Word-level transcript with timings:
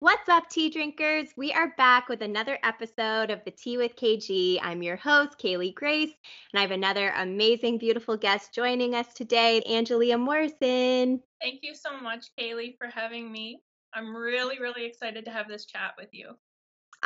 What's 0.00 0.28
up, 0.28 0.50
tea 0.50 0.68
drinkers? 0.68 1.30
We 1.38 1.54
are 1.54 1.72
back 1.78 2.10
with 2.10 2.20
another 2.20 2.58
episode 2.62 3.30
of 3.30 3.42
the 3.46 3.50
Tea 3.50 3.78
with 3.78 3.96
KG. 3.96 4.60
I'm 4.62 4.82
your 4.82 4.96
host, 4.96 5.38
Kaylee 5.38 5.74
Grace, 5.74 6.12
and 6.52 6.58
I 6.58 6.60
have 6.60 6.70
another 6.70 7.14
amazing, 7.16 7.78
beautiful 7.78 8.14
guest 8.18 8.52
joining 8.52 8.94
us 8.94 9.14
today, 9.14 9.62
Angelia 9.66 10.20
Morrison. 10.20 11.22
Thank 11.40 11.60
you 11.62 11.74
so 11.74 11.98
much, 11.98 12.26
Kaylee, 12.38 12.76
for 12.76 12.88
having 12.88 13.32
me. 13.32 13.62
I'm 13.94 14.14
really, 14.14 14.58
really 14.58 14.84
excited 14.84 15.24
to 15.24 15.30
have 15.30 15.48
this 15.48 15.64
chat 15.64 15.94
with 15.98 16.10
you. 16.12 16.36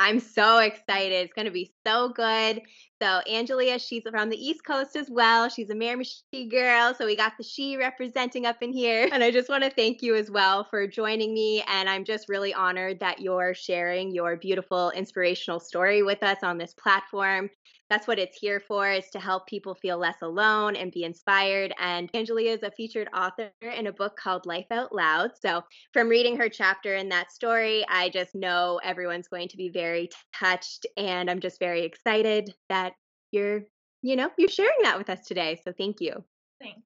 I'm 0.01 0.19
so 0.19 0.57
excited. 0.57 1.13
It's 1.25 1.33
going 1.33 1.45
to 1.45 1.51
be 1.51 1.71
so 1.85 2.09
good. 2.09 2.61
So, 2.99 3.21
Angelia, 3.29 3.79
she's 3.79 4.01
from 4.09 4.31
the 4.31 4.35
East 4.37 4.65
Coast 4.65 4.95
as 4.95 5.11
well. 5.11 5.47
She's 5.47 5.69
a 5.69 5.75
Miramichi 5.75 6.49
girl. 6.49 6.95
So, 6.95 7.05
we 7.05 7.15
got 7.15 7.33
the 7.37 7.43
she 7.43 7.77
representing 7.77 8.47
up 8.47 8.57
in 8.61 8.73
here. 8.73 9.07
And 9.11 9.23
I 9.23 9.29
just 9.29 9.47
want 9.47 9.63
to 9.63 9.69
thank 9.69 10.01
you 10.01 10.15
as 10.15 10.31
well 10.31 10.63
for 10.63 10.87
joining 10.87 11.35
me. 11.35 11.63
And 11.67 11.87
I'm 11.87 12.03
just 12.03 12.29
really 12.29 12.51
honored 12.51 12.99
that 13.01 13.21
you're 13.21 13.53
sharing 13.53 14.11
your 14.11 14.37
beautiful, 14.37 14.89
inspirational 14.89 15.59
story 15.59 16.01
with 16.01 16.23
us 16.23 16.39
on 16.41 16.57
this 16.57 16.73
platform 16.73 17.51
that's 17.91 18.07
what 18.07 18.17
it's 18.17 18.37
here 18.37 18.61
for 18.61 18.89
is 18.89 19.09
to 19.09 19.19
help 19.19 19.45
people 19.47 19.75
feel 19.75 19.97
less 19.97 20.21
alone 20.21 20.77
and 20.77 20.91
be 20.91 21.03
inspired. 21.03 21.73
And 21.77 22.11
angelia 22.13 22.55
is 22.55 22.63
a 22.63 22.71
featured 22.71 23.09
author 23.13 23.51
in 23.61 23.87
a 23.87 23.91
book 23.91 24.15
called 24.15 24.45
life 24.45 24.67
out 24.71 24.95
loud. 24.95 25.31
So 25.39 25.63
from 25.91 26.07
reading 26.07 26.37
her 26.37 26.47
chapter 26.49 26.95
in 26.95 27.09
that 27.09 27.31
story 27.31 27.85
i 27.89 28.09
just 28.09 28.33
know 28.35 28.79
everyone's 28.83 29.27
going 29.27 29.47
to 29.49 29.57
be 29.57 29.69
very 29.69 30.09
touched 30.33 30.85
and 30.97 31.29
i'm 31.29 31.39
just 31.39 31.59
very 31.59 31.83
excited 31.83 32.53
that 32.69 32.93
you're 33.31 33.61
you 34.01 34.15
know 34.15 34.29
you're 34.37 34.49
sharing 34.49 34.81
that 34.83 34.97
with 34.97 35.09
us 35.09 35.25
today. 35.25 35.59
So 35.63 35.73
thank 35.77 36.01
you. 36.01 36.23
Thanks. 36.61 36.81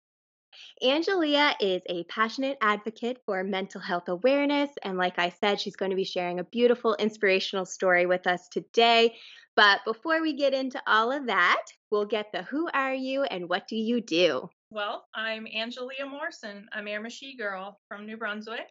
Angelia 0.81 1.53
is 1.59 1.81
a 1.89 2.03
passionate 2.05 2.57
advocate 2.61 3.21
for 3.25 3.43
mental 3.43 3.81
health 3.81 4.07
awareness. 4.07 4.69
And 4.83 4.97
like 4.97 5.19
I 5.19 5.29
said, 5.29 5.59
she's 5.59 5.75
going 5.75 5.91
to 5.91 5.97
be 5.97 6.05
sharing 6.05 6.39
a 6.39 6.45
beautiful, 6.45 6.95
inspirational 6.95 7.65
story 7.65 8.05
with 8.05 8.25
us 8.25 8.47
today. 8.49 9.15
But 9.55 9.79
before 9.85 10.21
we 10.21 10.33
get 10.33 10.53
into 10.53 10.81
all 10.85 11.11
of 11.11 11.27
that, 11.27 11.63
we'll 11.89 12.05
get 12.05 12.31
the 12.33 12.43
who 12.43 12.69
are 12.73 12.93
you 12.93 13.23
and 13.23 13.47
what 13.47 13.67
do 13.69 13.77
you 13.77 14.01
do? 14.01 14.49
Well, 14.69 15.05
I'm 15.15 15.45
Angelia 15.45 16.09
Morrison. 16.09 16.67
I'm 16.73 16.87
a 16.87 16.89
Miramichi 16.89 17.37
girl 17.37 17.79
from 17.87 18.05
New 18.05 18.17
Brunswick. 18.17 18.67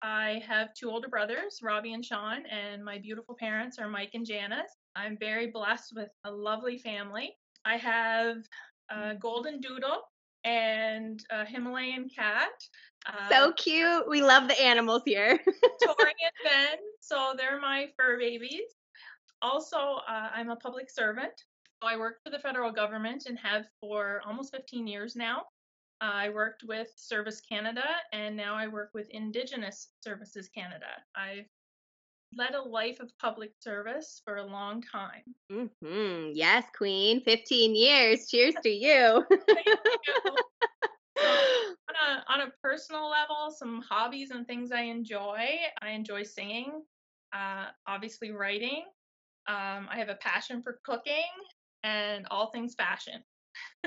I 0.00 0.42
have 0.48 0.72
two 0.74 0.90
older 0.90 1.08
brothers, 1.08 1.60
Robbie 1.62 1.92
and 1.92 2.04
Sean, 2.04 2.44
and 2.46 2.82
my 2.82 2.98
beautiful 2.98 3.36
parents 3.38 3.78
are 3.78 3.88
Mike 3.88 4.12
and 4.14 4.26
Janice. 4.26 4.72
I'm 4.96 5.18
very 5.18 5.48
blessed 5.48 5.92
with 5.94 6.08
a 6.24 6.30
lovely 6.30 6.78
family. 6.78 7.36
I 7.66 7.76
have 7.76 8.38
a 8.90 9.14
golden 9.14 9.60
doodle 9.60 10.00
and 10.44 11.22
a 11.30 11.44
Himalayan 11.44 12.08
cat. 12.08 12.50
Uh, 13.06 13.28
so 13.28 13.52
cute. 13.52 14.08
We 14.08 14.22
love 14.22 14.48
the 14.48 14.60
animals 14.60 15.02
here. 15.04 15.38
Tori 15.84 16.12
and 16.24 16.32
Ben. 16.42 16.78
So 17.00 17.34
they're 17.36 17.60
my 17.60 17.88
fur 17.98 18.18
babies. 18.18 18.72
Also, 19.42 19.76
uh, 20.08 20.28
I'm 20.32 20.50
a 20.50 20.56
public 20.56 20.88
servant. 20.88 21.32
I 21.82 21.96
work 21.96 22.22
for 22.22 22.30
the 22.30 22.38
federal 22.38 22.70
government 22.70 23.24
and 23.26 23.36
have 23.40 23.64
for 23.80 24.22
almost 24.24 24.54
15 24.54 24.86
years 24.86 25.16
now. 25.16 25.42
I 26.00 26.30
worked 26.30 26.64
with 26.66 26.88
Service 26.96 27.40
Canada 27.40 27.84
and 28.12 28.36
now 28.36 28.54
I 28.54 28.66
work 28.68 28.90
with 28.94 29.08
Indigenous 29.10 29.88
Services 30.02 30.48
Canada. 30.48 30.86
I've 31.16 31.46
led 32.36 32.54
a 32.54 32.62
life 32.62 32.98
of 33.00 33.10
public 33.20 33.52
service 33.60 34.22
for 34.24 34.36
a 34.36 34.46
long 34.46 34.82
time. 34.82 35.22
Mm-hmm. 35.50 36.30
Yes, 36.34 36.64
Queen. 36.76 37.22
15 37.24 37.74
years. 37.74 38.28
Cheers 38.28 38.54
to 38.62 38.70
you. 38.70 39.24
you. 39.30 39.76
So, 40.16 40.34
on, 41.22 41.94
a, 41.94 42.32
on 42.32 42.40
a 42.48 42.52
personal 42.62 43.10
level, 43.10 43.54
some 43.56 43.82
hobbies 43.88 44.30
and 44.30 44.46
things 44.46 44.72
I 44.72 44.82
enjoy. 44.82 45.46
I 45.80 45.90
enjoy 45.90 46.22
singing, 46.22 46.82
uh, 47.32 47.66
obviously 47.86 48.30
writing. 48.30 48.84
Um, 49.48 49.88
I 49.90 49.96
have 49.96 50.08
a 50.08 50.14
passion 50.14 50.62
for 50.62 50.80
cooking 50.84 51.30
and 51.82 52.26
all 52.30 52.50
things 52.50 52.74
fashion 52.74 53.22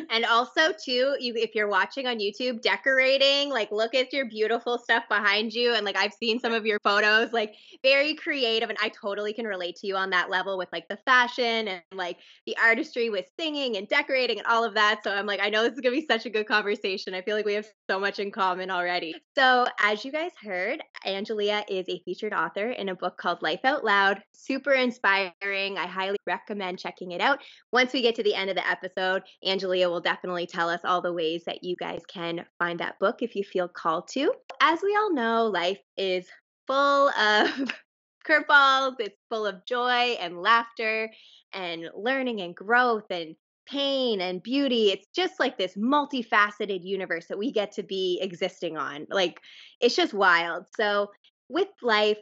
and 0.09 0.25
also 0.25 0.71
too 0.83 1.15
you 1.19 1.33
if 1.35 1.55
you're 1.55 1.69
watching 1.69 2.05
on 2.05 2.19
youtube 2.19 2.61
decorating 2.61 3.49
like 3.49 3.71
look 3.71 3.95
at 3.95 4.11
your 4.11 4.25
beautiful 4.25 4.77
stuff 4.77 5.03
behind 5.09 5.53
you 5.53 5.73
and 5.73 5.85
like 5.85 5.95
i've 5.95 6.13
seen 6.13 6.39
some 6.39 6.53
of 6.53 6.65
your 6.65 6.79
photos 6.83 7.31
like 7.31 7.55
very 7.81 8.13
creative 8.13 8.69
and 8.69 8.77
i 8.81 8.89
totally 8.89 9.33
can 9.33 9.45
relate 9.45 9.75
to 9.75 9.87
you 9.87 9.95
on 9.95 10.09
that 10.09 10.29
level 10.29 10.57
with 10.57 10.67
like 10.73 10.87
the 10.89 10.97
fashion 11.05 11.67
and 11.67 11.81
like 11.93 12.17
the 12.45 12.55
artistry 12.57 13.09
with 13.09 13.25
singing 13.39 13.77
and 13.77 13.87
decorating 13.87 14.37
and 14.37 14.47
all 14.47 14.63
of 14.63 14.73
that 14.73 15.01
so 15.03 15.11
i'm 15.11 15.25
like 15.25 15.39
i 15.41 15.49
know 15.49 15.63
this 15.63 15.73
is 15.73 15.81
going 15.81 15.95
to 15.95 16.01
be 16.01 16.07
such 16.07 16.25
a 16.25 16.29
good 16.29 16.47
conversation 16.47 17.13
i 17.13 17.21
feel 17.21 17.35
like 17.35 17.45
we 17.45 17.53
have 17.53 17.67
so 17.89 17.99
much 17.99 18.19
in 18.19 18.31
common 18.31 18.69
already. 18.71 19.13
So 19.37 19.65
as 19.79 20.03
you 20.03 20.11
guys 20.11 20.31
heard 20.41 20.81
angelia 21.05 21.63
is 21.69 21.85
a 21.87 22.01
featured 22.03 22.33
author 22.33 22.71
in 22.71 22.89
a 22.89 22.95
book 22.95 23.17
called 23.17 23.41
life 23.41 23.59
out 23.63 23.83
loud 23.83 24.21
super 24.33 24.73
inspiring 24.73 25.77
i 25.77 25.85
highly 25.85 26.17
recommend 26.25 26.79
checking 26.79 27.11
it 27.11 27.21
out. 27.21 27.39
Once 27.71 27.93
we 27.93 28.01
get 28.01 28.15
to 28.15 28.23
the 28.23 28.35
end 28.35 28.49
of 28.49 28.55
the 28.55 28.67
episode 28.67 29.23
angelia 29.55 29.89
will 29.89 30.01
definitely 30.01 30.47
tell 30.47 30.69
us 30.69 30.81
all 30.83 31.01
the 31.01 31.13
ways 31.13 31.43
that 31.45 31.63
you 31.63 31.75
guys 31.75 32.01
can 32.07 32.45
find 32.59 32.79
that 32.79 32.99
book 32.99 33.21
if 33.21 33.35
you 33.35 33.43
feel 33.43 33.67
called 33.67 34.07
to. 34.09 34.33
As 34.61 34.79
we 34.81 34.95
all 34.95 35.13
know, 35.13 35.45
life 35.47 35.79
is 35.97 36.27
full 36.67 37.09
of 37.09 37.71
curveballs, 38.27 38.95
it's 38.99 39.17
full 39.29 39.45
of 39.45 39.65
joy 39.65 40.17
and 40.19 40.41
laughter 40.41 41.11
and 41.53 41.89
learning 41.95 42.41
and 42.41 42.55
growth 42.55 43.05
and 43.09 43.35
pain 43.67 44.21
and 44.21 44.43
beauty. 44.43 44.91
It's 44.91 45.07
just 45.15 45.39
like 45.39 45.57
this 45.57 45.75
multifaceted 45.75 46.83
universe 46.83 47.27
that 47.27 47.37
we 47.37 47.51
get 47.51 47.71
to 47.73 47.83
be 47.83 48.19
existing 48.21 48.77
on. 48.77 49.07
Like, 49.09 49.39
it's 49.79 49.95
just 49.95 50.13
wild. 50.13 50.65
So, 50.75 51.11
with 51.49 51.69
life, 51.81 52.17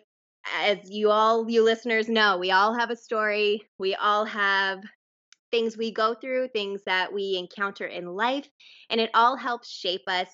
as 0.59 0.77
you 0.89 1.09
all, 1.09 1.49
you 1.49 1.63
listeners 1.63 2.09
know, 2.09 2.37
we 2.37 2.51
all 2.51 2.73
have 2.73 2.89
a 2.89 2.95
story. 2.95 3.63
We 3.77 3.95
all 3.95 4.25
have 4.25 4.83
things 5.53 5.77
we 5.77 5.91
go 5.91 6.15
through, 6.15 6.47
things 6.47 6.81
that 6.87 7.13
we 7.13 7.37
encounter 7.37 7.85
in 7.85 8.07
life, 8.07 8.49
and 8.89 8.99
it 8.99 9.11
all 9.13 9.35
helps 9.37 9.69
shape 9.69 10.01
us 10.07 10.27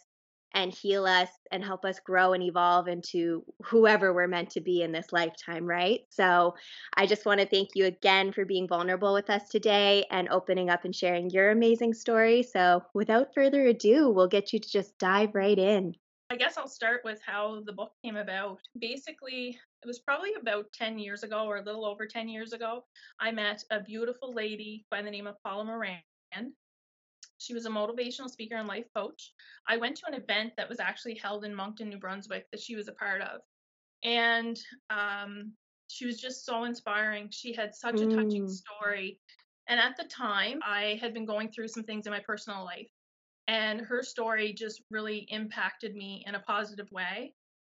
and 0.53 0.74
heal 0.74 1.06
us 1.06 1.28
and 1.52 1.62
help 1.62 1.84
us 1.84 2.00
grow 2.00 2.31
and 2.31 2.41
evolve 2.41 2.88
into 2.88 3.44
whoever 3.66 4.13
we're 4.13 4.28
meant 4.28 4.50
to 4.52 4.62
be 4.62 4.81
in 4.81 4.94
this 4.94 5.12
lifetime, 5.12 5.66
right? 5.66 6.00
So, 6.09 6.56
I 6.95 7.06
just 7.06 7.25
want 7.25 7.42
to 7.42 7.45
thank 7.45 7.71
you 7.75 7.86
again 7.86 8.31
for 8.31 8.45
being 8.45 8.66
vulnerable 8.66 9.13
with 9.13 9.30
us 9.30 9.50
today 9.50 10.06
and 10.10 10.30
opening 10.30 10.69
up 10.69 10.86
and 10.86 10.95
sharing 10.95 11.30
your 11.30 11.51
amazing 11.51 11.94
story. 11.94 12.42
So, 12.42 12.81
without 12.94 13.33
further 13.36 13.65
ado, 13.65 14.10
we'll 14.10 14.27
get 14.27 14.54
you 14.54 14.60
to 14.60 14.69
just 14.72 14.98
dive 15.00 15.36
right 15.36 15.60
in. 15.60 15.95
I 16.31 16.36
guess 16.36 16.58
I'll 16.58 16.68
start 16.68 17.02
with 17.04 17.20
how 17.26 17.62
the 17.66 17.74
book 17.74 17.92
came 18.04 18.16
about. 18.16 18.60
Basically, 18.80 19.58
it 19.84 19.88
was 19.88 20.00
probably 20.00 20.30
about 20.40 20.72
10 20.74 21.00
years 21.00 21.24
ago 21.24 21.46
or 21.46 21.58
a 21.58 21.64
little 21.64 21.86
over 21.86 22.06
10 22.06 22.30
years 22.30 22.54
ago. 22.54 22.84
I 23.20 23.31
met 23.31 23.64
a 23.72 23.80
beautiful 23.80 24.31
lady 24.31 24.86
by 24.92 25.02
the 25.02 25.10
name 25.10 25.26
of 25.26 25.42
Paula 25.44 25.66
Moran. 25.66 26.02
She 27.40 27.54
was 27.54 27.66
a 27.66 27.70
motivational 27.70 28.30
speaker 28.30 28.58
and 28.58 28.68
life 28.68 28.86
coach. 28.96 29.34
I 29.68 29.78
went 29.78 29.96
to 29.98 30.08
an 30.08 30.14
event 30.14 30.54
that 30.58 30.70
was 30.70 30.80
actually 30.80 31.16
held 31.16 31.46
in 31.46 31.56
Moncton, 31.56 31.90
New 31.90 31.98
Brunswick, 31.98 32.46
that 32.52 32.62
she 32.62 32.75
was 32.75 32.90
a 32.90 32.94
part 32.94 33.22
of. 33.22 33.42
And 34.04 34.60
um, 34.90 35.54
she 35.88 36.06
was 36.06 36.20
just 36.20 36.46
so 36.46 36.66
inspiring. 36.66 37.30
She 37.32 37.54
had 37.54 37.74
such 37.74 38.02
a 38.02 38.06
touching 38.06 38.46
mm. 38.46 38.50
story. 38.50 39.20
And 39.68 39.80
at 39.80 39.98
the 39.98 40.04
time, 40.04 40.60
I 40.64 41.00
had 41.02 41.14
been 41.14 41.25
going 41.25 41.50
through 41.50 41.70
some 41.70 41.84
things 41.84 42.06
in 42.06 42.12
my 42.12 42.20
personal 42.20 42.64
life 42.64 42.90
and 43.50 43.81
her 43.81 44.04
story 44.04 44.54
just 44.54 44.84
really 44.92 45.25
impacted 45.30 45.96
me 45.96 46.24
in 46.28 46.36
a 46.36 46.40
positive 46.40 46.90
way. 46.92 47.34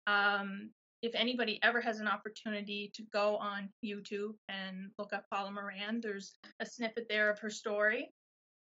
Um, 0.06 0.68
if 1.00 1.14
anybody 1.14 1.58
ever 1.62 1.80
has 1.80 1.98
an 1.98 2.06
opportunity 2.06 2.92
to 2.94 3.02
go 3.10 3.36
on 3.38 3.70
YouTube 3.82 4.34
and 4.50 4.90
look 4.98 5.14
up 5.14 5.24
Paula 5.32 5.50
Moran, 5.50 6.00
there's 6.02 6.34
a 6.60 6.66
snippet 6.66 7.06
there 7.08 7.30
of 7.30 7.38
her 7.38 7.48
story. 7.48 8.12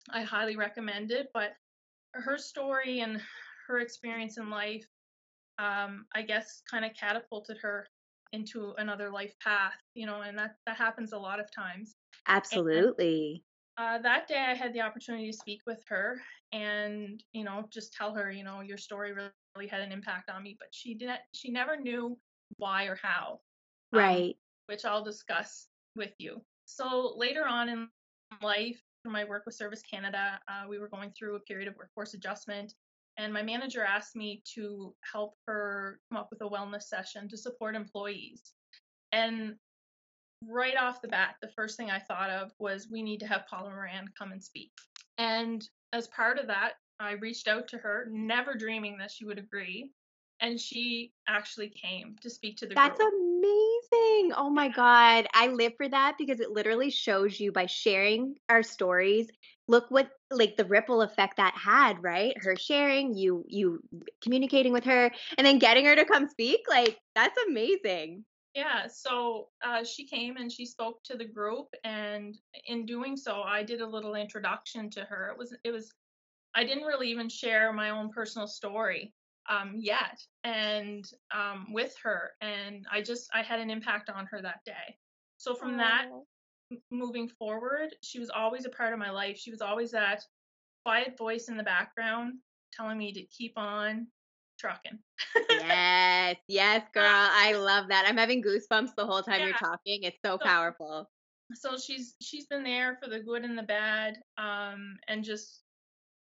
I 0.09 0.23
highly 0.23 0.57
recommend 0.57 1.11
it. 1.11 1.27
But 1.35 1.51
her 2.15 2.38
story 2.39 3.01
and 3.01 3.21
her 3.67 3.77
experience 3.79 4.39
in 4.39 4.49
life, 4.49 4.85
um, 5.59 6.05
I 6.15 6.23
guess, 6.23 6.63
kind 6.69 6.83
of 6.83 6.91
catapulted 6.99 7.59
her 7.61 7.85
into 8.33 8.73
another 8.79 9.11
life 9.11 9.35
path, 9.41 9.75
you 9.94 10.07
know, 10.07 10.21
and 10.21 10.38
that 10.39 10.55
that 10.65 10.77
happens 10.77 11.13
a 11.13 11.17
lot 11.17 11.39
of 11.39 11.45
times. 11.53 11.95
Absolutely. 12.27 13.44
Uh, 13.77 14.00
that 14.00 14.27
day, 14.27 14.44
I 14.47 14.56
had 14.56 14.74
the 14.74 14.81
opportunity 14.81 15.29
to 15.29 15.38
speak 15.38 15.62
with 15.68 15.83
her 15.88 16.19
and, 16.51 17.24
you 17.33 17.44
know, 17.44 17.65
just 17.71 17.94
tell 17.94 18.13
her, 18.15 18.31
you 18.31 18.44
know, 18.44 18.62
your 18.62 18.77
story 18.77 19.13
really, 19.13 19.29
really 19.56 19.68
had 19.68 19.81
an 19.81 19.91
impact 19.91 20.31
on 20.31 20.41
me, 20.41 20.56
but 20.57 20.69
she 20.71 20.95
didn't. 20.95 21.19
She 21.33 21.51
never 21.51 21.77
knew 21.77 22.18
why 22.57 22.85
or 22.85 22.97
how. 23.01 23.39
Um, 23.94 24.00
right. 24.00 24.29
Um, 24.29 24.33
which 24.65 24.83
I'll 24.83 25.03
discuss 25.03 25.68
with 25.95 26.13
you. 26.18 26.41
So 26.65 27.13
later 27.15 27.45
on 27.47 27.69
in 27.69 27.88
life, 28.41 28.81
through 29.03 29.13
my 29.13 29.25
work 29.25 29.44
with 29.45 29.56
Service 29.56 29.83
Canada, 29.83 30.39
uh, 30.47 30.68
we 30.68 30.80
were 30.80 30.89
going 30.89 31.12
through 31.12 31.35
a 31.35 31.39
period 31.41 31.68
of 31.68 31.75
workforce 31.77 32.13
adjustment, 32.13 32.73
and 33.18 33.31
my 33.31 33.41
manager 33.41 33.83
asked 33.83 34.15
me 34.15 34.41
to 34.56 34.94
help 35.12 35.35
her 35.45 36.00
come 36.09 36.19
up 36.19 36.30
with 36.30 36.41
a 36.41 36.50
wellness 36.50 36.83
session 36.83 37.30
to 37.30 37.38
support 37.38 37.75
employees. 37.75 38.53
And 39.12 39.56
right 40.45 40.75
off 40.77 41.01
the 41.01 41.07
bat, 41.07 41.35
the 41.41 41.49
first 41.49 41.77
thing 41.77 41.89
I 41.89 41.99
thought 41.99 42.29
of 42.29 42.51
was 42.59 42.87
we 42.89 43.01
need 43.01 43.19
to 43.21 43.27
have 43.27 43.47
Paula 43.47 43.69
Moran 43.69 44.07
come 44.17 44.31
and 44.31 44.43
speak. 44.43 44.71
And 45.17 45.67
as 45.93 46.07
part 46.07 46.37
of 46.39 46.47
that, 46.47 46.73
I 46.99 47.11
reached 47.13 47.47
out 47.47 47.67
to 47.69 47.77
her, 47.77 48.07
never 48.09 48.55
dreaming 48.55 48.97
that 48.99 49.11
she 49.11 49.25
would 49.25 49.37
agree. 49.37 49.91
And 50.39 50.59
she 50.59 51.13
actually 51.27 51.69
came 51.69 52.15
to 52.21 52.29
speak 52.29 52.57
to 52.57 52.67
the 52.67 52.75
That's 52.75 52.99
group. 52.99 53.11
amazing. 53.11 54.33
Oh 54.35 54.51
my 54.51 54.69
God. 54.69 55.27
I 55.33 55.47
live 55.47 55.73
for 55.77 55.89
that 55.89 56.15
because 56.19 56.39
it 56.39 56.51
literally 56.51 56.91
shows 56.91 57.39
you 57.39 57.51
by 57.51 57.65
sharing 57.65 58.35
our 58.47 58.61
stories. 58.61 59.29
Look 59.67 59.89
what 59.89 60.09
like 60.29 60.55
the 60.55 60.65
ripple 60.65 61.01
effect 61.01 61.37
that 61.37 61.55
had, 61.55 62.03
right? 62.03 62.35
Her 62.39 62.55
sharing, 62.55 63.15
you 63.15 63.45
you 63.47 63.81
communicating 64.21 64.73
with 64.73 64.83
her, 64.83 65.11
and 65.37 65.45
then 65.47 65.57
getting 65.59 65.85
her 65.85 65.95
to 65.95 66.05
come 66.05 66.29
speak. 66.29 66.61
Like 66.69 66.99
that's 67.15 67.37
amazing. 67.47 68.23
Yeah, 68.57 68.88
so 68.88 69.50
uh, 69.63 69.83
she 69.83 70.07
came 70.07 70.38
and 70.38 70.51
she 70.51 70.65
spoke 70.65 71.04
to 71.04 71.15
the 71.15 71.25
group, 71.25 71.68
and 71.83 72.36
in 72.65 72.88
doing 72.88 73.15
so, 73.15 73.44
I 73.44 73.62
did 73.62 73.81
a 73.81 73.88
little 73.88 74.15
introduction 74.15 74.89
to 74.89 75.01
her. 75.01 75.30
It 75.30 75.38
was 75.38 75.56
it 75.63 75.69
was 75.69 75.94
I 76.56 76.63
didn't 76.63 76.86
really 76.86 77.07
even 77.12 77.30
share 77.30 77.71
my 77.71 77.92
own 77.92 78.09
personal 78.09 78.48
story 78.48 79.13
um, 79.48 79.75
yet, 79.77 80.19
and 80.44 81.06
um, 81.31 81.71
with 81.71 81.95
her, 82.01 82.31
and 82.42 82.88
I 82.92 83.04
just 83.04 83.30
I 83.31 83.44
had 83.44 83.59
an 83.59 83.69
impact 83.69 84.09
on 84.09 84.25
her 84.25 84.42
that 84.42 84.65
day. 84.65 84.98
So 85.38 85.54
from 85.54 85.74
Aww. 85.74 85.77
that 85.77 86.07
moving 86.89 87.27
forward, 87.27 87.94
she 88.01 88.18
was 88.18 88.31
always 88.31 88.65
a 88.65 88.69
part 88.69 88.92
of 88.92 88.98
my 88.98 89.12
life. 89.12 89.38
She 89.38 89.51
was 89.51 89.62
always 89.62 89.92
that 89.92 90.24
quiet 90.83 91.15
voice 91.15 91.48
in 91.48 91.57
the 91.57 91.63
background 91.63 92.39
telling 92.74 92.98
me 92.98 93.13
to 93.13 93.21
keep 93.21 93.56
on 93.56 94.07
trucking. 94.57 95.00
yes, 95.50 96.38
yes, 96.48 96.83
girl. 96.94 97.06
I 97.06 97.54
love 97.54 97.88
that. 97.89 98.06
I'm 98.07 98.18
having 98.18 98.44
goosebumps 98.44 98.95
the 98.95 99.06
whole 99.06 99.21
time 99.21 99.39
yeah. 99.39 99.45
you're 99.48 99.56
talking. 99.57 100.04
It's 100.04 100.18
so, 100.24 100.33
so 100.33 100.45
powerful. 100.45 101.09
So 101.54 101.77
she's 101.77 102.15
she's 102.21 102.48
been 102.48 102.63
there 102.63 102.98
for 103.01 103.09
the 103.09 103.19
good 103.19 103.44
and 103.44 103.57
the 103.57 103.63
bad, 103.63 104.18
um, 104.38 104.98
and 105.07 105.24
just 105.24 105.62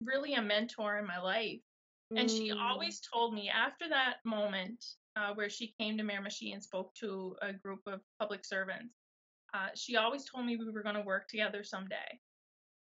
really 0.03 0.35
a 0.35 0.43
mentor 0.43 0.99
in 0.99 1.07
my 1.07 1.21
life. 1.21 1.61
Mm. 2.13 2.21
And 2.21 2.31
she 2.31 2.51
mm. 2.51 2.61
always 2.61 3.01
told 3.13 3.35
me 3.35 3.51
after 3.51 3.89
that 3.89 4.17
moment 4.25 4.85
uh, 5.17 5.33
where 5.35 5.51
she 5.51 5.75
came 5.79 5.97
to 5.99 6.05
Miramichi 6.05 6.53
and 6.53 6.63
spoke 6.63 6.95
to 6.97 7.37
a 7.43 7.53
group 7.53 7.81
of 7.87 8.01
public 8.19 8.45
servants, 8.45 8.95
uh, 9.55 9.69
she 9.75 9.97
always 9.97 10.25
told 10.25 10.45
me 10.47 10.57
we 10.57 10.71
were 10.71 10.83
going 10.83 10.97
to 10.97 11.01
work 11.03 11.29
together 11.29 11.63
someday. 11.63 12.19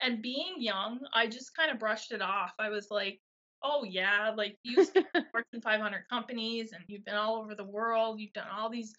And 0.01 0.23
being 0.23 0.55
young, 0.59 1.01
I 1.15 1.27
just 1.27 1.55
kind 1.55 1.71
of 1.71 1.79
brushed 1.79 2.13
it 2.13 2.23
off. 2.23 2.53
I 2.59 2.71
was 2.71 2.89
like, 2.91 3.21
oh, 3.65 3.85
yeah, 3.85 4.33
like 4.37 4.57
you've 4.63 4.91
Fortune 5.31 5.61
500 5.63 6.05
companies 6.11 6.73
and 6.73 6.83
you've 6.87 7.05
been 7.05 7.15
all 7.15 7.37
over 7.37 7.55
the 7.55 7.65
world. 7.65 8.21
You've 8.21 8.33
done 8.33 8.49
all 8.55 8.71
these 8.71 8.95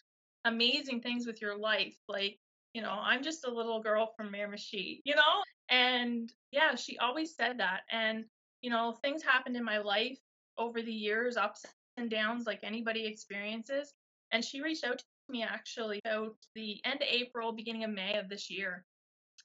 amazing 0.45 1.01
things 1.01 1.25
with 1.25 1.41
your 1.41 1.57
life. 1.57 1.95
Like, 2.07 2.37
you 2.73 2.81
know, 2.81 2.97
I'm 3.01 3.23
just 3.23 3.45
a 3.45 3.53
little 3.53 3.81
girl 3.81 4.13
from 4.17 4.31
Miramichi, 4.31 5.01
you 5.03 5.15
know? 5.15 5.43
And 5.69 6.31
yeah, 6.51 6.75
she 6.75 6.97
always 6.97 7.35
said 7.35 7.59
that. 7.59 7.81
And, 7.91 8.25
you 8.61 8.69
know, 8.69 8.95
things 9.03 9.23
happened 9.23 9.55
in 9.55 9.63
my 9.63 9.77
life 9.77 10.19
over 10.57 10.81
the 10.81 10.91
years, 10.91 11.37
ups 11.37 11.65
and 11.97 12.09
downs, 12.09 12.45
like 12.45 12.59
anybody 12.63 13.05
experiences. 13.05 13.93
And 14.31 14.43
she 14.43 14.61
reached 14.61 14.83
out 14.83 14.97
to 14.97 15.05
me 15.29 15.43
actually 15.43 15.99
about 16.05 16.35
the 16.55 16.79
end 16.85 17.01
of 17.01 17.07
April, 17.09 17.51
beginning 17.51 17.83
of 17.83 17.91
May 17.91 18.17
of 18.17 18.29
this 18.29 18.49
year. 18.49 18.85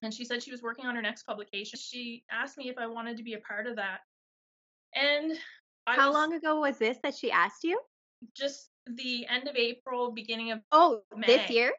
And 0.02 0.14
she 0.14 0.24
said 0.24 0.42
she 0.42 0.52
was 0.52 0.62
working 0.62 0.86
on 0.86 0.94
her 0.94 1.02
next 1.02 1.24
publication. 1.24 1.78
She 1.78 2.24
asked 2.30 2.56
me 2.56 2.68
if 2.68 2.78
I 2.78 2.86
wanted 2.86 3.16
to 3.16 3.22
be 3.22 3.34
a 3.34 3.40
part 3.40 3.66
of 3.66 3.76
that. 3.76 4.00
And 4.94 5.32
I 5.86 5.94
how 5.94 6.08
was, 6.08 6.14
long 6.14 6.32
ago 6.34 6.60
was 6.60 6.78
this 6.78 6.98
that 7.02 7.14
she 7.14 7.30
asked 7.30 7.64
you? 7.64 7.80
Just 8.36 8.70
the 8.86 9.26
end 9.26 9.48
of 9.48 9.56
April, 9.56 10.12
beginning 10.12 10.52
of 10.52 10.60
Oh, 10.72 11.02
May. 11.16 11.26
this 11.26 11.50
year? 11.50 11.72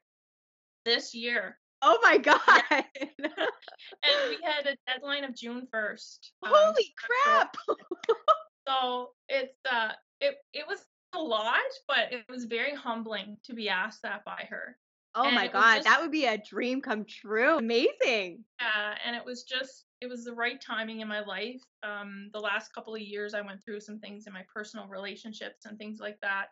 This 0.86 1.14
year. 1.14 1.58
Oh 1.82 2.00
my 2.04 2.18
god. 2.18 2.40
Yeah. 2.70 2.82
and 3.20 4.30
we 4.30 4.38
had 4.44 4.68
a 4.68 4.76
deadline 4.88 5.24
of 5.24 5.36
June 5.36 5.68
1st. 5.74 6.20
Um, 6.44 6.52
Holy 6.54 6.94
crap. 6.98 7.56
so 8.68 9.12
it's 9.30 9.58
uh 9.72 9.92
it 10.20 10.36
it 10.54 10.68
was 10.68 10.80
a 11.14 11.20
lot, 11.20 11.60
but 11.88 12.12
it 12.12 12.26
was 12.30 12.46
very 12.46 12.76
humbling 12.76 13.38
to 13.46 13.54
be 13.54 13.70
asked 13.70 14.02
that 14.04 14.26
by 14.26 14.46
her. 14.50 14.78
Oh 15.16 15.26
and 15.26 15.36
my 15.36 15.48
god, 15.48 15.78
just, 15.78 15.88
that 15.88 16.02
would 16.02 16.12
be 16.12 16.26
a 16.26 16.38
dream 16.38 16.82
come 16.82 17.06
true. 17.06 17.58
Amazing. 17.58 18.44
Yeah, 18.62 18.96
and 19.06 19.16
it 19.16 19.26
was 19.26 19.44
just 19.44 19.86
it 20.02 20.08
was 20.08 20.24
the 20.24 20.34
right 20.34 20.62
timing 20.62 21.02
in 21.02 21.08
my 21.08 21.20
life. 21.22 21.62
Um 21.84 22.30
the 22.34 22.40
last 22.40 22.74
couple 22.74 22.96
of 22.96 23.02
years 23.02 23.34
I 23.34 23.42
went 23.42 23.64
through 23.64 23.82
some 23.82 24.00
things 24.00 24.28
in 24.28 24.34
my 24.34 24.44
personal 24.54 24.88
relationships 24.88 25.66
and 25.66 25.78
things 25.78 26.00
like 26.00 26.18
that. 26.22 26.48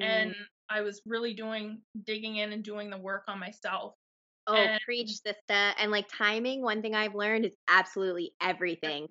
Mm. 0.00 0.04
And 0.04 0.34
I 0.68 0.80
was 0.80 1.02
really 1.04 1.34
doing 1.34 1.80
digging 2.04 2.36
in 2.36 2.52
and 2.52 2.62
doing 2.62 2.90
the 2.90 2.98
work 2.98 3.24
on 3.28 3.38
myself. 3.38 3.94
Oh, 4.46 4.54
and, 4.54 4.80
preach, 4.84 5.10
sister. 5.10 5.72
And 5.78 5.90
like 5.90 6.06
timing, 6.08 6.62
one 6.62 6.82
thing 6.82 6.94
I've 6.94 7.14
learned 7.14 7.44
is 7.44 7.54
absolutely 7.68 8.32
everything. 8.40 9.06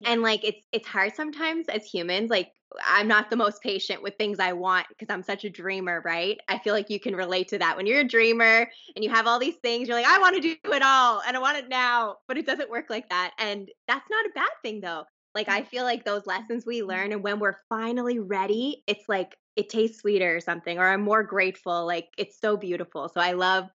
Yeah. 0.00 0.12
And 0.12 0.22
like 0.22 0.44
it's 0.44 0.60
it's 0.72 0.88
hard 0.88 1.14
sometimes 1.14 1.68
as 1.68 1.84
humans. 1.84 2.30
Like 2.30 2.50
I'm 2.86 3.08
not 3.08 3.30
the 3.30 3.36
most 3.36 3.60
patient 3.62 4.02
with 4.02 4.14
things 4.16 4.38
I 4.38 4.52
want 4.52 4.86
because 4.88 5.12
I'm 5.12 5.22
such 5.22 5.44
a 5.44 5.50
dreamer, 5.50 6.02
right? 6.04 6.38
I 6.48 6.58
feel 6.58 6.72
like 6.72 6.88
you 6.88 7.00
can 7.00 7.14
relate 7.14 7.48
to 7.48 7.58
that. 7.58 7.76
When 7.76 7.86
you're 7.86 8.00
a 8.00 8.04
dreamer 8.04 8.70
and 8.94 9.04
you 9.04 9.10
have 9.10 9.26
all 9.26 9.38
these 9.38 9.56
things, 9.56 9.88
you're 9.88 9.96
like, 9.96 10.06
I 10.06 10.18
want 10.18 10.36
to 10.36 10.42
do 10.42 10.56
it 10.72 10.82
all 10.82 11.20
and 11.26 11.36
I 11.36 11.40
want 11.40 11.58
it 11.58 11.68
now, 11.68 12.16
but 12.26 12.38
it 12.38 12.46
doesn't 12.46 12.70
work 12.70 12.86
like 12.88 13.08
that. 13.10 13.32
And 13.38 13.68
that's 13.86 14.08
not 14.10 14.24
a 14.24 14.30
bad 14.34 14.50
thing 14.62 14.80
though. 14.80 15.04
Like 15.34 15.48
mm. 15.48 15.54
I 15.54 15.62
feel 15.62 15.84
like 15.84 16.04
those 16.04 16.26
lessons 16.26 16.64
we 16.64 16.80
mm. 16.80 16.86
learn 16.86 17.12
and 17.12 17.22
when 17.22 17.38
we're 17.38 17.58
finally 17.68 18.18
ready, 18.18 18.82
it's 18.86 19.08
like 19.08 19.36
it 19.56 19.68
tastes 19.68 20.00
sweeter 20.00 20.36
or 20.36 20.40
something, 20.40 20.78
or 20.78 20.88
I'm 20.88 21.02
more 21.02 21.22
grateful. 21.22 21.86
Like 21.86 22.08
it's 22.16 22.40
so 22.40 22.56
beautiful. 22.56 23.08
So 23.08 23.20
I 23.20 23.32
love 23.32 23.68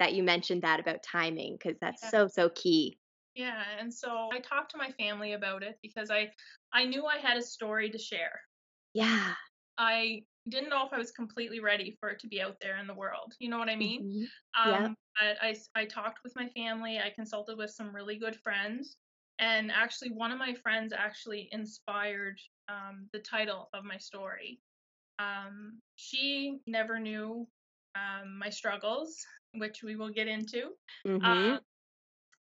that 0.00 0.14
you 0.14 0.24
mentioned 0.24 0.62
that 0.62 0.80
about 0.80 1.04
timing 1.04 1.56
because 1.56 1.78
that's 1.80 2.02
yeah. 2.02 2.10
so 2.10 2.26
so 2.26 2.48
key. 2.48 2.98
Yeah, 3.36 3.62
and 3.78 3.94
so 3.94 4.28
I 4.32 4.40
talked 4.40 4.72
to 4.72 4.78
my 4.78 4.90
family 4.98 5.34
about 5.34 5.62
it 5.62 5.78
because 5.82 6.10
I 6.10 6.30
I 6.72 6.84
knew 6.84 7.06
I 7.06 7.18
had 7.18 7.36
a 7.36 7.42
story 7.42 7.88
to 7.90 7.98
share. 7.98 8.40
Yeah. 8.92 9.34
I 9.78 10.22
didn't 10.48 10.70
know 10.70 10.84
if 10.84 10.92
I 10.92 10.98
was 10.98 11.10
completely 11.10 11.60
ready 11.60 11.96
for 12.00 12.08
it 12.10 12.18
to 12.20 12.26
be 12.26 12.40
out 12.40 12.56
there 12.60 12.78
in 12.78 12.86
the 12.86 12.94
world. 12.94 13.34
You 13.38 13.48
know 13.48 13.58
what 13.58 13.68
I 13.68 13.76
mean? 13.76 14.02
Mm-hmm. 14.02 14.70
Um, 14.70 14.96
yeah. 15.20 15.34
I, 15.42 15.48
I, 15.48 15.82
I 15.82 15.84
talked 15.86 16.18
with 16.24 16.34
my 16.36 16.48
family. 16.48 16.98
I 16.98 17.10
consulted 17.14 17.56
with 17.56 17.70
some 17.70 17.94
really 17.94 18.18
good 18.18 18.36
friends. 18.36 18.96
And 19.38 19.70
actually, 19.70 20.10
one 20.10 20.32
of 20.32 20.38
my 20.38 20.54
friends 20.54 20.92
actually 20.92 21.48
inspired 21.52 22.38
um, 22.68 23.08
the 23.12 23.20
title 23.20 23.70
of 23.72 23.84
my 23.84 23.96
story. 23.96 24.60
Um, 25.18 25.80
she 25.96 26.58
never 26.66 26.98
knew 26.98 27.46
um, 27.94 28.38
my 28.38 28.50
struggles 28.50 29.16
which 29.54 29.82
we 29.82 29.96
will 29.96 30.10
get 30.10 30.28
into. 30.28 30.70
Mm-hmm. 31.06 31.24
Uh, 31.24 31.58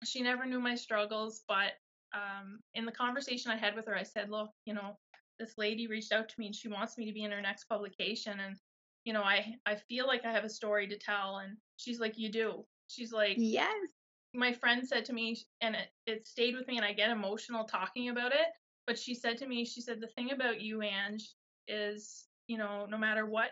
she 0.03 0.21
never 0.21 0.45
knew 0.45 0.59
my 0.59 0.75
struggles, 0.75 1.43
but 1.47 1.73
um, 2.13 2.59
in 2.73 2.85
the 2.85 2.91
conversation 2.91 3.51
I 3.51 3.57
had 3.57 3.75
with 3.75 3.85
her, 3.87 3.95
I 3.95 4.03
said, 4.03 4.29
"Look, 4.29 4.49
you 4.65 4.73
know, 4.73 4.97
this 5.39 5.53
lady 5.57 5.87
reached 5.87 6.11
out 6.11 6.29
to 6.29 6.35
me 6.39 6.47
and 6.47 6.55
she 6.55 6.67
wants 6.67 6.97
me 6.97 7.05
to 7.05 7.13
be 7.13 7.23
in 7.23 7.31
her 7.31 7.41
next 7.41 7.65
publication, 7.65 8.39
and 8.39 8.55
you 9.03 9.13
know, 9.13 9.23
I 9.23 9.55
I 9.65 9.75
feel 9.75 10.07
like 10.07 10.25
I 10.25 10.31
have 10.31 10.43
a 10.43 10.49
story 10.49 10.87
to 10.87 10.97
tell." 10.97 11.37
And 11.37 11.57
she's 11.77 11.99
like, 11.99 12.17
"You 12.17 12.29
do." 12.29 12.65
She's 12.87 13.11
like, 13.11 13.35
"Yes." 13.37 13.73
My 14.33 14.53
friend 14.53 14.87
said 14.87 15.05
to 15.05 15.13
me, 15.13 15.37
and 15.61 15.75
it, 15.75 15.87
it 16.05 16.27
stayed 16.27 16.55
with 16.55 16.67
me, 16.67 16.77
and 16.77 16.85
I 16.85 16.93
get 16.93 17.09
emotional 17.09 17.63
talking 17.63 18.09
about 18.09 18.33
it. 18.33 18.47
But 18.85 18.99
she 18.99 19.15
said 19.15 19.37
to 19.39 19.47
me, 19.47 19.65
she 19.65 19.81
said, 19.81 19.99
"The 19.99 20.07
thing 20.07 20.31
about 20.31 20.61
you, 20.61 20.81
Ange, 20.81 21.33
is 21.67 22.27
you 22.47 22.57
know, 22.57 22.85
no 22.89 22.97
matter 22.97 23.25
what 23.25 23.51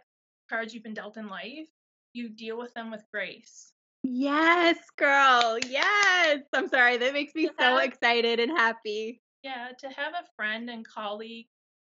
cards 0.49 0.73
you've 0.73 0.83
been 0.83 0.93
dealt 0.93 1.17
in 1.17 1.27
life, 1.27 1.67
you 2.15 2.29
deal 2.29 2.57
with 2.57 2.73
them 2.73 2.91
with 2.91 3.03
grace. 3.11 3.73
Yes, 4.03 4.77
girl. 4.97 5.57
Yes. 5.67 6.41
I'm 6.53 6.67
sorry. 6.67 6.97
That 6.97 7.13
makes 7.13 7.33
me 7.33 7.47
to 7.47 7.53
so 7.59 7.75
have, 7.77 7.83
excited 7.83 8.39
and 8.39 8.51
happy. 8.51 9.21
Yeah, 9.43 9.69
to 9.79 9.87
have 9.89 10.13
a 10.13 10.27
friend 10.35 10.69
and 10.69 10.87
colleague 10.87 11.47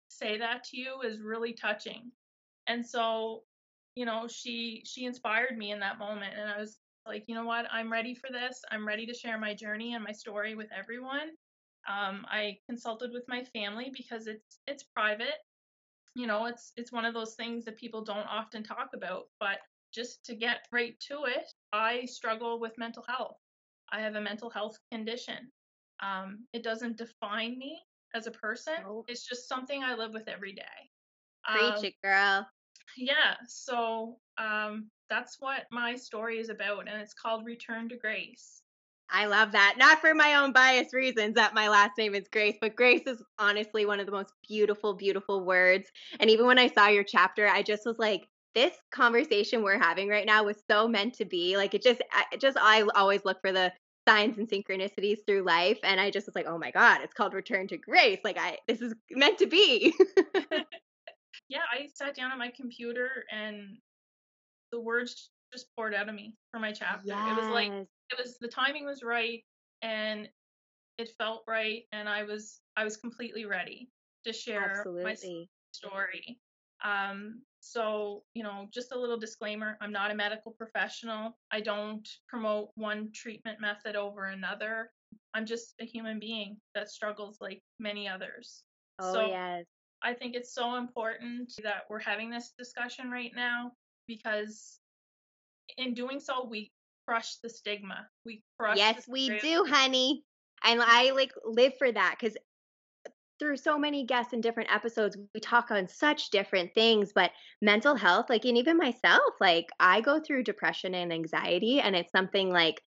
say 0.08 0.36
that 0.38 0.64
to 0.64 0.76
you 0.76 1.00
is 1.02 1.20
really 1.20 1.52
touching. 1.52 2.10
And 2.66 2.84
so, 2.84 3.44
you 3.94 4.04
know, 4.04 4.26
she 4.28 4.82
she 4.84 5.04
inspired 5.04 5.56
me 5.56 5.70
in 5.70 5.80
that 5.80 5.98
moment 5.98 6.34
and 6.38 6.50
I 6.50 6.58
was 6.58 6.78
like, 7.06 7.24
you 7.26 7.34
know 7.34 7.44
what? 7.44 7.66
I'm 7.72 7.90
ready 7.90 8.14
for 8.14 8.28
this. 8.30 8.60
I'm 8.70 8.86
ready 8.86 9.06
to 9.06 9.14
share 9.14 9.38
my 9.38 9.54
journey 9.54 9.94
and 9.94 10.04
my 10.04 10.12
story 10.12 10.54
with 10.54 10.68
everyone. 10.76 11.30
Um, 11.88 12.26
I 12.28 12.58
consulted 12.68 13.10
with 13.12 13.24
my 13.28 13.42
family 13.44 13.92
because 13.96 14.26
it's 14.26 14.58
it's 14.66 14.82
private. 14.82 15.38
You 16.14 16.26
know, 16.26 16.46
it's 16.46 16.72
it's 16.76 16.92
one 16.92 17.04
of 17.04 17.14
those 17.14 17.34
things 17.34 17.64
that 17.64 17.78
people 17.78 18.02
don't 18.02 18.26
often 18.26 18.62
talk 18.62 18.90
about. 18.94 19.28
But 19.38 19.58
just 19.92 20.24
to 20.26 20.34
get 20.34 20.66
right 20.72 20.98
to 21.08 21.24
it, 21.24 21.46
I 21.72 22.04
struggle 22.06 22.60
with 22.60 22.78
mental 22.78 23.04
health. 23.08 23.38
I 23.92 24.00
have 24.00 24.14
a 24.14 24.20
mental 24.20 24.50
health 24.50 24.78
condition. 24.90 25.50
Um, 26.00 26.46
it 26.52 26.62
doesn't 26.62 26.96
define 26.98 27.58
me 27.58 27.78
as 28.14 28.26
a 28.26 28.30
person. 28.30 28.74
Nope. 28.84 29.04
It's 29.08 29.26
just 29.28 29.48
something 29.48 29.82
I 29.82 29.94
live 29.94 30.12
with 30.12 30.28
every 30.28 30.52
day. 30.52 30.62
Preach 31.46 31.78
Um, 31.78 31.84
it, 31.84 31.94
girl. 32.02 32.46
yeah, 32.96 33.36
so 33.46 34.18
um, 34.38 34.90
that's 35.08 35.36
what 35.40 35.66
my 35.70 35.94
story 35.96 36.38
is 36.38 36.48
about, 36.48 36.88
and 36.88 37.00
it's 37.00 37.14
called 37.14 37.44
Return 37.44 37.88
to 37.88 37.96
Grace. 37.96 38.62
I 39.10 39.26
love 39.26 39.52
that. 39.52 39.74
Not 39.78 40.00
for 40.00 40.14
my 40.14 40.36
own 40.36 40.52
biased 40.52 40.94
reasons 40.94 41.34
that 41.34 41.54
my 41.54 41.68
last 41.68 41.98
name 41.98 42.14
is 42.14 42.28
Grace, 42.28 42.56
but 42.60 42.76
Grace 42.76 43.02
is 43.06 43.22
honestly 43.38 43.84
one 43.84 43.98
of 44.00 44.06
the 44.06 44.12
most 44.12 44.32
beautiful, 44.46 44.94
beautiful 44.94 45.44
words. 45.44 45.90
And 46.20 46.30
even 46.30 46.46
when 46.46 46.58
I 46.58 46.68
saw 46.68 46.88
your 46.88 47.04
chapter, 47.04 47.48
I 47.48 47.62
just 47.62 47.84
was 47.84 47.98
like, 47.98 48.28
this 48.54 48.74
conversation 48.90 49.62
we're 49.62 49.78
having 49.78 50.08
right 50.08 50.26
now 50.26 50.44
was 50.44 50.62
so 50.70 50.88
meant 50.88 51.14
to 51.14 51.24
be. 51.24 51.56
Like 51.56 51.74
it 51.74 51.82
just, 51.82 52.02
I- 52.12 52.26
it 52.32 52.40
just, 52.40 52.56
I 52.60 52.82
always 52.94 53.24
look 53.24 53.40
for 53.40 53.52
the 53.52 53.72
signs 54.08 54.38
and 54.38 54.48
synchronicities 54.48 55.18
through 55.26 55.42
life. 55.44 55.78
And 55.84 56.00
I 56.00 56.10
just 56.10 56.26
was 56.26 56.34
like, 56.34 56.46
oh 56.46 56.58
my 56.58 56.70
God, 56.70 57.00
it's 57.02 57.14
called 57.14 57.34
Return 57.34 57.68
to 57.68 57.76
Grace. 57.76 58.18
Like 58.24 58.38
I, 58.38 58.58
this 58.66 58.80
is 58.80 58.94
meant 59.10 59.38
to 59.38 59.46
be. 59.46 59.94
Yeah, 61.48 61.62
I 61.72 61.88
sat 61.94 62.14
down 62.14 62.30
at 62.30 62.38
my 62.38 62.50
computer 62.56 63.24
and 63.30 63.76
the 64.70 64.80
words 64.80 65.30
just 65.52 65.66
poured 65.74 65.94
out 65.94 66.08
of 66.08 66.14
me 66.14 66.34
for 66.52 66.60
my 66.60 66.70
chapter. 66.72 67.12
It 67.12 67.36
was 67.36 67.48
like 67.48 67.68
it 68.10 68.18
was 68.18 68.38
the 68.38 68.46
timing 68.48 68.84
was 68.84 69.02
right 69.02 69.42
and 69.82 70.28
it 70.98 71.10
felt 71.18 71.42
right 71.48 71.82
and 71.92 72.08
I 72.08 72.22
was 72.22 72.60
I 72.76 72.84
was 72.84 72.96
completely 72.96 73.46
ready 73.46 73.88
to 74.24 74.32
share 74.32 74.84
my 75.04 75.14
story. 75.72 76.38
Um, 76.84 77.42
so, 77.60 78.24
you 78.34 78.42
know, 78.42 78.68
just 78.72 78.92
a 78.92 78.98
little 78.98 79.18
disclaimer 79.18 79.76
I'm 79.80 79.92
not 79.92 80.10
a 80.10 80.14
medical 80.14 80.52
professional. 80.52 81.38
I 81.50 81.60
don't 81.60 82.08
promote 82.28 82.70
one 82.74 83.10
treatment 83.12 83.60
method 83.60 83.96
over 83.96 84.26
another. 84.26 84.90
I'm 85.34 85.46
just 85.46 85.74
a 85.80 85.84
human 85.84 86.18
being 86.20 86.56
that 86.74 86.90
struggles 86.90 87.38
like 87.40 87.62
many 87.78 88.08
others. 88.08 88.64
Oh, 88.98 89.12
So, 89.12 89.28
yes. 89.28 89.66
I 90.02 90.14
think 90.14 90.34
it's 90.34 90.54
so 90.54 90.76
important 90.76 91.52
that 91.62 91.84
we're 91.88 92.00
having 92.00 92.30
this 92.30 92.52
discussion 92.58 93.10
right 93.10 93.32
now 93.34 93.72
because 94.06 94.80
in 95.76 95.94
doing 95.94 96.20
so, 96.20 96.46
we 96.46 96.72
crush 97.06 97.36
the 97.36 97.48
stigma. 97.48 98.08
We 98.24 98.42
crush 98.58 98.78
the 98.78 98.84
Yes, 98.94 99.08
we 99.08 99.30
do, 99.30 99.64
honey. 99.68 100.24
And 100.62 100.80
I 100.82 101.10
like 101.12 101.32
live 101.44 101.76
for 101.78 101.90
that 101.90 102.16
because 102.18 102.36
through 103.40 103.56
so 103.56 103.76
many 103.76 104.04
guests 104.04 104.32
in 104.32 104.40
different 104.40 104.72
episodes, 104.72 105.16
we 105.34 105.40
talk 105.40 105.72
on 105.72 105.88
such 105.88 106.30
different 106.30 106.72
things, 106.74 107.12
but 107.12 107.32
mental 107.60 107.96
health, 107.96 108.26
like, 108.30 108.44
and 108.44 108.56
even 108.56 108.76
myself, 108.76 109.34
like, 109.40 109.66
I 109.80 110.00
go 110.00 110.20
through 110.20 110.44
depression 110.44 110.94
and 110.94 111.12
anxiety, 111.12 111.80
and 111.80 111.96
it's 111.96 112.12
something 112.12 112.50
like, 112.50 112.80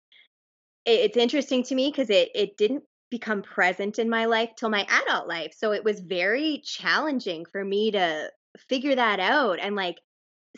it, 0.85 0.99
it's 1.01 1.17
interesting 1.17 1.63
to 1.63 1.75
me 1.75 1.89
because 1.89 2.09
it, 2.09 2.29
it 2.33 2.55
didn't 2.55 2.83
become 3.11 3.41
present 3.41 3.99
in 3.99 4.09
my 4.09 4.25
life 4.25 4.51
till 4.57 4.69
my 4.69 4.87
adult 4.89 5.27
life. 5.27 5.53
So 5.57 5.71
it 5.71 5.83
was 5.83 5.99
very 5.99 6.61
challenging 6.63 7.45
for 7.51 7.63
me 7.63 7.91
to 7.91 8.31
figure 8.69 8.95
that 8.95 9.19
out 9.19 9.59
and 9.59 9.75
like 9.75 9.97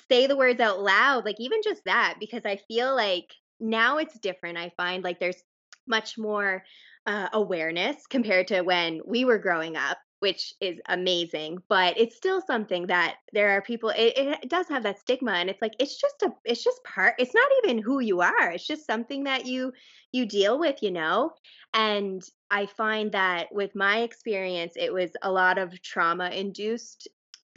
say 0.09 0.27
the 0.27 0.37
words 0.37 0.59
out 0.59 0.81
loud, 0.81 1.25
like, 1.25 1.39
even 1.39 1.61
just 1.63 1.81
that, 1.85 2.15
because 2.19 2.45
I 2.45 2.59
feel 2.67 2.95
like 2.95 3.33
now 3.59 3.97
it's 3.97 4.19
different. 4.19 4.57
I 4.57 4.71
find 4.77 5.03
like 5.03 5.19
there's 5.19 5.41
much 5.87 6.17
more 6.17 6.63
uh, 7.05 7.29
awareness 7.33 8.07
compared 8.07 8.47
to 8.47 8.61
when 8.61 9.01
we 9.05 9.25
were 9.25 9.37
growing 9.37 9.75
up, 9.75 9.97
which 10.19 10.53
is 10.59 10.79
amazing. 10.87 11.59
But 11.69 11.97
it's 11.97 12.15
still 12.15 12.41
something 12.41 12.87
that 12.87 13.17
there 13.33 13.51
are 13.51 13.61
people. 13.61 13.89
It, 13.89 14.13
it 14.17 14.49
does 14.49 14.67
have 14.69 14.83
that 14.83 14.99
stigma, 14.99 15.33
and 15.33 15.49
it's 15.49 15.61
like 15.61 15.75
it's 15.79 15.99
just 15.99 16.21
a, 16.23 16.31
it's 16.43 16.63
just 16.63 16.83
part. 16.83 17.15
It's 17.19 17.35
not 17.35 17.49
even 17.63 17.77
who 17.77 17.99
you 17.99 18.21
are. 18.21 18.51
It's 18.51 18.67
just 18.67 18.87
something 18.87 19.23
that 19.25 19.45
you 19.45 19.71
you 20.11 20.25
deal 20.25 20.57
with, 20.59 20.81
you 20.81 20.91
know. 20.91 21.31
And 21.73 22.23
I 22.49 22.65
find 22.65 23.11
that 23.11 23.47
with 23.51 23.75
my 23.75 23.99
experience, 23.99 24.73
it 24.75 24.93
was 24.93 25.11
a 25.21 25.31
lot 25.31 25.57
of 25.57 25.81
trauma 25.81 26.29
induced 26.29 27.07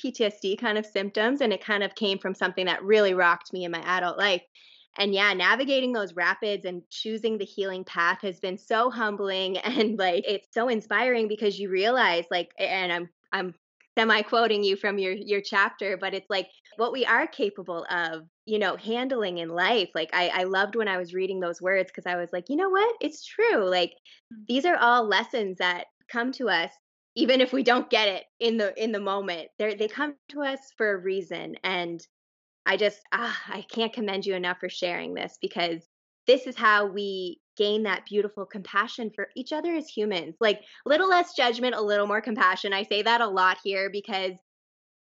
PTSD 0.02 0.59
kind 0.59 0.78
of 0.78 0.87
symptoms, 0.87 1.40
and 1.40 1.52
it 1.52 1.64
kind 1.64 1.83
of 1.83 1.95
came 1.95 2.19
from 2.19 2.35
something 2.35 2.67
that 2.67 2.85
really 2.85 3.14
rocked 3.14 3.52
me 3.52 3.64
in 3.64 3.71
my 3.71 3.81
adult 3.81 4.19
life 4.19 4.43
and 4.97 5.14
yeah, 5.14 5.33
navigating 5.35 5.92
those 5.92 6.14
rapids 6.14 6.64
and 6.64 6.83
choosing 6.90 7.38
the 7.38 7.45
healing 7.45 7.85
path 7.85 8.21
has 8.23 8.40
been 8.40 8.59
so 8.59 8.90
humbling 8.90 9.59
and 9.59 9.99
like 9.99 10.25
it's 10.26 10.49
so 10.52 10.68
inspiring 10.68 11.28
because 11.28 11.59
you 11.59 11.68
realize 11.71 12.25
like 12.30 12.50
and 12.59 12.92
I'm 12.92 13.09
I'm 13.33 13.54
semi 13.99 14.23
quoting 14.23 14.62
you 14.62 14.76
from 14.76 14.99
your 14.99 15.12
your 15.12 15.40
chapter, 15.40 15.97
but 15.97 16.14
it's 16.14 16.30
like 16.30 16.49
what 16.76 16.92
we 16.92 17.04
are 17.07 17.26
capable 17.26 17.85
of, 17.90 18.23
you 18.47 18.59
know, 18.59 18.76
handling 18.76 19.38
in 19.38 19.49
life. 19.49 19.90
Like 19.95 20.11
I 20.12 20.28
I 20.28 20.45
loved 20.45 20.76
when 20.76 20.88
I 20.88 20.99
was 20.99 21.14
reading 21.14 21.40
those 21.40 21.61
words 21.62 21.90
because 21.90 22.07
I 22.07 22.16
was 22.16 22.30
like, 22.33 22.49
you 22.49 22.57
know 22.57 22.71
what? 22.71 22.95
It's 23.00 23.25
true. 23.25 23.68
Like 23.68 23.92
Mm. 24.33 24.49
these 24.49 24.64
are 24.64 24.76
all 24.76 25.04
lessons 25.07 25.59
that 25.59 25.87
come 26.11 26.33
to 26.33 26.49
us 26.49 26.73
even 27.14 27.40
if 27.40 27.52
we 27.52 27.62
don't 27.62 27.90
get 27.90 28.09
it 28.09 28.25
in 28.40 28.57
the 28.57 28.73
in 28.83 28.92
the 28.92 29.00
moment. 29.00 29.49
They 29.59 29.75
they 29.75 29.88
come 29.88 30.16
to 30.30 30.42
us 30.42 30.61
for 30.76 30.90
a 30.92 30.97
reason 30.99 31.57
and 31.64 32.00
I 32.68 32.76
just 32.76 33.00
ah, 33.12 33.37
I 33.48 33.62
can't 33.62 33.92
commend 33.92 34.26
you 34.26 34.34
enough 34.34 34.58
for 34.60 34.68
sharing 34.68 35.14
this 35.14 35.38
because 35.40 35.88
this 36.26 36.46
is 36.46 36.56
how 36.56 36.87
we 36.87 37.40
gain 37.56 37.82
that 37.84 38.04
beautiful 38.06 38.44
compassion 38.46 39.10
for 39.14 39.30
each 39.34 39.52
other 39.52 39.75
as 39.75 39.88
humans. 39.88 40.37
Like 40.40 40.60
little 40.87 41.08
less 41.08 41.34
judgment, 41.34 41.75
a 41.75 41.80
little 41.80 42.06
more 42.06 42.20
compassion. 42.20 42.72
I 42.75 42.82
say 42.84 43.02
that 43.02 43.22
a 43.22 43.26
lot 43.26 43.58
here 43.64 43.90
because 43.90 44.34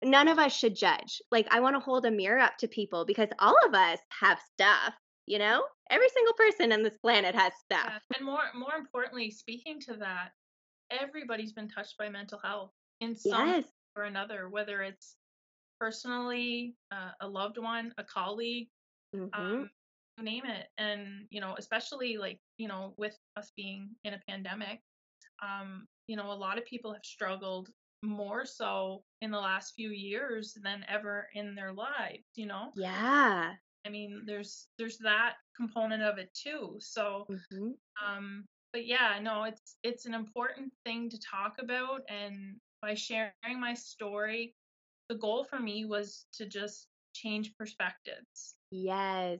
none 0.02 0.28
of 0.28 0.38
us 0.38 0.56
should 0.56 0.76
judge. 0.76 1.20
Like 1.32 1.48
I 1.50 1.60
want 1.60 1.74
to 1.76 1.80
hold 1.80 2.06
a 2.06 2.10
mirror 2.10 2.38
up 2.38 2.56
to 2.58 2.68
people 2.68 3.04
because 3.04 3.28
all 3.40 3.56
of 3.66 3.74
us 3.74 3.98
have 4.20 4.38
stuff, 4.54 4.94
you 5.26 5.38
know? 5.38 5.64
Every 5.90 6.08
single 6.10 6.34
person 6.34 6.72
on 6.72 6.82
this 6.82 6.98
planet 6.98 7.34
has 7.34 7.52
Yeah. 7.70 7.82
stuff. 7.82 8.02
And 8.16 8.24
more 8.24 8.44
more 8.54 8.74
importantly, 8.76 9.30
speaking 9.30 9.80
to 9.80 9.96
that, 9.96 10.30
everybody's 10.90 11.52
been 11.52 11.68
touched 11.68 11.98
by 11.98 12.08
mental 12.08 12.38
health 12.38 12.72
in 13.00 13.16
some 13.16 13.48
way 13.48 13.56
Yes. 13.56 13.64
or 13.96 14.04
another, 14.04 14.48
whether 14.48 14.82
it's 14.82 15.16
personally, 15.80 16.76
uh, 16.90 17.12
a 17.20 17.28
loved 17.28 17.58
one, 17.58 17.94
a 17.98 18.04
colleague, 18.04 18.70
Mhm. 19.12 19.66
um, 19.66 19.70
you 20.18 20.24
name 20.24 20.46
it. 20.46 20.68
And, 20.78 21.26
you 21.30 21.40
know, 21.40 21.56
especially 21.58 22.16
like, 22.18 22.40
you 22.58 22.68
know, 22.68 22.94
with 22.98 23.18
us 23.36 23.52
being 23.56 23.96
in 24.04 24.14
a 24.14 24.22
pandemic, 24.28 24.82
um, 25.42 25.88
you 26.08 26.16
know, 26.16 26.32
a 26.32 26.34
lot 26.34 26.58
of 26.58 26.66
people 26.66 26.92
have 26.94 27.04
struggled 27.04 27.70
more 28.02 28.44
so 28.46 29.04
in 29.22 29.30
the 29.30 29.38
last 29.40 29.74
few 29.74 29.90
years 29.90 30.54
than 30.62 30.84
ever 30.88 31.28
in 31.34 31.54
their 31.54 31.72
lives, 31.72 32.24
you 32.36 32.46
know? 32.46 32.74
Yeah. 32.74 33.56
I 33.84 33.88
mean, 33.90 34.24
there's 34.26 34.68
there's 34.78 34.98
that 34.98 35.36
component 35.54 36.02
of 36.02 36.18
it 36.18 36.32
too. 36.34 36.76
So, 36.80 37.28
Mhm. 37.28 37.76
um, 38.04 38.46
but 38.72 38.86
yeah, 38.86 39.20
no, 39.20 39.44
it's 39.44 39.78
it's 39.82 40.06
an 40.06 40.14
important 40.14 40.72
thing 40.84 41.10
to 41.10 41.20
talk 41.20 41.58
about 41.60 42.02
and 42.08 42.60
by 42.82 42.94
sharing 42.94 43.60
my 43.60 43.74
story, 43.74 44.56
the 45.08 45.14
goal 45.16 45.44
for 45.44 45.58
me 45.58 45.84
was 45.84 46.26
to 46.32 46.46
just 46.46 46.88
change 47.14 47.54
perspectives 47.56 48.56
Yes. 48.70 49.38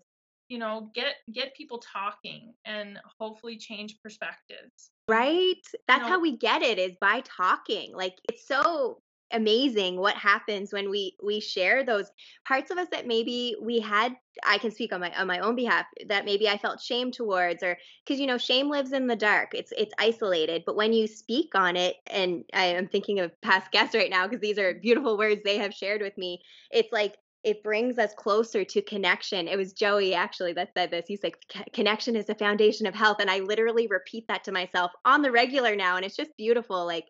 you 0.49 0.59
know 0.59 0.91
get 0.95 1.17
get 1.33 1.55
people 1.55 1.79
talking 1.79 2.55
and 2.65 2.99
hopefully 3.19 3.57
change 3.57 3.99
perspectives 4.03 4.91
Right? 5.09 5.55
you 5.73 5.79
That's 5.87 6.03
know 6.03 6.09
how 6.09 6.21
we 6.21 6.37
get 6.37 6.63
it 6.63 6.79
is 6.81 6.97
by 7.01 7.23
talking. 7.25 7.95
Like 7.95 8.17
it's 8.29 8.47
so 8.47 9.01
amazing 9.33 9.99
what 9.99 10.15
happens 10.15 10.73
when 10.73 10.89
we 10.89 11.17
we 11.23 11.41
share 11.41 11.85
those 11.85 12.11
parts 12.47 12.71
of 12.71 12.79
us 12.79 12.89
that 12.91 13.07
maybe 13.07 13.57
we 13.61 13.81
had 13.81 14.17
I 14.45 14.59
can 14.59 14.71
speak 14.71 14.93
on 14.93 15.01
my 15.01 15.11
on 15.19 15.27
my 15.27 15.41
own 15.41 15.57
behalf 15.57 15.87
that 16.09 16.25
maybe 16.25 16.49
I 16.49 16.59
felt 16.59 16.81
shame 16.81 17.11
towards 17.11 17.63
or 17.63 17.77
cuz 18.07 18.21
you 18.21 18.27
know 18.27 18.39
shame 18.39 18.69
lives 18.69 18.93
in 18.93 19.07
the 19.07 19.17
dark. 19.17 19.55
It's 19.55 19.73
it's 19.77 19.95
isolated, 19.99 20.65
but 20.65 20.77
when 20.77 20.93
you 20.93 21.07
speak 21.07 21.55
on 21.55 21.77
it 21.77 21.97
and 22.07 22.45
I 22.53 22.67
am 22.67 22.89
thinking 22.89 23.21
of 23.21 23.39
past 23.41 23.71
guests 23.73 23.95
right 23.95 24.11
now 24.11 24.27
because 24.27 24.41
these 24.41 24.59
are 24.59 24.73
mm-hmm. 24.73 24.81
beautiful 24.81 25.19
words 25.19 25.43
they 25.45 25.59
have 25.59 25.75
shared 25.75 26.03
with 26.03 26.17
me. 26.17 26.43
It's 26.71 26.93
like 26.93 27.17
it 27.47 27.63
brings 27.63 27.97
us 27.97 28.13
closer 28.17 28.65
to 28.65 28.83
connection. 28.83 29.47
It 29.47 29.57
was 29.57 29.73
Joey 29.73 30.15
actually 30.15 30.53
that 30.55 30.75
said 30.75 30.91
this. 30.91 31.05
He's 31.07 31.23
like, 31.23 31.39
connection 31.73 32.17
is 32.17 32.27
the 32.27 32.35
foundation 32.35 32.89
of 32.89 32.95
health. 32.95 33.19
And 33.21 33.31
I 33.31 33.39
literally 33.39 33.87
repeat 33.87 34.27
that 34.27 34.43
to 34.45 34.53
myself 34.53 34.91
on 35.05 35.23
the 35.23 35.31
regular 35.31 35.77
now. 35.77 35.95
And 35.95 36.05
it's 36.05 36.17
just 36.17 36.37
beautiful, 36.37 36.85
like 36.85 37.05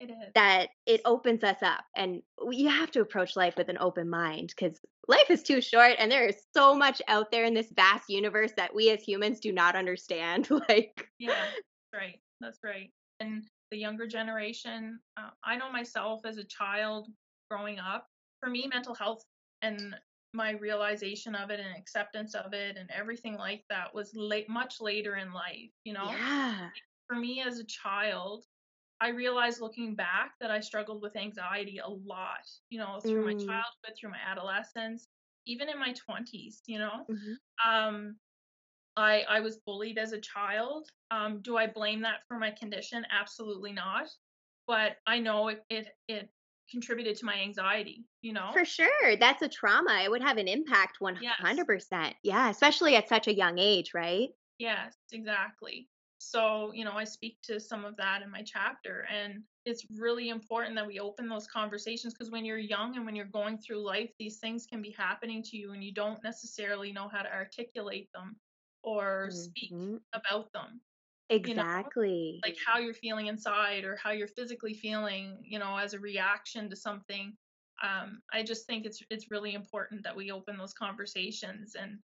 it 0.00 0.10
is 0.10 0.32
that 0.34 0.68
it 0.86 1.02
opens 1.04 1.44
us 1.44 1.62
up. 1.62 1.84
And 1.94 2.22
you 2.50 2.68
have 2.68 2.90
to 2.92 3.00
approach 3.00 3.36
life 3.36 3.54
with 3.56 3.68
an 3.68 3.78
open 3.78 4.08
mind 4.08 4.52
because 4.56 4.80
life 5.08 5.30
is 5.30 5.42
too 5.42 5.60
short. 5.60 5.92
And 5.98 6.10
there 6.10 6.26
is 6.26 6.36
so 6.56 6.74
much 6.74 7.02
out 7.06 7.30
there 7.30 7.44
in 7.44 7.54
this 7.54 7.70
vast 7.76 8.08
universe 8.08 8.52
that 8.56 8.74
we 8.74 8.90
as 8.90 9.02
humans 9.02 9.40
do 9.40 9.52
not 9.52 9.76
understand. 9.76 10.48
like, 10.68 11.06
yeah 11.18 11.34
that's 11.92 12.02
right 12.02 12.20
that's 12.40 12.58
right 12.64 12.90
and 13.20 13.44
the 13.70 13.76
younger 13.76 14.06
generation 14.06 14.98
uh, 15.16 15.30
i 15.44 15.56
know 15.56 15.70
myself 15.70 16.20
as 16.24 16.38
a 16.38 16.44
child 16.44 17.08
growing 17.50 17.78
up 17.78 18.06
for 18.40 18.48
me 18.48 18.68
mental 18.72 18.94
health 18.94 19.22
and 19.62 19.94
my 20.32 20.52
realization 20.52 21.34
of 21.34 21.50
it 21.50 21.58
and 21.58 21.76
acceptance 21.76 22.34
of 22.34 22.52
it 22.52 22.76
and 22.76 22.88
everything 22.96 23.34
like 23.34 23.62
that 23.68 23.92
was 23.94 24.12
late 24.14 24.48
much 24.48 24.80
later 24.80 25.16
in 25.16 25.32
life 25.32 25.70
you 25.84 25.92
know 25.92 26.10
yeah. 26.10 26.68
for 27.08 27.16
me 27.16 27.42
as 27.44 27.58
a 27.58 27.64
child 27.64 28.44
I 29.00 29.08
realized 29.08 29.60
looking 29.60 29.94
back 29.96 30.34
that 30.40 30.50
I 30.50 30.60
struggled 30.60 31.02
with 31.02 31.16
anxiety 31.16 31.78
a 31.78 31.88
lot, 31.88 32.46
you 32.70 32.78
know, 32.78 33.00
through 33.00 33.22
my 33.22 33.32
Mm. 33.32 33.34
childhood, 33.34 33.96
through 33.98 34.10
my 34.10 34.18
adolescence, 34.18 35.08
even 35.46 35.68
in 35.68 35.78
my 35.78 35.92
20s, 35.94 36.62
you 36.66 36.78
know. 36.78 37.08
Mhm. 37.08 37.40
Um, 37.64 38.20
I 38.96 39.22
I 39.22 39.40
was 39.40 39.58
bullied 39.58 39.98
as 39.98 40.12
a 40.12 40.20
child. 40.20 40.88
Um, 41.10 41.42
do 41.42 41.56
I 41.56 41.66
blame 41.66 42.02
that 42.02 42.22
for 42.28 42.38
my 42.38 42.50
condition? 42.52 43.06
Absolutely 43.10 43.72
not. 43.72 44.08
But 44.66 44.98
I 45.06 45.18
know 45.20 45.48
it 45.48 45.64
it, 45.70 45.88
it 46.08 46.30
contributed 46.70 47.16
to 47.18 47.24
my 47.26 47.36
anxiety, 47.40 48.06
you 48.22 48.32
know? 48.32 48.52
For 48.52 48.64
sure. 48.64 49.16
That's 49.16 49.42
a 49.42 49.48
trauma. 49.48 50.02
It 50.04 50.10
would 50.10 50.22
have 50.22 50.36
an 50.38 50.46
impact 50.48 51.00
100%. 51.00 52.16
Yeah, 52.22 52.48
especially 52.50 52.94
at 52.96 53.08
such 53.08 53.26
a 53.28 53.34
young 53.34 53.58
age, 53.58 53.92
right? 53.94 54.30
Yes, 54.58 54.96
exactly. 55.10 55.89
So, 56.22 56.72
you 56.72 56.84
know, 56.84 56.92
I 56.92 57.04
speak 57.04 57.40
to 57.44 57.58
some 57.58 57.84
of 57.86 57.96
that 57.96 58.20
in 58.22 58.30
my 58.30 58.42
chapter, 58.42 59.06
and 59.10 59.44
it's 59.64 59.86
really 59.90 60.28
important 60.28 60.76
that 60.76 60.86
we 60.86 61.00
open 61.00 61.28
those 61.28 61.46
conversations 61.46 62.12
because 62.12 62.30
when 62.30 62.44
you're 62.44 62.58
young 62.58 62.96
and 62.96 63.06
when 63.06 63.16
you're 63.16 63.24
going 63.26 63.58
through 63.58 63.82
life, 63.82 64.12
these 64.18 64.38
things 64.38 64.66
can 64.66 64.82
be 64.82 64.90
happening 64.90 65.42
to 65.44 65.56
you 65.56 65.72
and 65.72 65.82
you 65.82 65.92
don't 65.94 66.22
necessarily 66.22 66.92
know 66.92 67.08
how 67.08 67.22
to 67.22 67.32
articulate 67.32 68.10
them 68.12 68.38
or 68.82 69.30
speak 69.30 69.72
Mhm. 69.72 70.00
about 70.12 70.52
them. 70.52 70.82
Exactly. 71.30 72.44
Like 72.44 72.56
how 72.66 72.78
you're 72.78 72.94
feeling 72.94 73.26
inside 73.26 73.84
or 73.84 73.96
how 73.96 74.12
you're 74.12 74.28
physically 74.28 74.74
feeling, 74.74 75.42
you 75.44 75.58
know, 75.58 75.76
as 75.76 75.94
a 75.94 76.00
reaction 76.00 76.70
to 76.70 76.76
something. 76.76 77.36
Um, 77.82 78.22
I 78.32 78.42
just 78.42 78.66
think 78.66 78.86
it's 78.86 79.02
it's 79.10 79.30
really 79.30 79.54
important 79.54 80.02
that 80.04 80.16
we 80.16 80.30
open 80.30 80.56
those 80.58 80.74
conversations 80.74 81.74
and 81.74 82.00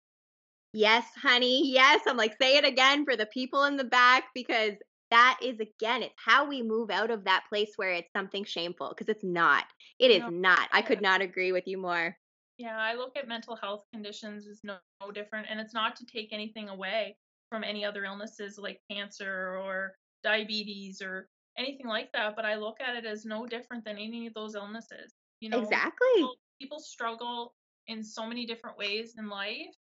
Yes, 0.74 1.06
honey. 1.15 1.72
Yes. 1.72 2.01
I'm 2.08 2.18
like, 2.18 2.36
say 2.42 2.58
it 2.58 2.65
again 2.65 3.06
for 3.06 3.15
the 3.15 3.27
people 3.27 3.63
in 3.65 3.77
the 3.77 3.84
back 3.84 4.25
because 4.34 4.74
that 5.12 5.39
is, 5.42 5.60
again, 5.60 6.01
it's 6.03 6.15
how 6.18 6.48
we 6.48 6.63
move 6.63 6.89
out 6.89 7.12
of 7.12 7.25
that 7.25 7.46
place 7.48 7.74
where 7.75 7.92
it's 7.92 8.12
something 8.12 8.44
shameful 8.44 8.89
because 8.89 9.08
it's 9.10 9.24
not. 9.24 9.65
It 10.00 10.10
is 10.12 10.24
No. 10.24 10.30
not. 10.30 10.70
I 10.72 10.82
could 10.82 11.01
not 11.01 11.22
agree 11.22 11.51
with 11.51 11.68
you 11.68 11.77
more. 11.77 12.18
Yeah, 12.58 12.77
I 12.77 12.94
look 12.94 13.18
at 13.18 13.27
mental 13.27 13.56
health 13.56 13.86
conditions 13.92 14.48
as 14.48 14.63
no, 14.63 14.77
no 15.01 15.12
different, 15.12 15.48
and 15.50 15.60
it's 15.60 15.74
not 15.74 15.96
to 15.98 16.06
take 16.06 16.32
anything 16.32 16.70
away 16.70 17.18
from 17.50 17.63
any 17.63 17.84
other 17.84 18.06
illnesses 18.06 18.58
like 18.58 18.82
cancer 18.89 19.58
or 19.58 19.98
diabetes 20.24 21.01
or 21.01 21.30
anything 21.58 21.88
like 21.88 22.12
that, 22.13 22.36
but 22.36 22.46
I 22.46 22.56
look 22.56 22.80
at 22.80 22.96
it 22.96 23.06
as 23.06 23.25
no 23.25 23.46
different 23.46 23.84
than 23.86 23.98
any 23.98 24.27
of 24.27 24.34
those 24.34 24.56
illnesses. 24.56 25.15
You 25.39 25.50
know, 25.50 25.60
Exactly. 25.60 26.08
people, 26.15 26.36
people 26.62 26.80
struggle 26.80 27.56
in 27.88 28.03
so 28.03 28.25
many 28.25 28.46
different 28.46 28.77
ways 28.77 29.15
in 29.18 29.27
life, 29.30 29.75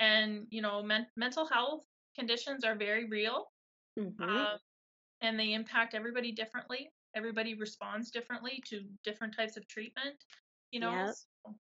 and 0.00 0.46
you 0.50 0.62
know, 0.62 0.82
men- 0.82 1.06
mental 1.16 1.46
health 1.46 1.86
conditions 2.16 2.64
are 2.64 2.74
very 2.74 3.04
real, 3.06 3.52
Mhm. 3.98 4.20
um, 4.20 4.58
and 5.20 5.38
they 5.38 5.52
impact 5.52 5.94
everybody 5.94 6.32
differently. 6.32 6.92
Everybody 7.14 7.54
responds 7.54 8.10
differently 8.10 8.62
to 8.66 8.82
different 9.04 9.36
types 9.36 9.56
of 9.56 9.66
treatment. 9.68 10.24
You 10.72 10.80
know, 10.80 10.92
Yep. 10.92 11.14
so- 11.14 11.60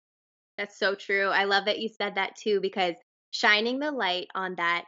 That's 0.57 0.79
so 0.79 0.95
true. 0.95 1.29
I 1.29 1.45
love 1.45 1.65
that 1.67 1.79
you 1.81 1.89
said 1.89 2.15
that 2.17 2.37
too, 2.37 2.61
because 2.61 2.95
shining 3.31 3.79
the 3.79 3.91
light 3.91 4.29
on 4.35 4.55
that 4.57 4.85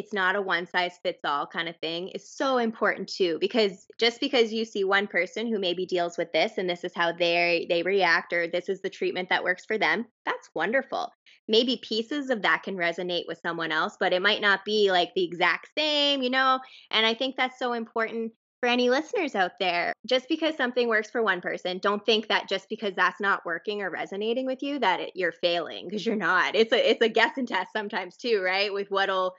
it's 0.00 0.14
not 0.14 0.34
a 0.34 0.40
one 0.40 0.66
size 0.66 0.98
fits 1.02 1.20
all 1.26 1.46
kind 1.46 1.68
of 1.68 1.76
thing 1.76 2.08
is 2.08 2.26
so 2.26 2.56
important 2.56 3.06
too. 3.06 3.36
Because 3.38 3.86
just 3.98 4.18
because 4.18 4.50
you 4.50 4.64
see 4.64 4.82
one 4.82 5.06
person 5.06 5.46
who 5.46 5.58
maybe 5.58 5.84
deals 5.84 6.16
with 6.16 6.32
this 6.32 6.56
and 6.56 6.68
this 6.68 6.84
is 6.84 6.92
how 6.94 7.12
they 7.12 7.66
they 7.68 7.82
react 7.82 8.32
or 8.32 8.48
this 8.48 8.70
is 8.70 8.80
the 8.80 8.88
treatment 8.88 9.28
that 9.28 9.44
works 9.44 9.66
for 9.66 9.76
them, 9.76 10.06
that's 10.24 10.48
wonderful. 10.54 11.12
Maybe 11.48 11.82
pieces 11.86 12.30
of 12.30 12.40
that 12.42 12.62
can 12.62 12.76
resonate 12.76 13.24
with 13.28 13.42
someone 13.42 13.72
else, 13.72 13.98
but 14.00 14.14
it 14.14 14.22
might 14.22 14.40
not 14.40 14.64
be 14.64 14.90
like 14.90 15.10
the 15.14 15.24
exact 15.24 15.68
same, 15.76 16.22
you 16.22 16.30
know? 16.30 16.60
And 16.90 17.04
I 17.04 17.12
think 17.12 17.36
that's 17.36 17.58
so 17.58 17.74
important 17.74 18.32
for 18.60 18.68
any 18.70 18.88
listeners 18.88 19.34
out 19.34 19.52
there. 19.60 19.92
Just 20.06 20.28
because 20.28 20.56
something 20.56 20.88
works 20.88 21.10
for 21.10 21.22
one 21.22 21.42
person, 21.42 21.78
don't 21.78 22.04
think 22.06 22.28
that 22.28 22.48
just 22.48 22.70
because 22.70 22.94
that's 22.94 23.20
not 23.20 23.44
working 23.44 23.82
or 23.82 23.90
resonating 23.90 24.46
with 24.46 24.62
you 24.62 24.78
that 24.78 25.00
it, 25.00 25.12
you're 25.14 25.32
failing 25.32 25.88
because 25.88 26.06
you're 26.06 26.16
not. 26.16 26.54
It's 26.54 26.72
a 26.72 26.90
it's 26.90 27.02
a 27.02 27.08
guess 27.08 27.36
and 27.36 27.48
test 27.48 27.70
sometimes 27.74 28.16
too, 28.16 28.40
right? 28.42 28.72
With 28.72 28.88
what'll 28.88 29.34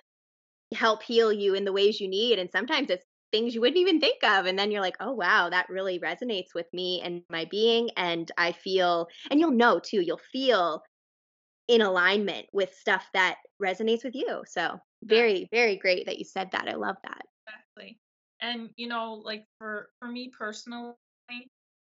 help 0.74 1.04
heal 1.04 1.32
you 1.34 1.54
in 1.54 1.66
the 1.66 1.74
ways 1.74 2.00
you 2.02 2.08
need 2.08 2.40
and 2.40 2.52
sometimes 2.52 2.90
it's 2.90 3.06
things 3.32 3.56
you 3.56 3.62
wouldn't 3.62 3.78
even 3.78 4.00
think 4.00 4.24
of 4.24 4.46
and 4.46 4.60
then 4.60 4.72
you're 4.72 4.82
like, 4.82 4.98
"Oh 5.00 5.14
wow, 5.14 5.50
that 5.50 5.70
really 5.70 6.00
resonates 6.00 6.54
with 6.56 6.68
me 6.74 7.02
and 7.02 7.24
my 7.30 7.46
being 7.46 7.90
and 7.98 8.32
I 8.38 8.52
feel 8.52 9.08
and 9.30 9.40
you'll 9.40 9.52
know 9.52 9.80
too, 9.80 10.02
you'll 10.02 10.18
feel 10.32 10.84
in 11.68 11.82
alignment 11.82 12.48
with 12.54 12.74
stuff 12.76 13.10
that 13.14 13.38
resonates 13.64 14.04
with 14.06 14.16
you." 14.16 14.44
So, 14.48 14.80
very 15.04 15.48
very 15.52 15.78
great 15.78 16.06
that 16.08 16.20
you 16.20 16.26
said 16.26 16.52
that. 16.54 16.70
I 16.70 16.76
love 16.76 16.98
that. 17.04 17.24
Exactly. 17.48 18.00
And 18.42 18.72
you 18.78 18.88
know, 18.88 19.14
like 19.14 19.46
for 19.58 19.92
for 20.00 20.08
me 20.08 20.30
personally, 20.30 20.96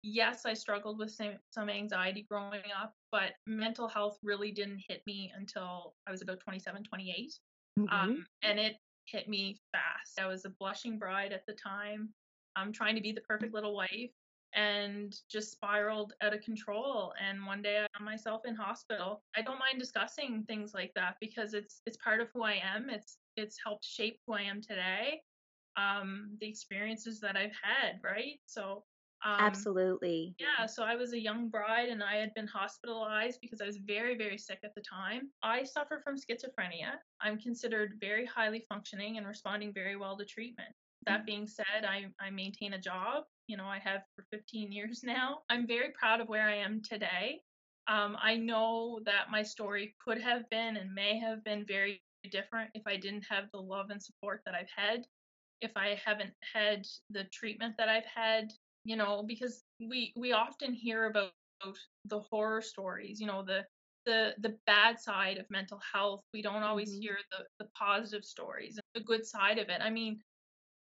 yes, 0.03 0.47
I 0.47 0.55
struggled 0.55 0.99
with 0.99 1.11
some 1.12 1.39
some 1.51 1.69
anxiety 1.69 2.23
growing 2.31 2.71
up, 2.75 2.95
but 3.11 3.35
mental 3.47 3.89
health 3.89 4.19
really 4.23 4.53
didn't 4.53 4.85
hit 4.89 5.03
me 5.07 5.33
until 5.35 5.97
I 6.07 6.11
was 6.11 6.23
about 6.23 6.41
27, 6.41 6.85
28. 6.85 7.33
Mhm. 7.79 7.89
Um, 7.93 8.27
and 8.43 8.59
it 8.59 8.79
hit 9.07 9.29
me 9.29 9.57
fast. 9.73 10.19
I 10.19 10.27
was 10.27 10.45
a 10.45 10.51
blushing 10.51 10.99
bride 10.99 11.33
at 11.33 11.47
the 11.47 11.55
time. 11.55 12.15
I'm 12.57 12.73
trying 12.73 12.95
to 12.97 13.01
be 13.01 13.12
the 13.12 13.21
perfect 13.23 13.53
little 13.55 13.75
wife 13.75 14.12
and 14.53 15.15
just 15.29 15.53
spiraled 15.53 16.15
out 16.23 16.33
of 16.35 16.41
control 16.41 17.12
and 17.21 17.45
one 17.45 17.61
day 17.62 17.79
I 17.85 17.89
found 17.97 18.05
myself 18.07 18.43
in 18.47 18.55
hospital. 18.55 19.23
I 19.37 19.43
don't 19.43 19.59
mind 19.59 19.79
discussing 19.79 20.45
things 20.47 20.73
like 20.73 20.93
that 20.95 21.17
because 21.21 21.53
it's 21.53 21.83
it's 21.85 21.97
part 21.99 22.21
of 22.21 22.31
who 22.33 22.43
I 22.43 22.55
am. 22.55 22.89
It's 22.89 23.19
it's 23.37 23.59
helped 23.62 23.85
shape 23.85 24.21
who 24.27 24.33
I 24.35 24.43
am 24.43 24.61
today. 24.62 25.23
Um 25.77 26.37
the 26.41 26.49
experiences 26.49 27.21
that 27.21 27.37
I've 27.37 27.55
had, 27.62 28.01
right? 28.03 28.41
So 28.47 28.87
um 29.27 29.41
Absolutely. 29.41 30.37
yeah, 30.39 30.67
so 30.67 30.85
I 30.85 30.95
was 30.95 31.12
a 31.12 31.21
young 31.21 31.49
bride 31.49 31.89
and 31.89 32.03
I 32.03 32.17
had 32.17 32.33
been 32.35 32.47
hospitalized 32.47 33.41
because 33.41 33.61
I 33.61 33.67
was 33.67 33.79
very, 33.79 34.17
very 34.17 34.39
sick 34.39 34.61
at 34.62 34.75
the 34.77 34.83
time. 34.83 35.31
I 35.43 35.65
suffer 35.65 36.01
from 36.05 36.15
schizophrenia. 36.15 36.93
I'm 37.21 37.37
considered 37.39 37.95
very 38.01 38.25
highly 38.25 38.65
functioning 38.69 39.17
and 39.17 39.27
responding 39.27 39.73
very 39.73 39.97
well 39.97 40.17
to 40.17 40.25
treatment. 40.25 40.69
That 41.07 41.27
being 41.27 41.47
said, 41.47 41.85
I, 41.85 42.07
I 42.21 42.31
maintain 42.31 42.75
a 42.75 42.81
job. 42.81 43.25
You 43.49 43.57
know, 43.57 43.67
I 43.67 43.81
have 43.81 44.03
for 44.15 44.25
15 44.31 44.71
years 44.71 45.03
now. 45.05 45.39
I'm 45.51 45.67
very 45.67 45.91
proud 45.99 46.21
of 46.21 46.29
where 46.29 46.49
I 46.49 46.57
am 46.57 46.81
today. 46.83 47.41
Um, 47.89 48.17
I 48.21 48.37
know 48.37 49.01
that 49.07 49.31
my 49.31 49.43
story 49.43 49.97
could 50.05 50.21
have 50.21 50.49
been 50.51 50.77
and 50.77 50.95
may 50.95 51.19
have 51.19 51.43
been 51.43 51.65
very 51.67 52.01
different 52.31 52.71
if 52.75 52.83
I 52.87 52.97
didn't 52.97 53.25
have 53.29 53.45
the 53.53 53.61
love 53.61 53.91
and 53.91 54.03
support 54.03 54.43
that 54.45 54.55
I've 54.55 54.71
had, 54.77 55.07
if 55.61 55.73
I 55.77 55.99
haven't 56.05 56.33
had 56.55 56.87
the 57.11 57.25
treatment 57.33 57.75
that 57.79 57.89
I've 57.89 58.07
had 58.12 58.53
you 58.87 58.99
know 58.99 59.25
because 59.29 59.75
we 59.90 60.14
we 60.22 60.35
often 60.35 60.75
hear 60.75 61.07
about 61.07 61.42
the 62.07 62.20
horror 62.20 62.62
stories 62.62 63.20
you 63.20 63.27
know 63.27 63.42
the 63.44 63.64
the 64.07 64.35
the 64.40 64.57
bad 64.66 65.01
side 65.01 65.38
of 65.38 65.51
mental 65.51 65.81
health 65.92 66.22
we 66.35 66.42
don't 66.42 66.62
always 66.64 66.92
Mhm. 66.92 67.01
hear 67.01 67.18
the 67.33 67.44
the 67.64 67.70
positive 67.79 68.25
stories 68.25 68.77
and 68.79 68.85
the 68.94 69.07
good 69.07 69.27
side 69.27 69.59
of 69.59 69.68
it 69.68 69.81
i 69.83 69.90
mean 69.90 70.20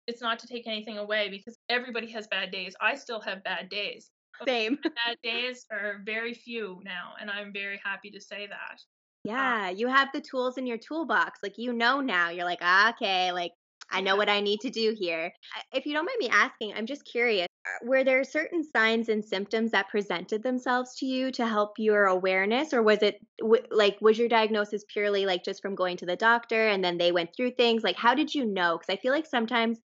it's 0.07 0.23
not 0.23 0.39
to 0.39 0.47
take 0.49 0.67
anything 0.67 0.99
away 0.99 1.29
because 1.31 1.59
everybody 1.69 2.11
has 2.11 2.29
bad 2.29 2.51
days 2.51 2.75
i 2.81 2.95
still 2.95 3.21
have 3.21 3.45
bad 3.45 3.69
days 3.71 4.11
Same. 4.47 4.79
bad 5.07 5.17
days 5.23 5.67
are 5.73 6.01
very 6.05 6.35
few 6.35 6.81
now 6.85 7.15
and 7.21 7.31
i'm 7.31 7.53
very 7.53 7.81
happy 7.85 8.11
to 8.11 8.21
say 8.21 8.47
that 8.49 8.81
Yeah, 9.25 9.71
you 9.71 9.89
have 9.89 10.11
the 10.13 10.21
tools 10.21 10.59
in 10.59 10.67
your 10.67 10.79
toolbox. 10.79 11.41
Like 11.43 11.59
you 11.59 11.73
know 11.73 12.01
now. 12.01 12.31
You're 12.31 12.45
like, 12.45 12.61
ah, 12.63 12.91
okay, 12.91 13.33
like 13.33 13.53
I 13.91 14.01
know 14.01 14.17
what 14.17 14.29
I 14.29 14.41
need 14.41 14.61
to 14.61 14.71
do 14.71 14.95
here. 14.99 15.33
If 15.73 15.87
you 15.87 15.93
don't 15.93 16.07
mind 16.07 16.17
me 16.21 16.29
asking, 16.31 16.73
I'm 16.75 16.87
just 16.87 17.05
curious. 17.05 17.47
uh, 17.67 17.87
Were 17.87 18.05
there 18.05 18.25
certain 18.25 18.65
signs 18.65 19.09
and 19.09 19.25
symptoms 19.25 19.71
that 19.73 19.89
presented 19.91 20.43
themselves 20.43 20.95
to 20.99 21.07
you 21.07 21.31
to 21.33 21.47
help 21.47 21.73
your 21.79 22.05
awareness, 22.07 22.73
or 22.73 22.83
was 22.83 23.03
it 23.03 23.19
w- 23.41 23.63
like 23.71 23.99
was 24.01 24.19
your 24.19 24.29
diagnosis 24.29 24.85
purely 24.93 25.27
like 25.27 25.45
just 25.45 25.61
from 25.63 25.75
going 25.75 25.97
to 25.99 26.07
the 26.07 26.17
doctor 26.17 26.69
and 26.69 26.83
then 26.83 26.97
they 26.99 27.13
went 27.13 27.31
through 27.37 27.53
things? 27.53 27.83
Like, 27.83 27.97
how 27.97 28.15
did 28.15 28.35
you 28.35 28.47
know? 28.47 28.79
Because 28.79 28.93
I 28.93 29.01
feel 29.01 29.13
like 29.13 29.27
sometimes 29.27 29.79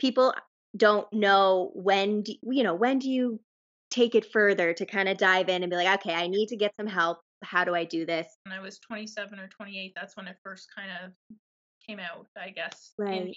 people 0.00 0.34
don't 0.76 1.06
know 1.12 1.70
when 1.74 2.22
do, 2.22 2.34
you 2.50 2.64
know 2.64 2.74
when 2.74 2.98
do 2.98 3.08
you 3.08 3.40
take 3.90 4.14
it 4.16 4.26
further 4.32 4.74
to 4.74 4.84
kind 4.86 5.08
of 5.08 5.16
dive 5.16 5.48
in 5.48 5.62
and 5.62 5.70
be 5.70 5.76
like, 5.76 6.00
okay, 6.00 6.14
I 6.14 6.26
need 6.26 6.48
to 6.48 6.56
get 6.56 6.72
some 6.76 6.88
help. 6.88 7.18
How 7.44 7.62
do 7.64 7.74
I 7.74 7.84
do 7.84 8.04
this? 8.06 8.26
when 8.46 8.52
i 8.58 8.60
was 8.60 8.78
27 8.80 9.38
or 9.38 9.48
28 9.48 9.92
that's 9.94 10.16
when 10.16 10.26
it 10.26 10.36
first 10.42 10.66
kind 10.74 10.90
of 11.04 11.12
came 11.86 12.00
out 12.00 12.26
i 12.36 12.50
guess 12.50 12.94
Right. 12.98 13.36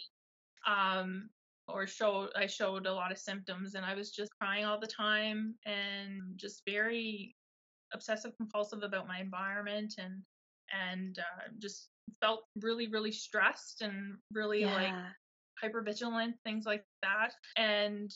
um 0.68 1.30
or 1.68 1.86
showed 1.86 2.30
I 2.36 2.48
showed 2.48 2.86
a 2.86 2.94
lot 2.94 3.12
of 3.12 3.18
symptoms 3.18 3.76
and 3.76 3.86
I 3.86 3.94
was 3.94 4.12
just 4.12 4.32
crying 4.40 4.66
all 4.66 4.80
the 4.80 4.88
time 4.88 5.56
and 5.66 6.22
just 6.38 6.62
very 6.66 7.36
obsessive 7.94 8.36
compulsive 8.38 8.84
about 8.84 9.08
my 9.08 9.20
environment 9.20 9.96
and 9.98 10.22
and 10.74 11.20
uh, 11.20 11.50
just 11.60 11.90
felt 12.22 12.46
really 12.62 12.88
really 12.88 13.12
stressed 13.12 13.82
and 13.82 14.18
really 14.32 14.66
like 14.66 14.90
Yeah. 14.90 15.10
hyper 15.62 15.82
vigilant 15.82 16.36
things 16.44 16.66
like 16.66 16.86
that 17.02 17.34
and 17.58 18.14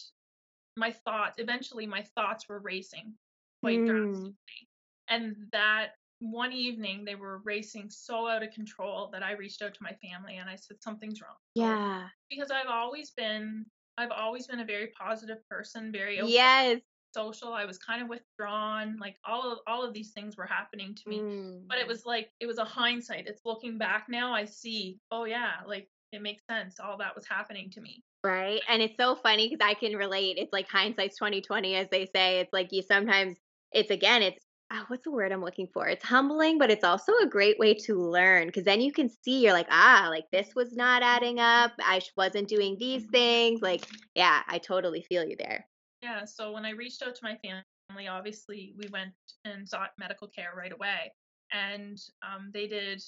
my 0.77 0.91
thoughts 0.91 1.39
eventually 1.39 1.85
my 1.85 2.03
thoughts 2.15 2.47
were 2.47 2.59
racing 2.59 3.13
quite 3.61 3.79
Mm. 3.79 3.85
drastically 3.85 4.69
and 5.09 5.35
that 5.51 5.91
one 6.21 6.53
evening 6.53 7.03
they 7.03 7.15
were 7.15 7.39
racing 7.39 7.89
so 7.89 8.27
out 8.27 8.43
of 8.43 8.51
control 8.51 9.09
that 9.11 9.23
I 9.23 9.31
reached 9.33 9.61
out 9.61 9.73
to 9.73 9.83
my 9.83 9.93
family 9.93 10.37
and 10.37 10.49
I 10.49 10.55
said 10.55 10.77
something's 10.81 11.21
wrong 11.21 11.35
Yeah. 11.55 12.07
because 12.29 12.51
I've 12.51 12.67
always 12.69 13.11
been 13.11 13.65
I've 13.97 14.11
always 14.11 14.47
been 14.47 14.61
a 14.61 14.65
very 14.65 14.87
positive 14.99 15.37
person, 15.49 15.91
very 15.91 16.19
open, 16.21 16.31
Yes. 16.31 16.81
social. 17.13 17.53
I 17.53 17.65
was 17.65 17.77
kind 17.77 18.01
of 18.01 18.07
withdrawn. 18.07 18.97
Like 18.99 19.17
all 19.25 19.51
of 19.51 19.59
all 19.67 19.83
of 19.83 19.93
these 19.93 20.11
things 20.13 20.37
were 20.37 20.45
happening 20.45 20.95
to 20.95 21.09
me. 21.09 21.19
But 21.67 21.77
it 21.79 21.85
Mm. 21.85 21.87
was 21.87 22.05
like 22.05 22.31
it 22.39 22.45
was 22.45 22.57
a 22.57 22.65
hindsight. 22.65 23.27
It's 23.27 23.41
looking 23.45 23.77
back 23.77 24.07
now, 24.07 24.33
I 24.33 24.45
see, 24.45 24.99
oh 25.11 25.25
yeah, 25.25 25.55
like 25.67 25.89
it 26.13 26.21
makes 26.21 26.45
sense. 26.45 26.79
All 26.79 26.97
that 26.97 27.15
was 27.15 27.27
happening 27.27 27.69
to 27.71 27.81
me. 27.81 28.03
Right, 28.23 28.61
and 28.69 28.81
it's 28.81 28.95
so 28.97 29.15
funny 29.15 29.49
because 29.49 29.65
I 29.65 29.73
can 29.73 29.95
relate. 29.97 30.37
It's 30.37 30.53
like 30.53 30.67
hindsight's 30.69 31.17
2020, 31.17 31.75
as 31.75 31.87
they 31.89 32.05
say. 32.05 32.39
It's 32.39 32.53
like 32.53 32.71
you 32.71 32.81
sometimes 32.81 33.37
it's 33.71 33.89
again, 33.91 34.21
it's 34.21 34.45
ah, 34.71 34.85
what's 34.87 35.03
the 35.03 35.11
word 35.11 35.31
I'm 35.31 35.43
looking 35.43 35.67
for? 35.73 35.87
It's 35.87 36.03
humbling, 36.05 36.57
but 36.57 36.71
it's 36.71 36.83
also 36.83 37.13
a 37.21 37.27
great 37.27 37.59
way 37.59 37.73
to 37.75 37.95
learn 37.95 38.47
because 38.47 38.63
then 38.63 38.81
you 38.81 38.91
can 38.91 39.09
see 39.09 39.41
you're 39.43 39.53
like, 39.53 39.67
ah, 39.69 40.07
like 40.09 40.25
this 40.31 40.55
was 40.55 40.73
not 40.73 41.03
adding 41.03 41.39
up. 41.39 41.73
I 41.79 42.01
wasn't 42.17 42.47
doing 42.47 42.77
these 42.79 43.05
things. 43.07 43.61
Like, 43.61 43.85
yeah, 44.15 44.43
I 44.47 44.59
totally 44.59 45.03
feel 45.03 45.23
you 45.25 45.35
there. 45.37 45.67
Yeah, 46.01 46.25
so 46.25 46.51
when 46.51 46.65
I 46.65 46.71
reached 46.71 47.03
out 47.03 47.15
to 47.15 47.23
my 47.23 47.37
family, 47.37 48.07
obviously 48.07 48.73
we 48.77 48.87
went 48.87 49.13
and 49.45 49.67
sought 49.67 49.91
medical 49.97 50.27
care 50.27 50.53
right 50.55 50.71
away. 50.71 51.13
And 51.51 51.97
um, 52.23 52.49
they 52.53 52.67
did 52.67 53.01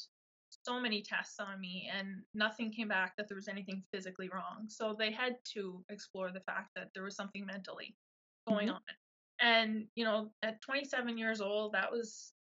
so 0.50 0.80
many 0.80 1.02
tests 1.02 1.40
on 1.40 1.60
me, 1.60 1.90
and 1.92 2.24
nothing 2.34 2.72
came 2.72 2.88
back 2.90 3.16
that 3.18 3.28
there 3.28 3.36
was 3.36 3.48
anything 3.48 3.84
physically 3.92 4.30
wrong. 4.30 4.68
So 4.68 4.94
they 4.94 5.12
had 5.12 5.38
to 5.54 5.84
explore 5.90 6.32
the 6.32 6.42
fact 6.42 6.72
that 6.76 6.90
there 6.94 7.04
was 7.04 7.16
something 7.16 7.46
mentally 7.46 7.96
going 8.48 8.70
Mhm. 8.70 8.70
on. 8.70 8.82
And, 9.40 9.90
you 9.96 10.06
know, 10.06 10.34
at 10.42 10.62
27 10.62 11.18
years 11.18 11.42
old, 11.42 11.74
that 11.74 11.92
was 11.92 12.36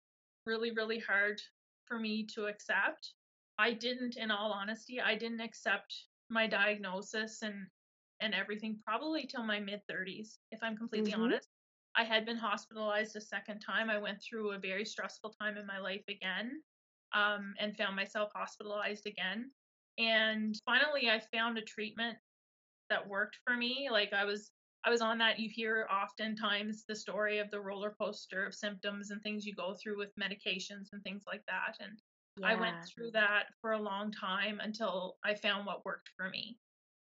really, 0.45 0.71
really 0.71 0.99
hard 0.99 1.41
for 1.85 1.99
me 1.99 2.25
to 2.27 2.47
accept. 2.47 3.15
I 3.57 3.73
didn't, 3.73 4.17
in 4.17 4.31
all 4.31 4.51
honesty, 4.51 5.01
I 5.01 5.15
didn't 5.15 5.41
accept 5.41 6.07
my 6.29 6.47
diagnosis 6.47 7.41
and 7.41 7.67
and 8.19 8.33
everything 8.33 8.79
probably 8.85 9.25
till 9.27 9.43
my 9.43 9.59
mid 9.59 9.81
30s, 9.87 10.39
if 10.51 10.63
I'm 10.63 10.77
completely 10.77 11.13
Mhm. 11.13 11.13
honest. 11.13 11.49
I 11.95 12.03
had 12.05 12.25
been 12.25 12.37
hospitalized 12.37 13.15
a 13.15 13.21
second 13.21 13.59
time. 13.59 13.89
I 13.89 13.97
went 13.99 14.21
through 14.21 14.51
a 14.51 14.59
very 14.59 14.85
stressful 14.85 15.31
time 15.31 15.57
in 15.57 15.65
my 15.67 15.79
life 15.79 16.03
again, 16.07 16.63
um, 17.13 17.53
and 17.59 17.75
found 17.77 17.95
myself 17.95 18.31
hospitalized 18.33 19.05
again. 19.07 19.53
And 19.97 20.55
finally, 20.65 21.09
I 21.09 21.19
found 21.19 21.57
a 21.57 21.61
treatment 21.63 22.17
that 22.89 23.07
worked 23.07 23.37
for 23.45 23.55
me. 23.55 23.89
Like 23.89 24.13
I 24.13 24.25
was 24.25 24.51
I 24.85 24.89
was 24.89 25.01
on 25.01 25.17
that 25.19 25.39
you 25.39 25.49
hear 25.49 25.87
oftentimes 25.91 26.83
the 26.87 26.95
story 26.95 27.39
of 27.39 27.49
the 27.51 27.61
roller 27.61 27.95
coaster 27.97 28.45
of 28.45 28.53
symptoms 28.53 29.11
and 29.11 29.21
things 29.21 29.45
you 29.45 29.55
go 29.55 29.75
through 29.81 29.97
with 29.97 30.15
medications 30.19 30.89
and 30.91 31.01
things 31.03 31.23
like 31.25 31.43
that. 31.47 31.77
And 31.79 31.97
I 32.43 32.55
went 32.55 32.75
through 32.85 33.11
that 33.11 33.43
for 33.61 33.73
a 33.73 33.81
long 33.81 34.11
time 34.11 34.59
until 34.61 35.17
I 35.23 35.35
found 35.35 35.65
what 35.65 35.85
worked 35.85 36.09
for 36.17 36.29
me. 36.29 36.57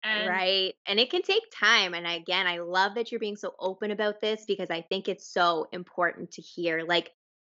And 0.04 0.28
Right. 0.28 0.74
And 0.86 1.00
it 1.00 1.10
can 1.10 1.22
take 1.22 1.42
time. 1.52 1.94
And 1.94 2.06
again, 2.06 2.46
I 2.46 2.58
love 2.58 2.94
that 2.94 3.10
you're 3.10 3.20
being 3.20 3.36
so 3.36 3.54
open 3.58 3.90
about 3.90 4.20
this 4.20 4.44
because 4.46 4.70
I 4.70 4.82
think 4.82 5.08
it's 5.08 5.32
so 5.32 5.66
important 5.72 6.30
to 6.32 6.42
hear. 6.42 6.84
Like, 6.86 7.10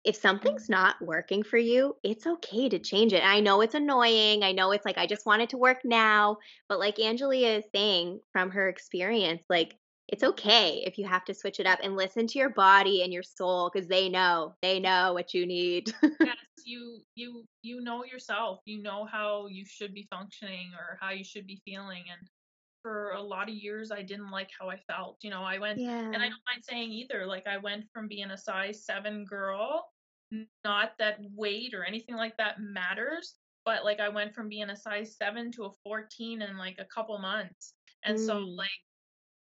if 0.06 0.15
something's 0.15 0.63
mm-hmm. 0.63 0.73
not 0.73 0.95
working 1.01 1.43
for 1.43 1.58
you, 1.58 1.95
it's 2.03 2.25
okay 2.25 2.69
to 2.69 2.80
change 2.80 3.12
it. 3.12 3.25
I 3.25 3.41
know 3.41 3.60
it's 3.60 3.75
annoying. 3.75 4.43
I 4.43 4.53
know 4.53 4.71
it's 4.71 4.86
like, 4.86 4.97
I 4.97 5.06
just 5.06 5.25
want 5.25 5.41
it 5.41 5.49
to 5.49 5.58
work 5.58 5.80
now. 5.84 6.38
But 6.69 6.80
like 6.80 6.95
Angelia 6.95 7.60
is 7.60 7.65
saying 7.75 8.21
from 8.32 8.51
her 8.51 8.69
experience, 8.69 9.43
like, 9.49 9.75
it's 10.07 10.23
okay 10.23 10.83
if 10.85 10.97
you 10.97 11.05
have 11.07 11.25
to 11.25 11.33
switch 11.33 11.59
it 11.59 11.67
up 11.67 11.79
and 11.83 11.95
listen 11.95 12.27
to 12.27 12.39
your 12.39 12.49
body 12.49 13.03
and 13.03 13.13
your 13.13 13.23
soul 13.23 13.69
because 13.73 13.87
they 13.87 14.09
know, 14.09 14.55
they 14.61 14.79
know 14.79 15.13
what 15.13 15.33
you 15.33 15.45
need. 15.45 15.93
yes, 16.23 16.35
you 16.65 17.01
you 17.15 17.45
you 17.61 17.81
know 17.81 18.03
yourself. 18.03 18.59
You 18.65 18.81
know 18.81 19.05
how 19.05 19.47
you 19.47 19.65
should 19.65 19.93
be 19.93 20.07
functioning 20.09 20.71
or 20.77 20.97
how 21.01 21.11
you 21.11 21.23
should 21.23 21.47
be 21.47 21.61
feeling. 21.65 22.05
And 22.09 22.27
for 22.83 23.11
a 23.11 23.21
lot 23.21 23.49
of 23.49 23.55
years 23.55 23.91
I 23.91 24.03
didn't 24.03 24.31
like 24.31 24.49
how 24.59 24.69
I 24.69 24.77
felt. 24.77 25.17
You 25.23 25.29
know, 25.31 25.43
I 25.43 25.57
went 25.59 25.81
and 26.13 26.23
I 26.23 26.27
don't 26.29 26.41
mind 26.51 26.63
saying 26.65 26.91
either, 26.91 27.25
like 27.25 27.47
I 27.47 27.57
went 27.57 27.85
from 27.93 28.07
being 28.07 28.31
a 28.31 28.37
size 28.37 28.85
7 28.85 29.25
girl, 29.25 29.85
not 30.63 30.93
that 30.99 31.19
weight 31.35 31.73
or 31.73 31.83
anything 31.83 32.15
like 32.15 32.37
that 32.37 32.59
matters, 32.61 33.35
but 33.65 33.83
like 33.85 33.99
I 33.99 34.09
went 34.09 34.35
from 34.35 34.49
being 34.49 34.69
a 34.69 34.75
size 34.75 35.15
7 35.17 35.51
to 35.53 35.65
a 35.65 35.71
14 35.83 36.41
in 36.41 36.57
like 36.57 36.77
a 36.79 36.85
couple 36.85 37.17
months. 37.19 37.75
And 38.03 38.19
so 38.19 38.39
Mm. 38.39 38.55
like, 38.57 38.69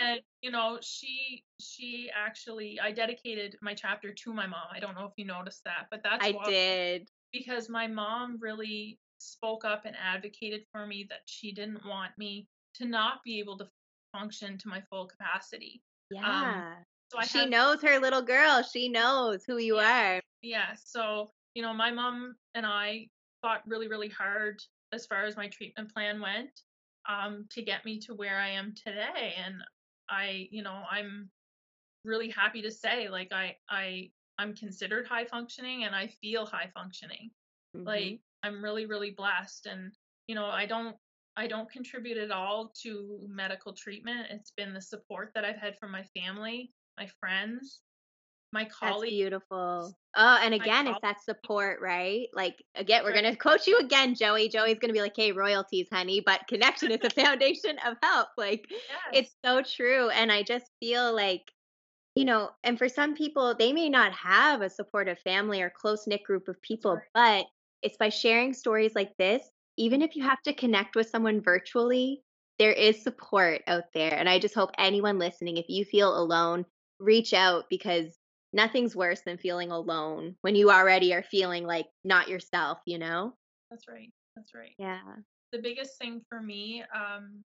and 0.00 0.20
you 0.42 0.50
know 0.50 0.78
she 0.82 1.44
she 1.60 2.10
actually 2.14 2.78
I 2.80 2.92
dedicated 2.92 3.56
my 3.62 3.74
chapter 3.74 4.12
to 4.12 4.32
my 4.32 4.46
mom. 4.46 4.66
I 4.72 4.80
don't 4.80 4.94
know 4.94 5.06
if 5.06 5.12
you 5.16 5.24
noticed 5.24 5.64
that, 5.64 5.86
but 5.90 6.02
that's 6.02 6.26
I 6.26 6.32
did. 6.32 7.08
because 7.32 7.68
my 7.68 7.86
mom 7.86 8.38
really 8.40 8.98
spoke 9.22 9.64
up 9.64 9.84
and 9.84 9.96
advocated 9.96 10.64
for 10.72 10.86
me 10.86 11.06
that 11.10 11.20
she 11.26 11.52
didn't 11.52 11.84
want 11.86 12.12
me 12.18 12.48
to 12.74 12.84
not 12.86 13.22
be 13.24 13.38
able 13.38 13.58
to 13.58 13.68
function 14.12 14.58
to 14.58 14.68
my 14.68 14.80
full 14.90 15.06
capacity. 15.06 15.82
Um, 16.24 16.24
Yeah. 16.24 16.82
so 17.08 17.18
I 17.18 17.26
She 17.26 17.38
have 17.40 17.50
knows 17.50 17.82
her 17.82 17.98
little 17.98 18.22
girl. 18.22 18.62
She 18.62 18.88
knows 18.88 19.44
who 19.44 19.58
you 19.58 19.76
yeah 19.76 20.16
are. 20.16 20.20
Yeah, 20.42 20.74
so, 20.74 21.32
you 21.54 21.62
know, 21.62 21.72
my 21.72 21.90
mom 21.90 22.36
and 22.54 22.66
I 22.66 23.08
fought 23.42 23.62
really, 23.66 23.88
really 23.88 24.08
hard 24.08 24.60
as 24.92 25.06
far 25.06 25.24
as 25.24 25.36
my 25.36 25.48
treatment 25.48 25.92
plan 25.92 26.20
went, 26.20 26.62
um, 27.08 27.46
to 27.50 27.62
get 27.62 27.84
me 27.84 27.98
to 28.00 28.14
where 28.14 28.38
I 28.38 28.48
am 28.50 28.74
today. 28.74 29.34
And 29.44 29.62
I, 30.10 30.48
you 30.50 30.62
know, 30.62 30.82
I'm 30.90 31.30
really 32.04 32.28
happy 32.28 32.62
to 32.62 32.70
say, 32.70 33.08
like, 33.08 33.32
I, 33.32 33.56
I, 33.68 34.10
I'm 34.38 34.54
considered 34.54 35.06
high 35.06 35.24
functioning 35.24 35.84
and 35.84 35.94
I 35.94 36.08
feel 36.08 36.46
high 36.46 36.70
functioning. 36.74 37.30
Mhm. 37.76 37.86
Like, 37.86 38.20
I'm 38.42 38.62
really, 38.62 38.86
really 38.86 39.10
blessed. 39.10 39.66
And, 39.66 39.92
you 40.26 40.34
know, 40.34 40.46
I 40.46 40.66
don't, 40.66 40.96
I 41.36 41.46
don't 41.46 41.70
contribute 41.70 42.18
at 42.18 42.30
all 42.30 42.72
to 42.82 43.20
medical 43.28 43.72
treatment. 43.72 44.26
It's 44.30 44.52
been 44.56 44.74
the 44.74 44.82
support 44.82 45.32
that 45.34 45.44
I've 45.44 45.56
had 45.56 45.78
from 45.78 45.90
my 45.90 46.04
family, 46.14 46.72
my 46.98 47.08
friends, 47.20 47.80
my 48.52 48.66
colleagues. 48.66 49.02
That's 49.02 49.10
beautiful. 49.10 49.96
Oh, 50.14 50.38
and 50.42 50.52
again, 50.52 50.86
it's 50.86 50.98
that 51.02 51.22
support, 51.24 51.80
right? 51.80 52.28
Like 52.34 52.62
again, 52.74 53.02
we're 53.02 53.14
gonna 53.14 53.34
coach 53.48 53.66
you 53.66 53.78
again, 53.78 54.14
Joey. 54.14 54.50
Joey's 54.50 54.78
gonna 54.78 54.92
be 54.92 55.00
like, 55.00 55.16
"Hey, 55.16 55.32
royalties, 55.32 55.88
honey," 55.90 56.20
but 56.20 56.46
connection 56.48 56.90
is 56.90 57.00
the 57.00 57.08
foundation 57.24 57.78
of 57.86 57.96
health. 58.02 58.28
Like, 58.36 58.66
it's 59.10 59.34
so 59.42 59.62
true. 59.62 60.10
And 60.10 60.30
I 60.30 60.42
just 60.42 60.66
feel 60.80 61.14
like 61.14 61.50
You 62.16 62.26
know, 62.26 62.50
and 62.64 62.78
for 62.78 62.88
some 62.88 63.14
people, 63.14 63.54
they 63.54 63.72
may 63.72 63.88
not 63.88 64.12
have 64.12 64.60
a 64.62 64.70
supportive 64.70 65.18
family 65.20 65.62
or 65.62 65.70
close 65.70 66.06
knit 66.06 66.22
group 66.24 66.48
of 66.48 66.60
people, 66.62 66.96
right. 66.96 67.04
but 67.14 67.46
it's 67.82 67.96
by 67.96 68.08
sharing 68.08 68.52
stories 68.52 68.94
like 68.94 69.16
this, 69.18 69.42
even 69.76 70.02
if 70.02 70.16
you 70.16 70.22
have 70.22 70.42
to 70.42 70.52
connect 70.52 70.96
with 70.96 71.08
someone 71.08 71.40
virtually, 71.40 72.22
there 72.58 72.72
is 72.72 73.02
support 73.02 73.62
out 73.66 73.84
there. 73.94 74.14
And 74.14 74.28
I 74.28 74.38
just 74.38 74.54
hope 74.54 74.70
anyone 74.78 75.18
listening, 75.18 75.56
if 75.56 75.66
you 75.68 75.84
feel 75.84 76.16
alone, 76.16 76.64
reach 76.98 77.32
out 77.34 77.64
because 77.70 78.18
nothing's 78.52 78.94
worse 78.94 79.22
than 79.22 79.38
feeling 79.38 79.70
alone 79.70 80.36
when 80.42 80.54
you 80.54 80.70
already 80.70 81.14
are 81.14 81.22
feeling 81.22 81.66
like 81.66 81.86
not 82.04 82.28
yourself, 82.28 82.78
you 82.86 82.98
know? 82.98 83.34
That's 83.70 83.88
right. 83.88 84.12
That's 84.36 84.54
right. 84.54 84.74
Yeah. 84.78 85.00
The 85.52 85.58
biggest 85.58 85.98
thing 85.98 86.22
for 86.28 86.40
me 86.40 86.84
um, 86.94 87.42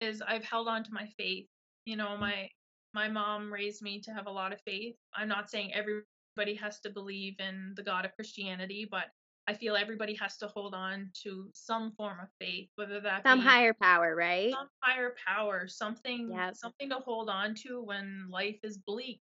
is 0.00 0.22
I've 0.22 0.44
held 0.44 0.68
on 0.68 0.84
to 0.84 0.92
my 0.92 1.06
faith. 1.16 1.46
You 1.84 1.96
know, 1.96 2.16
my 2.16 2.48
my 2.94 3.08
mom 3.08 3.52
raised 3.52 3.82
me 3.82 4.00
to 4.00 4.12
have 4.12 4.26
a 4.26 4.30
lot 4.30 4.52
of 4.52 4.60
faith. 4.62 4.94
I'm 5.14 5.28
not 5.28 5.50
saying 5.50 5.72
everybody 5.74 6.54
has 6.54 6.80
to 6.80 6.90
believe 6.90 7.34
in 7.38 7.74
the 7.76 7.82
God 7.82 8.04
of 8.04 8.14
Christianity, 8.16 8.88
but 8.90 9.06
I 9.48 9.54
feel 9.54 9.76
everybody 9.76 10.14
has 10.16 10.36
to 10.38 10.46
hold 10.48 10.74
on 10.74 11.10
to 11.22 11.48
some 11.54 11.92
form 11.92 12.18
of 12.20 12.28
faith, 12.38 12.68
whether 12.74 13.00
that 13.00 13.22
Some 13.26 13.40
higher 13.40 13.72
power, 13.72 14.14
right? 14.14 14.52
some 14.52 14.68
higher 14.82 15.14
power, 15.26 15.66
something 15.66 16.30
Yeah. 16.30 16.52
something 16.52 16.90
to 16.90 16.96
hold 16.96 17.30
on 17.30 17.54
to 17.66 17.82
when 17.82 18.28
life 18.28 18.58
is 18.62 18.76
bleak. 18.76 19.22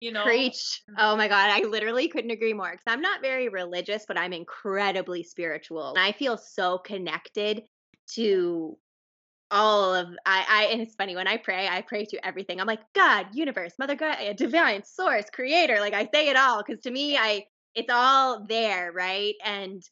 You 0.00 0.12
know, 0.12 0.24
Preach. 0.24 0.82
Oh 0.96 1.14
my 1.14 1.28
God. 1.28 1.50
I 1.50 1.66
literally 1.66 2.08
couldn't 2.08 2.30
agree 2.30 2.54
more 2.54 2.70
because 2.70 2.84
I'm 2.86 3.02
not 3.02 3.20
very 3.20 3.50
religious, 3.50 4.06
but 4.08 4.16
I'm 4.16 4.32
incredibly 4.32 5.22
spiritual. 5.22 5.90
And 5.90 5.98
I 5.98 6.12
feel 6.12 6.38
so 6.38 6.78
connected 6.78 7.64
to 8.14 8.78
all 9.50 9.94
of 9.94 10.08
I, 10.24 10.46
I 10.48 10.64
and 10.72 10.80
it's 10.80 10.94
funny 10.94 11.16
when 11.16 11.28
I 11.28 11.36
pray, 11.36 11.68
I 11.68 11.82
pray 11.82 12.06
to 12.06 12.26
everything. 12.26 12.62
I'm 12.62 12.66
like, 12.66 12.80
God, 12.94 13.26
universe, 13.34 13.74
mother 13.78 13.94
God, 13.94 14.36
divine 14.36 14.84
source, 14.84 15.26
creator. 15.30 15.80
Like 15.80 15.92
I 15.92 16.08
say 16.14 16.30
it 16.30 16.36
all 16.36 16.62
because 16.66 16.82
to 16.84 16.90
me, 16.90 17.18
I 17.18 17.44
it's 17.74 17.90
all 17.92 18.46
there, 18.48 18.92
right? 18.92 19.34
And 19.44 19.82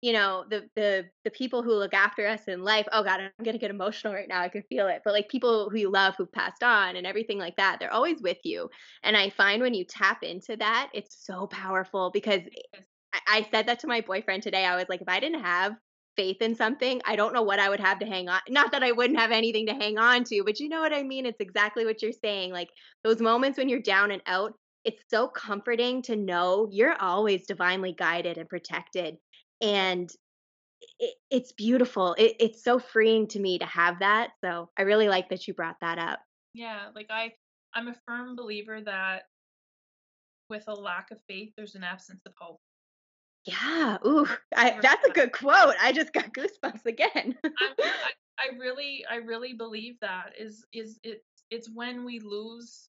you 0.00 0.12
know, 0.12 0.44
the 0.48 0.68
the 0.76 1.06
the 1.24 1.30
people 1.30 1.62
who 1.62 1.74
look 1.74 1.92
after 1.92 2.26
us 2.26 2.42
in 2.46 2.62
life, 2.62 2.86
oh 2.92 3.02
God, 3.02 3.20
I'm 3.20 3.44
gonna 3.44 3.58
get 3.58 3.70
emotional 3.70 4.14
right 4.14 4.28
now. 4.28 4.40
I 4.40 4.48
can 4.48 4.62
feel 4.62 4.86
it. 4.86 5.02
But 5.04 5.12
like 5.12 5.28
people 5.28 5.70
who 5.70 5.78
you 5.78 5.90
love 5.90 6.14
who've 6.16 6.30
passed 6.30 6.62
on 6.62 6.96
and 6.96 7.06
everything 7.06 7.38
like 7.38 7.56
that, 7.56 7.78
they're 7.80 7.92
always 7.92 8.22
with 8.22 8.38
you. 8.44 8.70
And 9.02 9.16
I 9.16 9.30
find 9.30 9.60
when 9.60 9.74
you 9.74 9.84
tap 9.84 10.22
into 10.22 10.56
that, 10.56 10.90
it's 10.94 11.24
so 11.26 11.48
powerful 11.48 12.10
because 12.12 12.42
I, 13.12 13.20
I 13.26 13.48
said 13.50 13.66
that 13.66 13.80
to 13.80 13.88
my 13.88 14.00
boyfriend 14.00 14.42
today. 14.44 14.64
I 14.64 14.76
was 14.76 14.86
like, 14.88 15.00
if 15.00 15.08
I 15.08 15.18
didn't 15.18 15.42
have 15.42 15.74
faith 16.16 16.42
in 16.42 16.54
something, 16.54 17.00
I 17.04 17.16
don't 17.16 17.32
know 17.32 17.42
what 17.42 17.58
I 17.60 17.68
would 17.68 17.80
have 17.80 17.98
to 18.00 18.06
hang 18.06 18.28
on. 18.28 18.40
Not 18.48 18.72
that 18.72 18.84
I 18.84 18.92
wouldn't 18.92 19.18
have 19.18 19.32
anything 19.32 19.66
to 19.66 19.74
hang 19.74 19.98
on 19.98 20.24
to, 20.24 20.42
but 20.44 20.60
you 20.60 20.68
know 20.68 20.80
what 20.80 20.92
I 20.92 21.02
mean? 21.02 21.26
It's 21.26 21.40
exactly 21.40 21.84
what 21.84 22.02
you're 22.02 22.12
saying. 22.12 22.52
Like 22.52 22.68
those 23.02 23.20
moments 23.20 23.58
when 23.58 23.68
you're 23.68 23.80
down 23.80 24.10
and 24.10 24.22
out, 24.26 24.52
it's 24.84 25.02
so 25.08 25.28
comforting 25.28 26.02
to 26.02 26.16
know 26.16 26.68
you're 26.70 27.00
always 27.00 27.46
divinely 27.46 27.92
guided 27.92 28.38
and 28.38 28.48
protected. 28.48 29.16
And 29.60 30.10
it, 30.98 31.14
it's 31.30 31.52
beautiful. 31.52 32.14
It, 32.14 32.36
it's 32.40 32.62
so 32.62 32.78
freeing 32.78 33.26
to 33.28 33.40
me 33.40 33.58
to 33.58 33.66
have 33.66 33.98
that. 34.00 34.30
So 34.44 34.70
I 34.78 34.82
really 34.82 35.08
like 35.08 35.28
that 35.30 35.46
you 35.46 35.54
brought 35.54 35.76
that 35.80 35.98
up. 35.98 36.20
Yeah, 36.54 36.88
like 36.94 37.08
I, 37.10 37.32
I'm 37.74 37.88
a 37.88 37.96
firm 38.06 38.36
believer 38.36 38.80
that 38.80 39.24
with 40.48 40.64
a 40.68 40.74
lack 40.74 41.10
of 41.10 41.20
faith, 41.28 41.52
there's 41.56 41.74
an 41.74 41.84
absence 41.84 42.22
of 42.26 42.32
hope. 42.38 42.60
Yeah. 43.44 43.98
Ooh, 44.06 44.26
I, 44.56 44.78
that's 44.80 45.06
a 45.06 45.12
good 45.12 45.32
quote. 45.32 45.74
I 45.80 45.92
just 45.92 46.12
got 46.12 46.32
goosebumps 46.34 46.86
again. 46.86 47.36
I, 47.44 47.50
I, 48.38 48.56
really, 48.58 49.04
I 49.10 49.16
really 49.16 49.54
believe 49.54 49.98
that 50.00 50.32
is 50.38 50.64
is 50.72 50.98
it. 51.02 51.24
It's 51.50 51.70
when 51.72 52.04
we 52.04 52.20
lose 52.20 52.90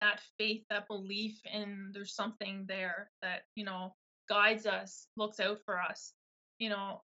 that 0.00 0.20
faith, 0.38 0.62
that 0.70 0.86
belief 0.88 1.40
in 1.52 1.90
there's 1.92 2.14
something 2.14 2.64
there 2.68 3.10
that 3.22 3.42
you 3.54 3.64
know 3.64 3.94
guides 4.28 4.66
us, 4.66 5.08
looks 5.16 5.40
out 5.40 5.58
for 5.64 5.80
us. 5.80 6.12
You 6.58 6.70
know, 6.70 7.02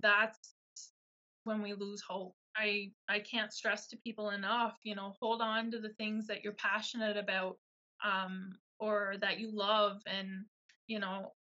that's 0.00 0.54
when 1.44 1.62
we 1.62 1.74
lose 1.74 2.02
hope. 2.06 2.34
I 2.56 2.92
I 3.08 3.20
can't 3.20 3.52
stress 3.52 3.88
to 3.88 3.96
people 3.98 4.30
enough. 4.30 4.76
You 4.82 4.94
know, 4.94 5.14
hold 5.20 5.40
on 5.40 5.70
to 5.70 5.78
the 5.78 5.94
things 5.94 6.26
that 6.26 6.42
you're 6.42 6.54
passionate 6.54 7.16
about, 7.16 7.56
um, 8.04 8.52
or 8.80 9.14
that 9.20 9.38
you 9.38 9.50
love, 9.52 10.00
and 10.06 10.44
you 10.86 10.98
know 10.98 11.32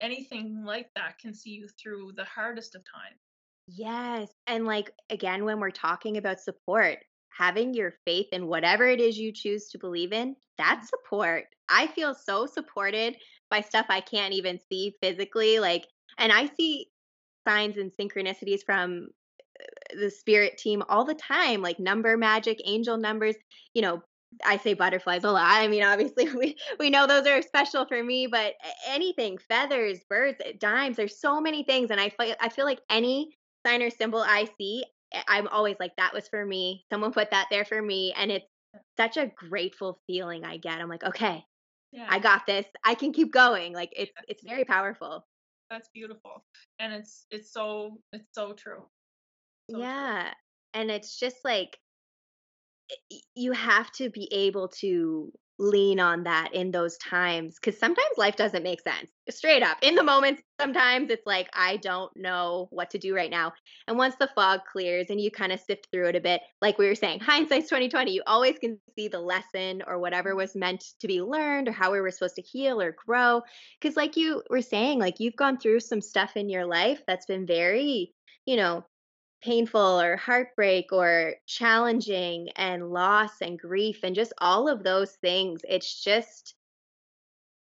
anything 0.00 0.64
like 0.64 0.90
that 0.94 1.18
can 1.18 1.34
see 1.34 1.50
you 1.50 1.68
through 1.80 2.12
the 2.16 2.24
hardest 2.24 2.74
of 2.74 2.82
times. 2.82 3.20
Yes. 3.66 4.28
And 4.46 4.66
like, 4.66 4.92
again, 5.10 5.44
when 5.44 5.60
we're 5.60 5.70
talking 5.70 6.16
about 6.16 6.40
support, 6.40 6.98
having 7.36 7.74
your 7.74 7.94
faith 8.04 8.26
in 8.32 8.46
whatever 8.46 8.86
it 8.86 9.00
is 9.00 9.18
you 9.18 9.32
choose 9.32 9.68
to 9.70 9.78
believe 9.78 10.12
in, 10.12 10.36
that's 10.58 10.88
support. 10.88 11.44
I 11.68 11.86
feel 11.88 12.14
so 12.14 12.46
supported 12.46 13.16
by 13.50 13.60
stuff 13.60 13.86
I 13.88 14.00
can't 14.00 14.34
even 14.34 14.58
see 14.68 14.94
physically. 15.02 15.58
Like, 15.58 15.86
and 16.18 16.32
I 16.32 16.46
see 16.56 16.88
signs 17.46 17.76
and 17.76 17.92
synchronicities 17.92 18.64
from 18.64 19.08
uh, 19.60 19.96
the 20.00 20.10
spirit 20.10 20.58
team 20.58 20.82
all 20.88 21.04
the 21.04 21.14
time, 21.14 21.62
like 21.62 21.78
number 21.78 22.16
magic, 22.16 22.60
angel 22.64 22.96
numbers, 22.96 23.36
you 23.74 23.82
know, 23.82 24.02
I 24.44 24.56
say 24.56 24.74
butterflies 24.74 25.24
a 25.24 25.30
lot. 25.30 25.60
I 25.60 25.68
mean, 25.68 25.84
obviously 25.84 26.28
we 26.34 26.56
we 26.78 26.90
know 26.90 27.06
those 27.06 27.26
are 27.26 27.42
special 27.42 27.86
for 27.86 28.02
me, 28.02 28.26
but 28.26 28.54
anything, 28.88 29.38
feathers, 29.38 30.00
birds, 30.08 30.40
dimes, 30.58 30.96
there's 30.96 31.20
so 31.20 31.40
many 31.40 31.62
things 31.64 31.90
and 31.90 32.00
I 32.00 32.08
feel 32.10 32.34
I 32.40 32.48
feel 32.48 32.64
like 32.64 32.80
any 32.90 33.36
sign 33.66 33.82
or 33.82 33.90
symbol 33.90 34.20
I 34.20 34.48
see, 34.58 34.84
I'm 35.28 35.48
always 35.48 35.76
like 35.80 35.96
that 35.96 36.12
was 36.14 36.28
for 36.28 36.44
me. 36.44 36.84
Someone 36.90 37.12
put 37.12 37.30
that 37.30 37.46
there 37.50 37.64
for 37.64 37.80
me 37.80 38.12
and 38.16 38.30
it's 38.30 38.46
such 38.96 39.16
a 39.16 39.26
grateful 39.26 40.00
feeling 40.06 40.44
I 40.44 40.56
get. 40.56 40.80
I'm 40.80 40.88
like, 40.88 41.04
"Okay. 41.04 41.44
Yeah. 41.92 42.06
I 42.08 42.18
got 42.18 42.46
this. 42.46 42.66
I 42.84 42.94
can 42.94 43.12
keep 43.12 43.32
going." 43.32 43.72
Like 43.72 43.90
it's 43.96 44.12
it's 44.28 44.42
very 44.42 44.64
powerful. 44.64 45.26
That's 45.70 45.88
beautiful. 45.94 46.44
And 46.78 46.92
it's 46.92 47.26
it's 47.30 47.52
so 47.52 47.98
it's 48.12 48.28
so 48.32 48.52
true. 48.52 48.84
So 49.70 49.78
yeah. 49.78 50.22
True. 50.22 50.32
And 50.74 50.90
it's 50.90 51.18
just 51.18 51.36
like 51.44 51.78
you 53.34 53.52
have 53.52 53.90
to 53.92 54.10
be 54.10 54.28
able 54.32 54.68
to 54.68 55.32
lean 55.58 56.00
on 56.00 56.24
that 56.24 56.50
in 56.52 56.70
those 56.70 56.98
times 56.98 57.56
because 57.60 57.78
sometimes 57.78 58.08
life 58.16 58.34
doesn't 58.36 58.62
make 58.62 58.80
sense 58.80 59.08
straight 59.30 59.62
up. 59.62 59.78
In 59.82 59.94
the 59.94 60.02
moment 60.02 60.40
sometimes 60.60 61.10
it's 61.10 61.26
like 61.26 61.48
i 61.52 61.76
don't 61.78 62.14
know 62.16 62.68
what 62.70 62.90
to 62.90 62.98
do 62.98 63.14
right 63.14 63.30
now. 63.30 63.52
And 63.88 63.96
once 63.96 64.14
the 64.18 64.30
fog 64.34 64.60
clears 64.70 65.06
and 65.10 65.20
you 65.20 65.30
kind 65.30 65.52
of 65.52 65.60
sift 65.60 65.88
through 65.92 66.08
it 66.08 66.16
a 66.16 66.20
bit 66.20 66.40
like 66.60 66.78
we 66.78 66.86
were 66.86 66.94
saying 66.94 67.20
hindsight's 67.20 67.68
2020 67.68 68.12
you 68.12 68.22
always 68.26 68.58
can 68.58 68.78
see 68.96 69.08
the 69.08 69.20
lesson 69.20 69.82
or 69.86 69.98
whatever 69.98 70.30
mm-hmm. 70.30 70.38
was 70.38 70.56
meant 70.56 70.84
to 71.00 71.06
be 71.06 71.22
learned 71.22 71.68
or 71.68 71.72
how 71.72 71.92
we 71.92 72.00
were 72.00 72.10
supposed 72.10 72.36
to 72.36 72.42
heal 72.42 72.80
or 72.80 72.96
grow 73.06 73.42
because 73.80 73.96
like 73.96 74.16
you 74.16 74.42
were 74.50 74.62
saying 74.62 74.98
like 74.98 75.20
you've 75.20 75.36
gone 75.36 75.58
through 75.58 75.80
some 75.80 76.00
stuff 76.00 76.36
in 76.36 76.48
your 76.48 76.66
life 76.66 77.02
that's 77.06 77.26
been 77.26 77.46
very 77.46 78.12
you 78.46 78.56
know 78.56 78.84
painful 79.44 80.00
or 80.00 80.16
heartbreak 80.16 80.92
or 80.92 81.34
challenging 81.46 82.48
and 82.56 82.90
loss 82.90 83.42
and 83.42 83.58
grief 83.58 84.00
and 84.02 84.14
just 84.14 84.32
all 84.38 84.68
of 84.68 84.82
those 84.82 85.12
things. 85.16 85.60
It's 85.68 86.02
just, 86.02 86.54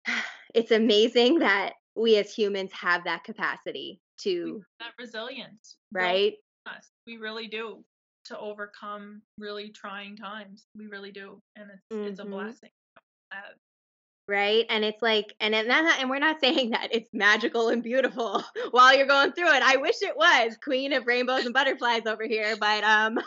it's 0.54 0.70
amazing 0.70 1.38
that 1.38 1.72
we 1.94 2.16
as 2.16 2.34
humans 2.34 2.72
have 2.72 3.04
that 3.04 3.24
capacity 3.24 4.00
to 4.18 4.62
that 4.80 4.92
resilience, 4.98 5.76
right? 5.90 6.34
Us. 6.66 6.90
We 7.06 7.16
really 7.16 7.48
do 7.48 7.82
to 8.26 8.38
overcome 8.38 9.22
really 9.38 9.70
trying 9.70 10.16
times. 10.16 10.66
We 10.76 10.86
really 10.86 11.10
do, 11.10 11.40
and 11.56 11.70
it's 11.70 11.82
mm-hmm. 11.92 12.08
it's 12.08 12.20
a 12.20 12.22
mm-hmm. 12.22 12.32
blessing 12.32 12.70
right? 14.32 14.64
And 14.70 14.82
it's 14.82 15.02
like 15.02 15.34
and 15.38 15.54
and, 15.54 15.68
that, 15.68 15.98
and 16.00 16.08
we're 16.08 16.18
not 16.18 16.40
saying 16.42 16.70
that 16.70 16.88
it's 16.90 17.10
magical 17.12 17.68
and 17.68 17.82
beautiful 17.82 18.42
while 18.70 18.96
you're 18.96 19.06
going 19.06 19.32
through 19.32 19.52
it. 19.52 19.62
I 19.62 19.76
wish 19.76 19.96
it 20.00 20.16
was 20.16 20.56
queen 20.64 20.92
of 20.94 21.06
rainbows 21.06 21.44
and 21.44 21.52
butterflies 21.54 22.06
over 22.06 22.24
here 22.24 22.56
but 22.58 22.82
um 22.84 23.18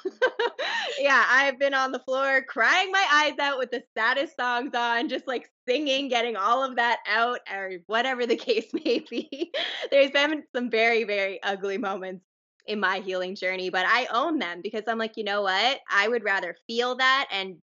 yeah 0.99 1.23
i've 1.29 1.59
been 1.59 1.73
on 1.73 1.91
the 1.91 1.99
floor 1.99 2.41
crying 2.41 2.91
my 2.91 3.05
eyes 3.13 3.37
out 3.39 3.59
with 3.59 3.69
the 3.69 3.83
saddest 3.95 4.35
songs 4.35 4.71
on 4.73 5.07
just 5.07 5.27
like 5.27 5.51
singing 5.67 6.07
getting 6.07 6.35
all 6.35 6.63
of 6.63 6.77
that 6.77 6.99
out 7.07 7.39
or 7.53 7.73
whatever 7.87 8.25
the 8.25 8.35
case 8.35 8.71
may 8.73 9.03
be. 9.09 9.51
There's 9.91 10.11
been 10.11 10.43
some 10.55 10.69
very 10.69 11.03
very 11.03 11.41
ugly 11.43 11.77
moments 11.77 12.25
in 12.67 12.79
my 12.79 12.97
healing 12.97 13.35
journey 13.35 13.69
but 13.69 13.85
i 13.87 14.07
own 14.11 14.39
them 14.39 14.59
because 14.63 14.81
i'm 14.87 14.97
like 14.97 15.17
you 15.17 15.23
know 15.23 15.43
what? 15.43 15.79
I 15.89 16.07
would 16.07 16.23
rather 16.23 16.55
feel 16.65 16.95
that 16.95 17.27
and 17.31 17.57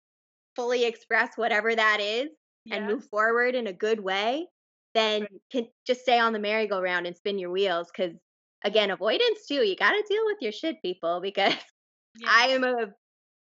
fully 0.57 0.85
express 0.85 1.31
whatever 1.37 1.74
that 1.74 2.00
is 2.00 2.29
yes. 2.64 2.78
and 2.78 2.86
move 2.86 3.04
forward 3.04 3.54
in 3.54 3.66
a 3.66 3.72
good 3.72 4.00
way, 4.00 4.46
then 4.94 5.22
right. 5.22 5.30
can 5.52 5.66
just 5.86 6.02
stay 6.02 6.18
on 6.18 6.32
the 6.32 6.38
merry-go-round 6.38 7.06
and 7.06 7.16
spin 7.16 7.38
your 7.38 7.50
wheels. 7.50 7.90
Because 7.94 8.14
again, 8.64 8.90
avoidance 8.90 9.46
too. 9.46 9.62
You 9.62 9.76
got 9.76 9.92
to 9.92 10.04
deal 10.08 10.24
with 10.26 10.38
your 10.40 10.52
shit, 10.52 10.82
people. 10.82 11.20
Because 11.20 11.54
yes. 12.18 12.28
I 12.28 12.48
am 12.48 12.64
a 12.64 12.92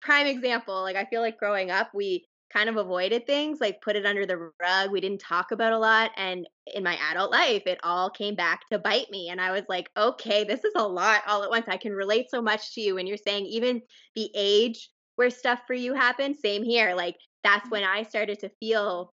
prime 0.02 0.26
example. 0.26 0.82
Like 0.82 0.96
I 0.96 1.04
feel 1.04 1.20
like 1.20 1.38
growing 1.38 1.70
up, 1.70 1.90
we 1.94 2.26
kind 2.52 2.68
of 2.68 2.76
avoided 2.76 3.26
things, 3.26 3.60
like 3.60 3.80
put 3.80 3.96
it 3.96 4.04
under 4.04 4.26
the 4.26 4.50
rug. 4.60 4.90
We 4.90 5.00
didn't 5.00 5.20
talk 5.20 5.52
about 5.52 5.72
a 5.72 5.78
lot. 5.78 6.10
And 6.16 6.48
in 6.74 6.82
my 6.82 6.98
adult 7.10 7.30
life, 7.30 7.62
it 7.66 7.78
all 7.82 8.10
came 8.10 8.34
back 8.34 8.62
to 8.70 8.78
bite 8.78 9.10
me. 9.10 9.28
And 9.28 9.40
I 9.40 9.52
was 9.52 9.62
like, 9.68 9.88
okay, 9.96 10.44
this 10.44 10.64
is 10.64 10.72
a 10.74 10.86
lot 10.86 11.22
all 11.28 11.44
at 11.44 11.50
once. 11.50 11.66
I 11.68 11.76
can 11.76 11.92
relate 11.92 12.26
so 12.28 12.42
much 12.42 12.74
to 12.74 12.80
you. 12.80 12.98
And 12.98 13.06
you're 13.06 13.16
saying 13.16 13.46
even 13.46 13.80
the 14.16 14.30
age 14.34 14.90
where 15.16 15.30
stuff 15.30 15.60
for 15.66 15.74
you 15.74 15.94
happened, 15.94 16.36
same 16.36 16.64
here. 16.64 16.94
Like 16.94 17.16
that's 17.44 17.70
when 17.70 17.84
I 17.84 18.02
started 18.02 18.38
to 18.40 18.50
feel 18.60 19.12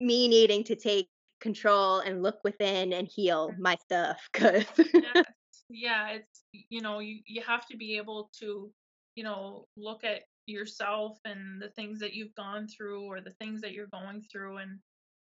me 0.00 0.28
needing 0.28 0.64
to 0.64 0.76
take 0.76 1.08
control 1.40 2.00
and 2.00 2.22
look 2.22 2.38
within 2.44 2.92
and 2.92 3.08
heal 3.08 3.50
mm. 3.50 3.58
my 3.58 3.76
stuff 3.76 4.20
yes. 4.38 4.66
yeah 5.70 6.10
it's 6.10 6.44
you 6.68 6.80
know 6.80 6.98
you 6.98 7.20
you 7.26 7.42
have 7.42 7.66
to 7.66 7.76
be 7.76 7.96
able 7.96 8.30
to 8.38 8.70
you 9.14 9.24
know 9.24 9.66
look 9.76 10.04
at 10.04 10.22
yourself 10.46 11.18
and 11.24 11.60
the 11.62 11.68
things 11.70 11.98
that 11.98 12.12
you've 12.12 12.34
gone 12.34 12.66
through 12.66 13.04
or 13.04 13.20
the 13.20 13.34
things 13.40 13.60
that 13.60 13.72
you're 13.72 13.86
going 13.86 14.22
through 14.30 14.58
and 14.58 14.78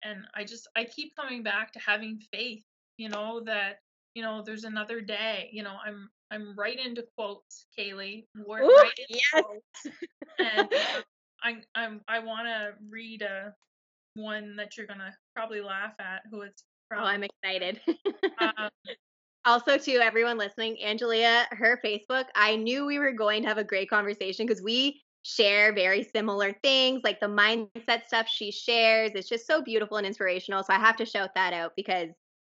and 0.03 0.19
I 0.35 0.43
just 0.43 0.67
I 0.75 0.83
keep 0.83 1.15
coming 1.15 1.41
back 1.41 1.71
to 1.73 1.79
having 1.79 2.19
faith 2.31 2.63
you 2.97 3.09
know 3.09 3.41
that 3.45 3.77
you 4.13 4.21
know 4.21 4.43
there's 4.45 4.63
another 4.63 5.01
day 5.01 5.49
you 5.51 5.63
know 5.63 5.75
I'm 5.85 6.09
I'm 6.31 6.55
right 6.55 6.77
into 6.77 7.05
quotes 7.17 7.65
Kaylee 7.77 8.25
We're 8.35 8.63
Ooh, 8.63 8.75
right 8.75 8.91
into 9.09 9.21
yes. 9.33 9.43
quotes 9.43 9.97
and 10.39 10.69
I 11.45 11.57
I'm 11.75 12.01
I 12.07 12.19
want 12.19 12.47
to 12.47 12.73
read 12.89 13.21
a 13.21 13.53
one 14.15 14.55
that 14.55 14.77
you're 14.77 14.87
gonna 14.87 15.13
probably 15.35 15.61
laugh 15.61 15.93
at, 15.99 16.23
who 16.31 16.41
it's 16.41 16.63
from. 16.89 17.03
Oh, 17.03 17.05
I'm 17.05 17.23
excited. 17.23 17.79
um, 18.39 18.69
also, 19.45 19.77
to 19.77 19.91
everyone 19.97 20.39
listening, 20.39 20.77
Angelia, 20.83 21.45
her 21.51 21.79
Facebook, 21.85 22.25
I 22.35 22.55
knew 22.55 22.85
we 22.85 22.97
were 22.97 23.11
going 23.11 23.43
to 23.43 23.47
have 23.47 23.59
a 23.59 23.63
great 23.63 23.89
conversation 23.89 24.47
because 24.47 24.63
we 24.63 25.03
share 25.21 25.71
very 25.71 26.03
similar 26.03 26.53
things, 26.63 27.01
like 27.03 27.19
the 27.19 27.27
mindset 27.27 28.07
stuff 28.07 28.27
she 28.27 28.51
shares. 28.51 29.11
It's 29.13 29.29
just 29.29 29.45
so 29.45 29.61
beautiful 29.61 29.97
and 29.97 30.07
inspirational. 30.07 30.63
So 30.63 30.73
I 30.73 30.79
have 30.79 30.95
to 30.97 31.05
shout 31.05 31.29
that 31.35 31.53
out 31.53 31.73
because 31.75 32.09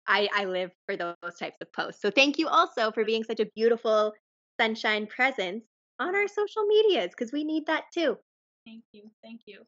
I, 0.07 0.27
I 0.33 0.45
live 0.45 0.71
for 0.87 0.97
those 0.97 1.15
types 1.39 1.57
of 1.61 1.71
posts. 1.73 2.01
So 2.01 2.09
thank 2.09 2.39
you 2.39 2.47
also 2.47 2.91
for 2.91 3.05
being 3.05 3.23
such 3.23 3.39
a 3.39 3.45
beautiful 3.55 4.13
sunshine 4.59 5.05
presence 5.05 5.63
on 5.99 6.15
our 6.15 6.27
social 6.27 6.65
medias 6.65 7.11
because 7.11 7.31
we 7.31 7.43
need 7.43 7.67
that 7.67 7.83
too. 7.93 8.17
Thank 8.69 8.83
you. 8.93 9.09
Thank 9.23 9.41
you. 9.47 9.61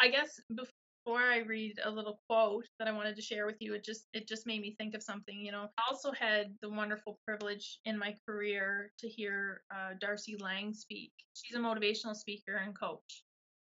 I 0.00 0.08
guess 0.08 0.38
before 0.54 1.20
I 1.20 1.38
read 1.38 1.80
a 1.84 1.90
little 1.90 2.20
quote 2.28 2.66
that 2.78 2.86
I 2.86 2.92
wanted 2.92 3.16
to 3.16 3.22
share 3.22 3.44
with 3.44 3.56
you, 3.58 3.74
it 3.74 3.84
just 3.84 4.06
it 4.12 4.28
just 4.28 4.46
made 4.46 4.60
me 4.60 4.76
think 4.78 4.94
of 4.94 5.02
something. 5.02 5.36
You 5.36 5.50
know, 5.50 5.66
I 5.76 5.82
also 5.88 6.12
had 6.12 6.54
the 6.62 6.70
wonderful 6.70 7.18
privilege 7.26 7.80
in 7.86 7.98
my 7.98 8.14
career 8.24 8.92
to 9.00 9.08
hear 9.08 9.62
uh, 9.74 9.94
Darcy 10.00 10.36
Lang 10.38 10.72
speak. 10.74 11.10
She's 11.34 11.56
a 11.56 11.60
motivational 11.60 12.14
speaker 12.14 12.62
and 12.64 12.78
coach, 12.78 13.24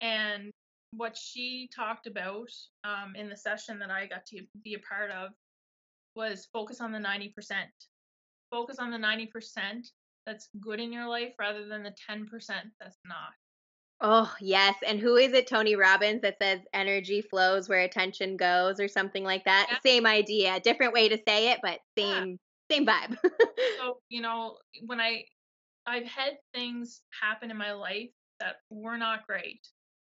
and 0.02 0.50
what 0.96 1.16
she 1.16 1.70
talked 1.76 2.08
about 2.08 2.50
um, 2.84 3.16
in 3.16 3.30
the 3.30 3.38
session 3.38 3.78
that 3.80 3.92
I 3.92 4.08
got 4.08 4.26
to 4.28 4.42
be 4.64 4.74
a 4.74 4.80
part 4.80 5.12
of 5.12 5.32
was 6.16 6.48
focus 6.52 6.82
on 6.82 6.92
the 6.92 7.00
90%. 7.00 7.32
Focus 8.52 8.78
on 8.78 8.92
the 8.92 8.98
90% 8.98 9.30
that's 10.26 10.50
good 10.62 10.80
in 10.80 10.94
your 10.94 11.08
life 11.08 11.34
rather 11.40 11.68
than 11.68 11.82
the 11.82 11.96
10% 12.10 12.28
that's 12.80 13.00
not. 13.06 13.34
Oh, 14.06 14.32
yes. 14.42 14.76
And 14.86 15.00
who 15.00 15.16
is 15.16 15.32
it, 15.32 15.48
Tony 15.48 15.78
Robbins, 15.78 16.22
that 16.22 16.38
says 16.42 16.60
energy 16.74 17.22
flows 17.22 17.70
where 17.70 17.80
attention 17.80 18.36
goes 18.36 18.80
or 18.80 18.90
something 18.90 19.24
like 19.24 19.46
that? 19.46 19.68
Yeah. 19.72 19.78
Same 19.84 20.06
idea, 20.06 20.60
different 20.60 20.94
way 20.94 21.08
to 21.08 21.18
say 21.26 21.52
it, 21.52 21.60
but 21.64 21.80
same 21.98 22.38
yeah. 22.70 22.76
same 22.76 22.86
vibe. 22.86 23.18
so, 23.80 24.00
you 24.10 24.22
know, 24.22 24.58
when 24.86 25.00
I 25.00 25.24
I've 25.86 26.06
had 26.06 26.34
things 26.54 27.02
happen 27.22 27.50
in 27.50 27.58
my 27.58 27.72
life 27.72 28.10
that 28.42 28.58
were 28.70 28.98
not 28.98 29.26
great. 29.26 29.66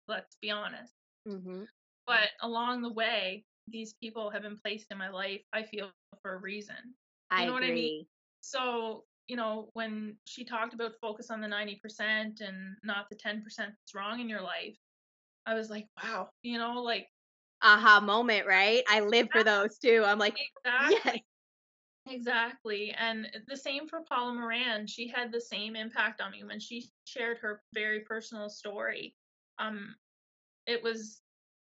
Let's 0.08 0.36
be 0.42 0.50
honest. 0.50 0.94
Mm-hmm. 1.28 1.64
But 2.08 2.30
along 2.42 2.82
the 2.82 2.94
way, 2.94 3.46
these 3.68 3.94
people 4.02 4.30
have 4.32 4.44
been 4.44 4.58
placed 4.58 4.88
in 4.92 4.98
my 4.98 5.10
life. 5.10 5.42
I 5.54 5.64
feel 5.64 5.92
for 6.22 6.34
a 6.34 6.38
reason. 6.40 6.76
You 6.84 6.92
I 7.32 7.46
know 7.46 7.56
agree. 7.56 7.68
what 7.68 7.72
I 7.72 7.76
mean? 7.76 8.06
So 8.42 9.04
you 9.28 9.36
know, 9.36 9.70
when 9.74 10.16
she 10.26 10.44
talked 10.44 10.74
about 10.74 10.94
focus 11.02 11.30
on 11.30 11.42
the 11.42 11.48
90% 11.48 12.42
and 12.42 12.76
not 12.84 13.10
the 13.10 13.16
10% 13.16 13.44
that's 13.58 13.96
wrong 13.96 14.20
in 14.20 14.30
your 14.30 14.42
life, 14.42 14.78
I 15.46 15.54
was 15.54 15.70
like, 15.70 15.88
wow, 16.02 16.30
you 16.44 16.58
know, 16.58 16.82
like 16.82 17.08
aha 17.62 18.00
moment, 18.00 18.46
right? 18.48 18.84
I 18.90 19.00
live 19.02 19.30
for 19.32 19.44
those 19.44 19.78
too. 19.78 20.04
I'm 20.06 20.20
like, 20.20 20.38
exactly. 20.64 21.00
yes. 21.06 21.20
Exactly. 22.08 22.96
And 23.00 23.28
the 23.48 23.58
same 23.58 23.88
for 23.88 24.02
Paula 24.08 24.34
Moran. 24.34 24.86
She 24.86 25.08
had 25.08 25.32
the 25.32 25.42
same 25.42 25.76
impact 25.76 26.22
on 26.22 26.32
me 26.32 26.44
when 26.44 26.60
she 26.60 26.88
shared 27.06 27.40
her 27.40 27.64
very 27.74 28.02
personal 28.02 28.48
story. 28.48 29.16
Um, 29.58 29.96
it 30.68 30.84
was 30.84 31.22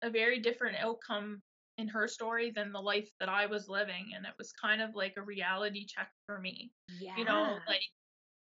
a 0.01 0.09
very 0.09 0.39
different 0.39 0.77
outcome 0.77 1.41
in 1.81 1.87
her 1.89 2.07
story 2.07 2.51
than 2.55 2.71
the 2.71 2.79
life 2.79 3.09
that 3.19 3.27
I 3.27 3.45
was 3.47 3.67
living. 3.67 4.11
And 4.15 4.25
it 4.25 4.33
was 4.37 4.53
kind 4.53 4.81
of 4.81 4.95
like 4.95 5.15
a 5.17 5.21
reality 5.21 5.85
check 5.85 6.09
for 6.25 6.39
me. 6.39 6.71
Yeah. 6.99 7.17
You 7.17 7.25
know, 7.25 7.57
like, 7.67 7.81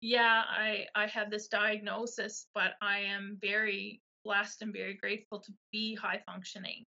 yeah, 0.01 0.43
I, 0.49 0.87
I 0.95 1.07
had 1.07 1.31
this 1.31 1.47
diagnosis, 1.49 2.49
but 2.55 2.73
I 2.83 2.99
am 2.99 3.39
very 3.41 4.01
blessed 4.25 4.63
and 4.63 4.73
very 4.73 4.95
grateful 4.95 5.39
to 5.41 5.53
be 5.71 5.95
high 5.95 6.21
functioning. 6.27 6.85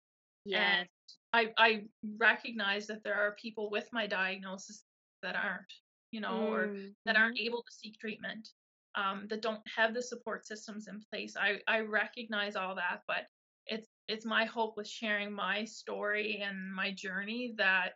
Yeah. 0.45 0.79
And 0.79 0.87
I, 1.31 1.51
I 1.57 1.83
recognize 2.17 2.85
that 2.87 3.03
there 3.03 3.15
are 3.15 3.35
people 3.41 3.71
with 3.71 3.87
my 3.91 4.05
diagnosis 4.05 4.83
that 5.23 5.35
aren't, 5.35 5.73
you 6.11 6.21
know, 6.21 6.33
mm-hmm. 6.33 6.53
or 6.53 6.75
that 7.05 7.15
aren't 7.15 7.37
mm-hmm. 7.37 7.47
able 7.47 7.63
to 7.63 7.71
seek 7.71 7.97
treatment, 7.97 8.49
um, 8.95 9.25
that 9.29 9.41
don't 9.41 9.61
have 9.75 9.93
the 9.93 10.01
support 10.01 10.45
systems 10.45 10.87
in 10.87 11.01
place. 11.11 11.35
I, 11.39 11.59
I 11.67 11.79
recognize 11.79 12.55
all 12.55 12.75
that, 12.75 13.01
but 13.07 13.25
it's 13.65 13.87
it's 14.07 14.25
my 14.25 14.45
hope 14.45 14.75
with 14.77 14.87
sharing 14.87 15.31
my 15.31 15.63
story 15.65 16.43
and 16.45 16.73
my 16.73 16.91
journey 16.91 17.53
that 17.57 17.93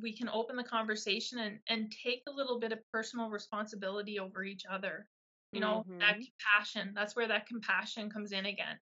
we 0.00 0.16
can 0.16 0.28
open 0.28 0.56
the 0.56 0.64
conversation 0.64 1.38
and, 1.40 1.58
and 1.68 1.92
take 2.04 2.22
a 2.28 2.32
little 2.32 2.60
bit 2.60 2.72
of 2.72 2.78
personal 2.92 3.28
responsibility 3.28 4.18
over 4.18 4.42
each 4.42 4.62
other. 4.70 5.06
You 5.52 5.58
know, 5.58 5.84
mm-hmm. 5.88 5.98
that 5.98 6.14
compassion, 6.14 6.92
that's 6.94 7.16
where 7.16 7.26
that 7.26 7.48
compassion 7.48 8.08
comes 8.08 8.30
in 8.30 8.46
again. 8.46 8.78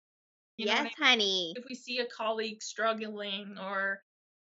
You 0.56 0.66
yes, 0.66 0.78
I 0.78 0.82
mean? 0.84 0.92
honey. 0.98 1.52
If 1.56 1.64
we 1.68 1.74
see 1.74 1.98
a 1.98 2.06
colleague 2.06 2.62
struggling 2.62 3.56
or, 3.62 4.00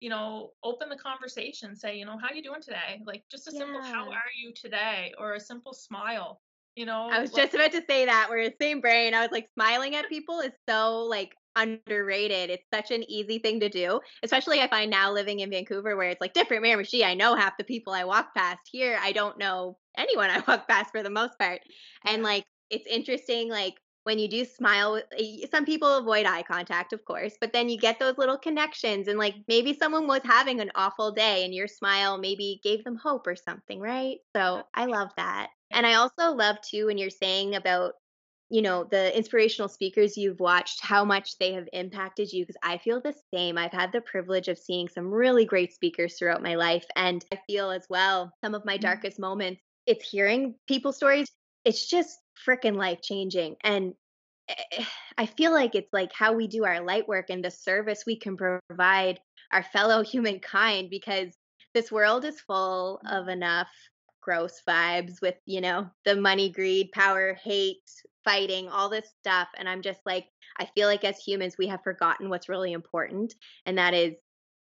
you 0.00 0.10
know, 0.10 0.50
open 0.64 0.88
the 0.88 0.96
conversation, 0.96 1.76
say, 1.76 1.96
you 1.96 2.04
know, 2.04 2.18
how 2.18 2.34
you 2.34 2.42
doing 2.42 2.62
today? 2.62 3.00
Like 3.06 3.22
just 3.30 3.46
a 3.46 3.52
yeah. 3.52 3.60
simple 3.60 3.82
how 3.82 4.10
are 4.10 4.32
you 4.42 4.52
today 4.54 5.12
or 5.18 5.34
a 5.34 5.40
simple 5.40 5.72
smile. 5.72 6.40
You 6.74 6.86
know, 6.86 7.10
I 7.10 7.20
was 7.20 7.32
like, 7.32 7.44
just 7.44 7.54
about 7.54 7.72
to 7.72 7.84
say 7.88 8.06
that. 8.06 8.26
We're 8.28 8.48
the 8.48 8.56
same 8.60 8.80
brain. 8.80 9.14
I 9.14 9.20
was 9.20 9.30
like, 9.30 9.48
smiling 9.54 9.94
at 9.94 10.08
people 10.08 10.40
is 10.40 10.52
so 10.68 11.04
like 11.04 11.32
underrated. 11.56 12.50
It's 12.50 12.68
such 12.72 12.90
an 12.90 13.08
easy 13.10 13.38
thing 13.38 13.60
to 13.60 13.68
do, 13.68 14.00
especially 14.22 14.60
I 14.60 14.68
find 14.68 14.90
now 14.90 15.12
living 15.12 15.40
in 15.40 15.50
Vancouver 15.50 15.96
where 15.96 16.10
it's 16.10 16.20
like 16.20 16.32
different 16.34 16.64
Miramichi. 16.64 17.04
I 17.04 17.14
know 17.14 17.34
half 17.34 17.56
the 17.58 17.64
people 17.64 17.92
I 17.92 18.04
walk 18.04 18.34
past 18.34 18.60
here. 18.70 18.98
I 19.00 19.12
don't 19.12 19.38
know 19.38 19.78
anyone 19.96 20.30
I 20.30 20.42
walk 20.48 20.68
past 20.68 20.90
for 20.90 21.02
the 21.02 21.10
most 21.10 21.38
part. 21.38 21.60
And 22.04 22.22
like 22.22 22.44
it's 22.70 22.86
interesting 22.86 23.48
like 23.50 23.74
when 24.04 24.18
you 24.18 24.28
do 24.28 24.44
smile 24.44 25.00
eh, 25.18 25.46
some 25.50 25.64
people 25.64 25.96
avoid 25.98 26.24
eye 26.26 26.42
contact 26.42 26.92
of 26.92 27.04
course 27.04 27.34
but 27.40 27.52
then 27.52 27.68
you 27.68 27.78
get 27.78 27.98
those 27.98 28.16
little 28.16 28.38
connections 28.38 29.08
and 29.08 29.18
like 29.18 29.34
maybe 29.48 29.74
someone 29.74 30.06
was 30.06 30.22
having 30.24 30.60
an 30.60 30.70
awful 30.74 31.12
day 31.12 31.44
and 31.44 31.54
your 31.54 31.68
smile 31.68 32.16
maybe 32.16 32.60
gave 32.64 32.82
them 32.84 32.96
hope 32.96 33.26
or 33.26 33.36
something 33.36 33.80
right 33.80 34.18
so 34.34 34.62
i 34.74 34.86
love 34.86 35.10
that 35.16 35.48
and 35.70 35.86
i 35.86 35.94
also 35.94 36.32
love 36.32 36.56
too 36.62 36.86
when 36.86 36.96
you're 36.98 37.10
saying 37.10 37.54
about 37.54 37.94
you 38.50 38.62
know 38.62 38.84
the 38.84 39.16
inspirational 39.16 39.68
speakers 39.68 40.16
you've 40.16 40.40
watched 40.40 40.84
how 40.84 41.04
much 41.04 41.38
they 41.38 41.52
have 41.52 41.68
impacted 41.72 42.32
you 42.32 42.42
because 42.44 42.58
i 42.62 42.76
feel 42.78 43.00
the 43.00 43.14
same 43.32 43.56
i've 43.56 43.72
had 43.72 43.92
the 43.92 44.00
privilege 44.00 44.48
of 44.48 44.58
seeing 44.58 44.88
some 44.88 45.10
really 45.10 45.44
great 45.44 45.72
speakers 45.72 46.18
throughout 46.18 46.42
my 46.42 46.56
life 46.56 46.84
and 46.96 47.24
i 47.32 47.38
feel 47.46 47.70
as 47.70 47.86
well 47.88 48.32
some 48.44 48.54
of 48.54 48.64
my 48.64 48.74
mm-hmm. 48.74 48.82
darkest 48.82 49.18
moments 49.18 49.62
it's 49.86 50.08
hearing 50.08 50.54
people's 50.66 50.96
stories 50.96 51.30
it's 51.64 51.88
just 51.88 52.18
freaking 52.46 52.76
life 52.76 53.00
changing 53.02 53.54
and 53.62 53.94
eh, 54.48 54.84
i 55.16 55.26
feel 55.26 55.52
like 55.52 55.74
it's 55.74 55.92
like 55.92 56.12
how 56.12 56.32
we 56.32 56.46
do 56.46 56.64
our 56.64 56.80
light 56.80 57.06
work 57.06 57.30
and 57.30 57.44
the 57.44 57.50
service 57.50 58.04
we 58.06 58.18
can 58.18 58.36
provide 58.36 59.20
our 59.52 59.62
fellow 59.62 60.02
humankind 60.02 60.90
because 60.90 61.32
this 61.72 61.92
world 61.92 62.24
is 62.24 62.40
full 62.40 63.00
of 63.08 63.28
enough 63.28 63.68
gross 64.20 64.60
vibes 64.68 65.20
with 65.20 65.36
you 65.46 65.60
know 65.60 65.88
the 66.04 66.16
money 66.16 66.50
greed 66.50 66.92
power 66.92 67.34
hate 67.34 67.90
fighting, 68.24 68.68
all 68.68 68.88
this 68.88 69.08
stuff. 69.20 69.48
And 69.56 69.68
I'm 69.68 69.82
just 69.82 70.00
like, 70.04 70.26
I 70.58 70.66
feel 70.66 70.88
like 70.88 71.04
as 71.04 71.18
humans, 71.18 71.56
we 71.58 71.66
have 71.68 71.82
forgotten 71.82 72.28
what's 72.28 72.48
really 72.48 72.72
important, 72.72 73.34
and 73.66 73.78
that 73.78 73.94
is 73.94 74.14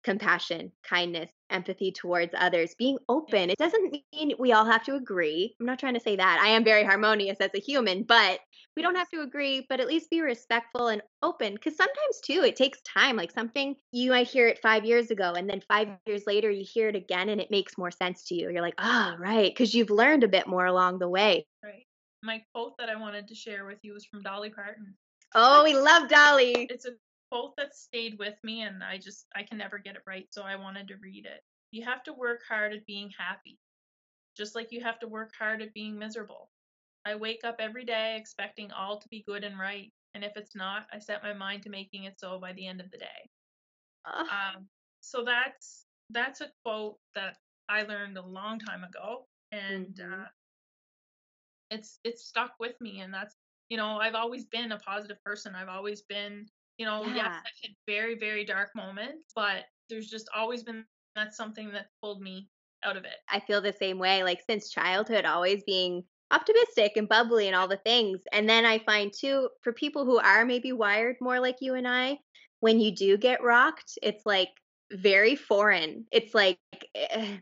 compassion, 0.07 0.73
kindness, 0.89 1.31
empathy 1.51 1.93
towards 1.93 2.33
others, 2.39 2.75
being 2.79 2.97
open. 3.09 3.51
It 3.51 3.59
doesn't 3.59 3.95
mean 4.13 4.33
we 4.39 4.53
all 4.53 4.65
have 4.65 4.85
to 4.85 4.95
agree. 4.95 5.55
I'm 5.61 5.67
not 5.67 5.79
trying 5.79 5.95
to 5.95 6.01
say 6.01 6.17
that. 6.17 6.41
I 6.43 6.49
am 6.49 6.65
very 6.65 6.85
harmonious 6.85 7.39
as 7.41 7.51
a 7.55 7.61
human, 7.61 8.05
but 8.05 8.41
we 8.77 8.83
don't 8.83 8.95
have 8.95 9.11
to 9.11 9.21
agree, 9.21 9.67
but 9.69 9.81
at 9.81 9.89
least 9.89 10.09
be 10.09 10.21
respectful 10.21 10.89
and 10.89 11.03
open. 11.23 11.55
Because 11.55 11.77
sometimes, 11.77 12.21
too, 12.25 12.43
it 12.45 12.57
takes 12.57 12.81
time. 12.83 13.17
Like 13.17 13.33
something 13.33 13.77
you 13.93 14.13
might 14.13 14.29
hear 14.29 14.49
it 14.49 14.61
five 14.63 14.85
years 14.87 15.11
ago, 15.11 15.35
and 15.37 15.51
then 15.51 15.61
five 15.69 15.89
years 16.07 16.23
later, 16.27 16.51
you 16.51 16.65
hear 16.65 16.89
it 16.89 16.97
again 16.97 17.29
and 17.29 17.41
it 17.41 17.51
makes 17.51 17.77
more 17.77 17.91
sense 17.91 18.25
to 18.29 18.35
you. 18.35 18.51
You're 18.51 18.63
like, 18.63 18.77
oh, 18.79 19.17
right. 19.19 19.53
Because 19.53 19.75
you've 19.75 19.91
learned 19.91 20.25
a 20.25 20.29
bit 20.29 20.47
more 20.47 20.67
along 20.67 21.01
the 21.01 21.09
way. 21.09 21.47
Right 21.63 21.87
my 22.27 22.43
quote 22.53 22.77
that 22.79 22.91
I 22.91 22.97
wanted 22.97 23.29
to 23.29 23.35
share 23.35 23.65
with 23.65 23.79
you 23.83 23.95
was 23.95 24.05
from 24.05 24.21
Dolly 24.21 24.51
Parton. 24.51 24.95
Oh, 25.35 25.65
we 25.65 25.75
love 25.75 26.09
Dolly. 26.09 26.67
It's 26.71 26.85
a 26.85 26.91
quote 27.31 27.55
that 27.57 27.75
stayed 27.75 28.19
with 28.19 28.35
me 28.43 28.63
and 28.63 28.83
I 28.83 28.99
just 28.99 29.27
I 29.35 29.43
can 29.43 29.59
never 29.59 29.79
get 29.79 29.97
it 29.97 30.03
right, 30.07 30.27
so 30.31 30.43
I 30.43 30.57
wanted 30.57 30.89
to 30.89 30.97
read 30.97 31.27
it. 31.27 31.43
You 31.71 31.85
have 31.85 32.03
to 32.05 32.13
work 32.13 32.41
hard 32.49 32.73
at 32.73 32.87
being 32.87 33.11
happy, 33.19 33.59
just 34.37 34.55
like 34.55 34.73
you 34.73 34.83
have 34.83 34.99
to 35.01 35.09
work 35.09 35.33
hard 35.39 35.63
at 35.63 35.75
being 35.75 35.99
miserable. 35.99 36.51
I 37.05 37.15
wake 37.15 37.43
up 37.45 37.57
every 37.61 37.85
day 37.85 38.17
expecting 38.19 38.73
all 38.73 38.99
to 38.99 39.09
be 39.09 39.25
good 39.27 39.45
and 39.45 39.59
right, 39.59 39.93
and 40.15 40.25
if 40.25 40.37
it's 40.37 40.57
not, 40.57 40.87
I 40.93 40.99
set 40.99 41.23
my 41.23 41.33
mind 41.33 41.63
to 41.65 41.71
making 41.71 42.05
it 42.05 42.19
so 42.19 42.39
by 42.39 42.53
the 42.53 42.67
end 42.67 42.81
of 42.81 42.91
the 42.91 42.99
day. 42.99 43.31
Uh. 44.05 44.21
Um, 44.21 44.67
so 45.01 45.25
that's 45.25 45.87
that's 46.11 46.41
a 46.41 46.51
quote 46.65 46.97
that 47.15 47.37
I 47.69 47.83
learned 47.83 48.19
a 48.19 48.27
long 48.27 48.59
time 48.59 48.85
ago, 48.85 49.27
and 49.53 49.95
mm-hmm. 49.95 50.23
uh, 50.23 50.27
it's 51.71 51.99
it's 52.05 52.25
stuck 52.25 52.53
with 52.61 52.81
me 52.81 53.01
and 53.01 53.13
that's 53.13 53.37
you 53.69 53.77
know 53.77 53.99
i've 53.99 54.15
always 54.15 54.45
been 54.45 54.73
a 54.73 54.79
positive 54.79 55.23
person 55.25 55.55
i've 55.55 55.69
always 55.69 56.03
been 56.03 56.47
you 56.79 56.87
know 56.87 57.05
yeah. 57.07 57.15
yes 57.15 57.27
i've 57.27 57.63
had 57.63 57.71
very 57.87 58.17
very 58.19 58.45
dark 58.45 58.71
moments 58.75 59.33
but 59.35 59.65
there's 59.89 60.09
just 60.09 60.29
always 60.35 60.63
been 60.63 60.85
that's 61.15 61.37
something 61.37 61.71
that 61.73 61.87
pulled 62.03 62.21
me 62.21 62.49
out 62.85 62.97
of 62.97 63.05
it 63.05 63.17
i 63.31 63.41
feel 63.41 63.61
the 63.61 63.73
same 63.73 63.99
way 63.99 64.23
like 64.23 64.41
since 64.49 64.71
childhood 64.71 65.25
always 65.25 65.63
being 65.65 66.03
optimistic 66.31 66.93
and 66.97 67.09
bubbly 67.09 67.47
and 67.47 67.57
all 67.57 67.69
the 67.69 67.77
things 67.79 68.21
and 68.33 68.49
then 68.49 68.65
i 68.65 68.79
find 68.81 69.13
too 69.13 69.49
for 69.63 69.73
people 69.73 70.05
who 70.05 70.19
are 70.19 70.45
maybe 70.45 70.73
wired 70.73 71.17
more 71.21 71.41
like 71.41 71.57
you 71.61 71.75
and 71.75 71.87
i 71.87 72.19
when 72.61 72.81
you 72.81 72.95
do 72.95 73.17
get 73.17 73.43
rocked 73.43 73.99
it's 74.03 74.27
like 74.27 74.51
very 74.93 75.37
foreign 75.37 76.05
it's 76.11 76.35
like 76.35 76.59
eh, 76.95 77.37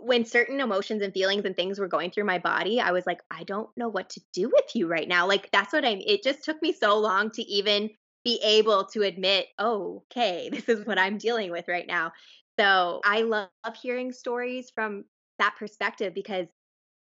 when 0.00 0.24
certain 0.24 0.60
emotions 0.60 1.02
and 1.02 1.12
feelings 1.12 1.44
and 1.44 1.56
things 1.56 1.78
were 1.78 1.88
going 1.88 2.10
through 2.10 2.24
my 2.24 2.38
body, 2.38 2.80
I 2.80 2.92
was 2.92 3.06
like, 3.06 3.20
I 3.30 3.44
don't 3.44 3.68
know 3.76 3.88
what 3.88 4.10
to 4.10 4.20
do 4.32 4.48
with 4.48 4.74
you 4.74 4.86
right 4.88 5.08
now. 5.08 5.26
Like, 5.26 5.50
that's 5.52 5.72
what 5.72 5.84
I'm, 5.84 6.00
it 6.04 6.22
just 6.22 6.44
took 6.44 6.60
me 6.62 6.72
so 6.72 6.98
long 6.98 7.30
to 7.32 7.42
even 7.42 7.90
be 8.26 8.40
able 8.42 8.84
to 8.84 9.02
admit, 9.02 9.46
oh, 9.56 10.02
okay, 10.10 10.48
this 10.52 10.68
is 10.68 10.84
what 10.84 10.98
I'm 10.98 11.16
dealing 11.16 11.52
with 11.52 11.68
right 11.68 11.86
now. 11.86 12.12
So 12.58 13.00
I 13.04 13.22
love 13.22 13.48
hearing 13.80 14.12
stories 14.12 14.70
from 14.74 15.04
that 15.38 15.54
perspective 15.56 16.12
because, 16.12 16.48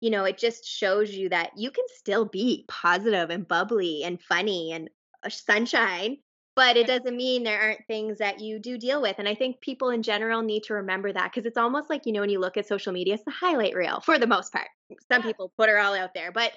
you 0.01 0.09
know, 0.09 0.25
it 0.25 0.37
just 0.37 0.65
shows 0.65 1.11
you 1.11 1.29
that 1.29 1.51
you 1.55 1.71
can 1.71 1.85
still 1.87 2.25
be 2.25 2.65
positive 2.67 3.29
and 3.29 3.47
bubbly 3.47 4.03
and 4.03 4.21
funny 4.21 4.73
and 4.73 4.89
uh, 5.25 5.29
sunshine 5.29 6.17
but 6.55 6.77
it 6.77 6.87
doesn't 6.87 7.17
mean 7.17 7.43
there 7.43 7.59
aren't 7.59 7.85
things 7.85 8.19
that 8.19 8.39
you 8.39 8.59
do 8.59 8.77
deal 8.77 9.01
with 9.01 9.17
and 9.19 9.27
i 9.27 9.35
think 9.35 9.59
people 9.59 9.89
in 9.89 10.01
general 10.01 10.41
need 10.41 10.63
to 10.63 10.75
remember 10.75 11.11
that 11.11 11.29
because 11.29 11.45
it's 11.45 11.57
almost 11.57 11.89
like 11.89 12.05
you 12.05 12.13
know 12.13 12.21
when 12.21 12.29
you 12.29 12.39
look 12.39 12.55
at 12.55 12.65
social 12.65 12.93
media 12.93 13.13
it's 13.13 13.25
the 13.25 13.31
highlight 13.31 13.75
reel 13.75 13.99
for 13.99 14.17
the 14.17 14.25
most 14.25 14.53
part 14.53 14.67
some 15.11 15.21
people 15.21 15.51
put 15.57 15.67
it 15.67 15.75
all 15.75 15.93
out 15.93 16.13
there 16.13 16.31
but. 16.31 16.53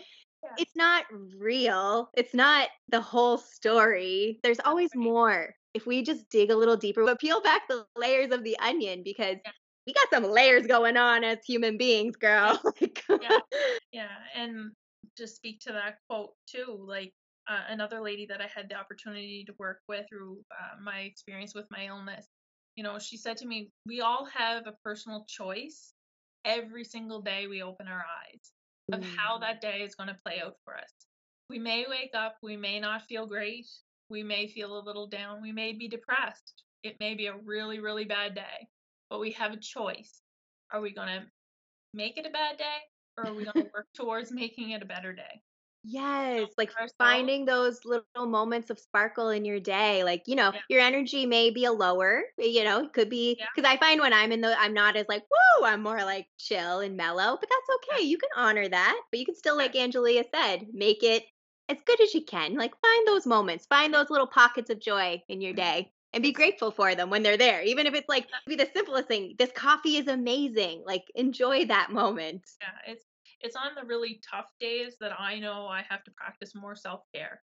It's 0.56 0.76
not 0.76 1.04
real 1.38 2.10
it's 2.14 2.34
not 2.34 2.68
the 2.88 3.00
whole 3.00 3.38
story 3.38 4.38
there's 4.42 4.60
always 4.64 4.90
more. 4.94 5.54
If 5.74 5.86
we 5.86 6.02
just 6.02 6.28
dig 6.30 6.50
a 6.50 6.56
little 6.56 6.76
deeper 6.76 7.04
but 7.04 7.20
peel 7.20 7.40
back 7.40 7.68
the 7.68 7.84
layers 7.96 8.32
of 8.32 8.42
the 8.42 8.58
onion 8.58 9.02
because 9.04 9.36
yeah. 9.44 9.52
we 9.86 9.92
got 9.92 10.08
some 10.10 10.24
layers 10.24 10.66
going 10.66 10.96
on 10.96 11.24
as 11.24 11.38
human 11.46 11.76
beings, 11.76 12.16
girl. 12.16 12.60
yeah, 12.80 13.38
yeah, 13.92 14.08
and 14.34 14.72
to 15.16 15.26
speak 15.26 15.60
to 15.60 15.72
that 15.72 15.96
quote 16.08 16.30
too, 16.46 16.84
like 16.86 17.12
uh, 17.48 17.62
another 17.68 18.00
lady 18.00 18.26
that 18.26 18.40
I 18.40 18.48
had 18.52 18.68
the 18.68 18.76
opportunity 18.76 19.44
to 19.46 19.54
work 19.58 19.80
with 19.88 20.06
through 20.08 20.38
uh, 20.50 20.80
my 20.82 21.00
experience 21.00 21.54
with 21.54 21.66
my 21.70 21.86
illness, 21.86 22.26
you 22.76 22.82
know, 22.82 22.98
she 22.98 23.16
said 23.16 23.36
to 23.38 23.46
me, 23.46 23.70
"We 23.86 24.00
all 24.00 24.26
have 24.26 24.66
a 24.66 24.74
personal 24.84 25.26
choice 25.28 25.92
every 26.44 26.84
single 26.84 27.20
day 27.20 27.46
we 27.46 27.62
open 27.62 27.88
our 27.88 28.04
eyes 28.26 28.52
of 28.92 29.00
mm. 29.00 29.16
how 29.16 29.38
that 29.38 29.60
day 29.60 29.80
is 29.80 29.94
going 29.94 30.08
to 30.08 30.18
play 30.24 30.40
out 30.44 30.54
for 30.64 30.76
us. 30.76 30.92
We 31.50 31.58
may 31.58 31.86
wake 31.88 32.12
up, 32.14 32.36
we 32.42 32.56
may 32.56 32.80
not 32.80 33.02
feel 33.02 33.26
great, 33.26 33.66
we 34.10 34.22
may 34.22 34.48
feel 34.48 34.78
a 34.78 34.84
little 34.84 35.06
down, 35.06 35.42
we 35.42 35.52
may 35.52 35.72
be 35.72 35.88
depressed. 35.88 36.62
It 36.82 36.96
may 37.00 37.14
be 37.14 37.26
a 37.26 37.36
really, 37.36 37.80
really 37.80 38.04
bad 38.04 38.34
day, 38.34 38.68
but 39.10 39.20
we 39.20 39.32
have 39.32 39.52
a 39.52 39.56
choice. 39.56 40.20
Are 40.72 40.80
we 40.80 40.92
going 40.92 41.08
to 41.08 41.22
make 41.94 42.18
it 42.18 42.26
a 42.26 42.30
bad 42.30 42.58
day 42.58 42.78
or 43.16 43.26
are 43.26 43.34
we 43.34 43.44
going 43.44 43.54
to 43.66 43.70
work 43.74 43.86
towards 43.94 44.30
making 44.30 44.70
it 44.70 44.82
a 44.82 44.86
better 44.86 45.12
day? 45.12 45.42
Yes, 45.84 46.48
like 46.58 46.70
finding 46.98 47.44
those 47.44 47.84
little 47.84 48.26
moments 48.26 48.68
of 48.68 48.78
sparkle 48.78 49.30
in 49.30 49.44
your 49.44 49.60
day. 49.60 50.04
Like, 50.04 50.22
you 50.26 50.34
know, 50.34 50.52
yeah. 50.52 50.60
your 50.68 50.80
energy 50.80 51.24
may 51.24 51.50
be 51.50 51.64
a 51.64 51.72
lower, 51.72 52.24
you 52.36 52.64
know, 52.64 52.84
it 52.84 52.92
could 52.92 53.08
be 53.08 53.34
because 53.54 53.68
yeah. 53.68 53.74
I 53.74 53.78
find 53.78 54.00
when 54.00 54.12
I'm 54.12 54.32
in 54.32 54.40
the, 54.40 54.58
I'm 54.60 54.74
not 54.74 54.96
as 54.96 55.06
like, 55.08 55.24
whoa, 55.30 55.66
I'm 55.66 55.82
more 55.82 56.02
like 56.04 56.26
chill 56.36 56.80
and 56.80 56.96
mellow, 56.96 57.38
but 57.40 57.48
that's 57.48 57.96
okay. 57.96 58.06
You 58.06 58.18
can 58.18 58.30
honor 58.36 58.68
that, 58.68 59.00
but 59.10 59.20
you 59.20 59.24
can 59.24 59.36
still, 59.36 59.56
like 59.56 59.74
Angelia 59.74 60.24
said, 60.34 60.66
make 60.72 61.02
it 61.02 61.24
as 61.68 61.78
good 61.86 62.00
as 62.00 62.12
you 62.14 62.22
can. 62.22 62.54
Like, 62.54 62.72
find 62.80 63.06
those 63.06 63.26
moments, 63.26 63.66
find 63.66 63.94
those 63.94 64.10
little 64.10 64.26
pockets 64.26 64.70
of 64.70 64.80
joy 64.80 65.22
in 65.28 65.40
your 65.40 65.52
mm-hmm. 65.52 65.82
day 65.82 65.92
and 66.12 66.22
be 66.22 66.32
grateful 66.32 66.70
for 66.70 66.94
them 66.94 67.10
when 67.10 67.22
they're 67.22 67.36
there. 67.36 67.62
Even 67.62 67.86
if 67.86 67.94
it's 67.94 68.08
like, 68.08 68.26
be 68.46 68.56
the 68.56 68.68
simplest 68.74 69.08
thing, 69.08 69.34
this 69.38 69.52
coffee 69.54 69.98
is 69.98 70.08
amazing. 70.08 70.82
Like, 70.86 71.04
enjoy 71.14 71.66
that 71.66 71.92
moment. 71.92 72.42
Yeah, 72.60 72.92
it's 72.92 73.04
it's 73.40 73.56
on 73.56 73.74
the 73.80 73.86
really 73.86 74.20
tough 74.28 74.50
days 74.60 74.96
that 75.00 75.12
I 75.18 75.38
know 75.38 75.66
I 75.66 75.84
have 75.88 76.04
to 76.04 76.10
practice 76.12 76.54
more 76.54 76.74
self 76.74 77.00
care. 77.14 77.42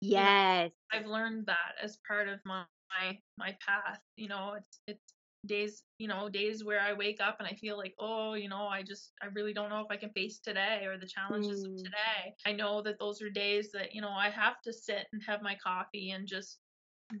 Yes. 0.00 0.70
You 0.92 1.00
know, 1.00 1.04
I've 1.04 1.10
learned 1.10 1.46
that 1.46 1.74
as 1.82 1.98
part 2.06 2.28
of 2.28 2.40
my 2.44 2.64
my 3.38 3.56
path. 3.66 4.00
You 4.16 4.28
know, 4.28 4.54
it's 4.56 4.80
it's 4.86 5.14
days, 5.46 5.82
you 5.98 6.08
know, 6.08 6.28
days 6.28 6.64
where 6.64 6.80
I 6.80 6.92
wake 6.92 7.20
up 7.20 7.36
and 7.38 7.48
I 7.48 7.54
feel 7.54 7.76
like, 7.76 7.94
oh, 7.98 8.34
you 8.34 8.48
know, 8.48 8.66
I 8.66 8.82
just 8.82 9.12
I 9.22 9.26
really 9.26 9.52
don't 9.52 9.70
know 9.70 9.80
if 9.80 9.90
I 9.90 9.96
can 9.96 10.10
face 10.10 10.40
today 10.40 10.84
or 10.84 10.98
the 10.98 11.06
challenges 11.06 11.64
mm. 11.64 11.72
of 11.72 11.76
today. 11.76 12.34
I 12.44 12.52
know 12.52 12.82
that 12.82 12.98
those 12.98 13.22
are 13.22 13.30
days 13.30 13.70
that, 13.72 13.94
you 13.94 14.00
know, 14.00 14.10
I 14.10 14.30
have 14.30 14.60
to 14.64 14.72
sit 14.72 15.06
and 15.12 15.22
have 15.26 15.42
my 15.42 15.56
coffee 15.62 16.10
and 16.10 16.26
just 16.26 16.58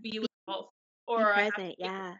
be 0.02 0.18
with 0.18 0.28
myself. 0.48 0.70
Or 1.08 1.32
present, 1.32 1.76
yeah. 1.78 2.14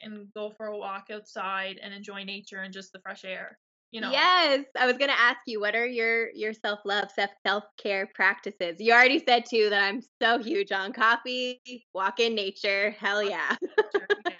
And 0.00 0.32
go 0.34 0.50
for 0.50 0.66
a 0.66 0.78
walk 0.78 1.08
outside 1.12 1.78
and 1.82 1.92
enjoy 1.92 2.24
nature 2.24 2.62
and 2.62 2.72
just 2.72 2.92
the 2.92 3.00
fresh 3.00 3.24
air 3.24 3.58
you 3.94 4.00
know? 4.00 4.10
Yes 4.10 4.64
i 4.76 4.86
was 4.86 4.98
going 4.98 5.10
to 5.10 5.18
ask 5.18 5.38
you 5.46 5.60
what 5.60 5.76
are 5.76 5.86
your 5.86 6.30
your 6.32 6.52
self-love 6.52 7.10
self-care 7.46 8.10
practices? 8.12 8.76
You 8.80 8.92
already 8.92 9.22
said 9.24 9.46
too 9.48 9.70
that 9.70 9.82
i'm 9.84 10.02
so 10.20 10.38
huge 10.38 10.72
on 10.72 10.92
coffee 10.92 11.62
walk 11.94 12.18
in 12.18 12.34
nature 12.34 12.90
hell 12.98 13.22
yeah. 13.22 13.56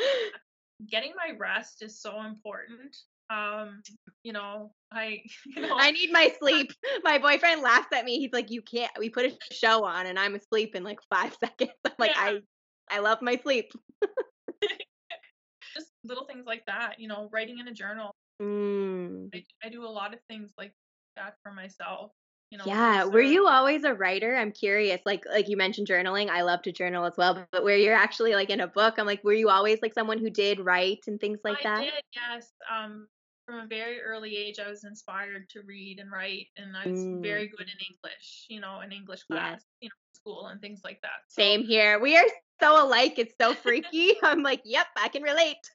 getting 0.90 1.12
my 1.16 1.36
rest 1.38 1.82
is 1.82 2.00
so 2.00 2.22
important 2.22 2.96
um 3.30 3.80
you 4.24 4.32
know 4.32 4.72
i 4.92 5.22
you 5.46 5.62
know, 5.62 5.76
i 5.78 5.92
need 5.92 6.10
my 6.12 6.34
sleep. 6.38 6.72
My 7.04 7.18
boyfriend 7.18 7.62
laughs 7.62 7.88
at 7.94 8.04
me 8.04 8.18
he's 8.18 8.32
like 8.32 8.50
you 8.50 8.60
can't 8.60 8.90
we 8.98 9.08
put 9.08 9.24
a 9.24 9.54
show 9.54 9.84
on 9.84 10.06
and 10.06 10.18
i'm 10.18 10.34
asleep 10.34 10.74
in 10.74 10.82
like 10.82 10.98
five 11.08 11.34
seconds. 11.38 11.70
I'm 11.86 11.92
like 11.98 12.10
yeah. 12.16 12.38
i 12.90 12.96
i 12.96 12.98
love 12.98 13.22
my 13.22 13.36
sleep. 13.36 13.72
Just 15.74 15.88
little 16.04 16.26
things 16.26 16.44
like 16.44 16.66
that 16.66 16.98
you 16.98 17.06
know 17.06 17.28
writing 17.32 17.60
in 17.60 17.68
a 17.68 17.72
journal 17.72 18.13
Mm. 18.42 19.30
I, 19.34 19.44
I 19.64 19.68
do 19.68 19.84
a 19.84 19.88
lot 19.88 20.14
of 20.14 20.20
things 20.28 20.52
like 20.58 20.72
that 21.16 21.34
for 21.42 21.52
myself. 21.52 22.12
You 22.50 22.58
know, 22.58 22.64
yeah. 22.66 23.04
Were 23.04 23.20
you 23.20 23.48
always 23.48 23.84
a 23.84 23.94
writer? 23.94 24.36
I'm 24.36 24.52
curious. 24.52 25.00
Like 25.04 25.24
like 25.28 25.48
you 25.48 25.56
mentioned 25.56 25.88
journaling. 25.88 26.28
I 26.28 26.42
love 26.42 26.62
to 26.62 26.72
journal 26.72 27.04
as 27.04 27.14
well. 27.16 27.44
But 27.50 27.64
where 27.64 27.76
you're 27.76 27.94
actually 27.94 28.34
like 28.34 28.50
in 28.50 28.60
a 28.60 28.68
book, 28.68 28.94
I'm 28.98 29.06
like, 29.06 29.24
were 29.24 29.32
you 29.32 29.48
always 29.48 29.80
like 29.82 29.94
someone 29.94 30.18
who 30.18 30.30
did 30.30 30.60
write 30.60 31.04
and 31.06 31.18
things 31.20 31.40
like 31.42 31.58
I 31.60 31.62
that? 31.62 31.80
Did, 31.80 31.92
yes. 32.14 32.52
Um, 32.72 33.08
from 33.46 33.60
a 33.60 33.66
very 33.66 34.00
early 34.00 34.36
age, 34.36 34.58
I 34.64 34.70
was 34.70 34.84
inspired 34.84 35.48
to 35.50 35.62
read 35.62 35.98
and 35.98 36.10
write, 36.10 36.46
and 36.56 36.76
I 36.76 36.88
was 36.88 37.00
mm. 37.00 37.22
very 37.22 37.48
good 37.48 37.66
in 37.66 37.78
English. 37.92 38.46
You 38.48 38.60
know, 38.60 38.80
in 38.80 38.92
English 38.92 39.24
class, 39.24 39.60
yes. 39.60 39.64
you 39.80 39.88
know, 39.88 39.94
school 40.12 40.46
and 40.46 40.60
things 40.60 40.80
like 40.84 41.00
that. 41.02 41.22
So, 41.28 41.42
Same 41.42 41.64
here. 41.64 41.98
We 41.98 42.16
are 42.16 42.24
so 42.60 42.86
alike. 42.86 43.18
It's 43.18 43.34
so 43.40 43.54
freaky. 43.54 44.14
I'm 44.22 44.42
like, 44.42 44.62
yep, 44.64 44.86
I 44.96 45.08
can 45.08 45.22
relate. 45.22 45.56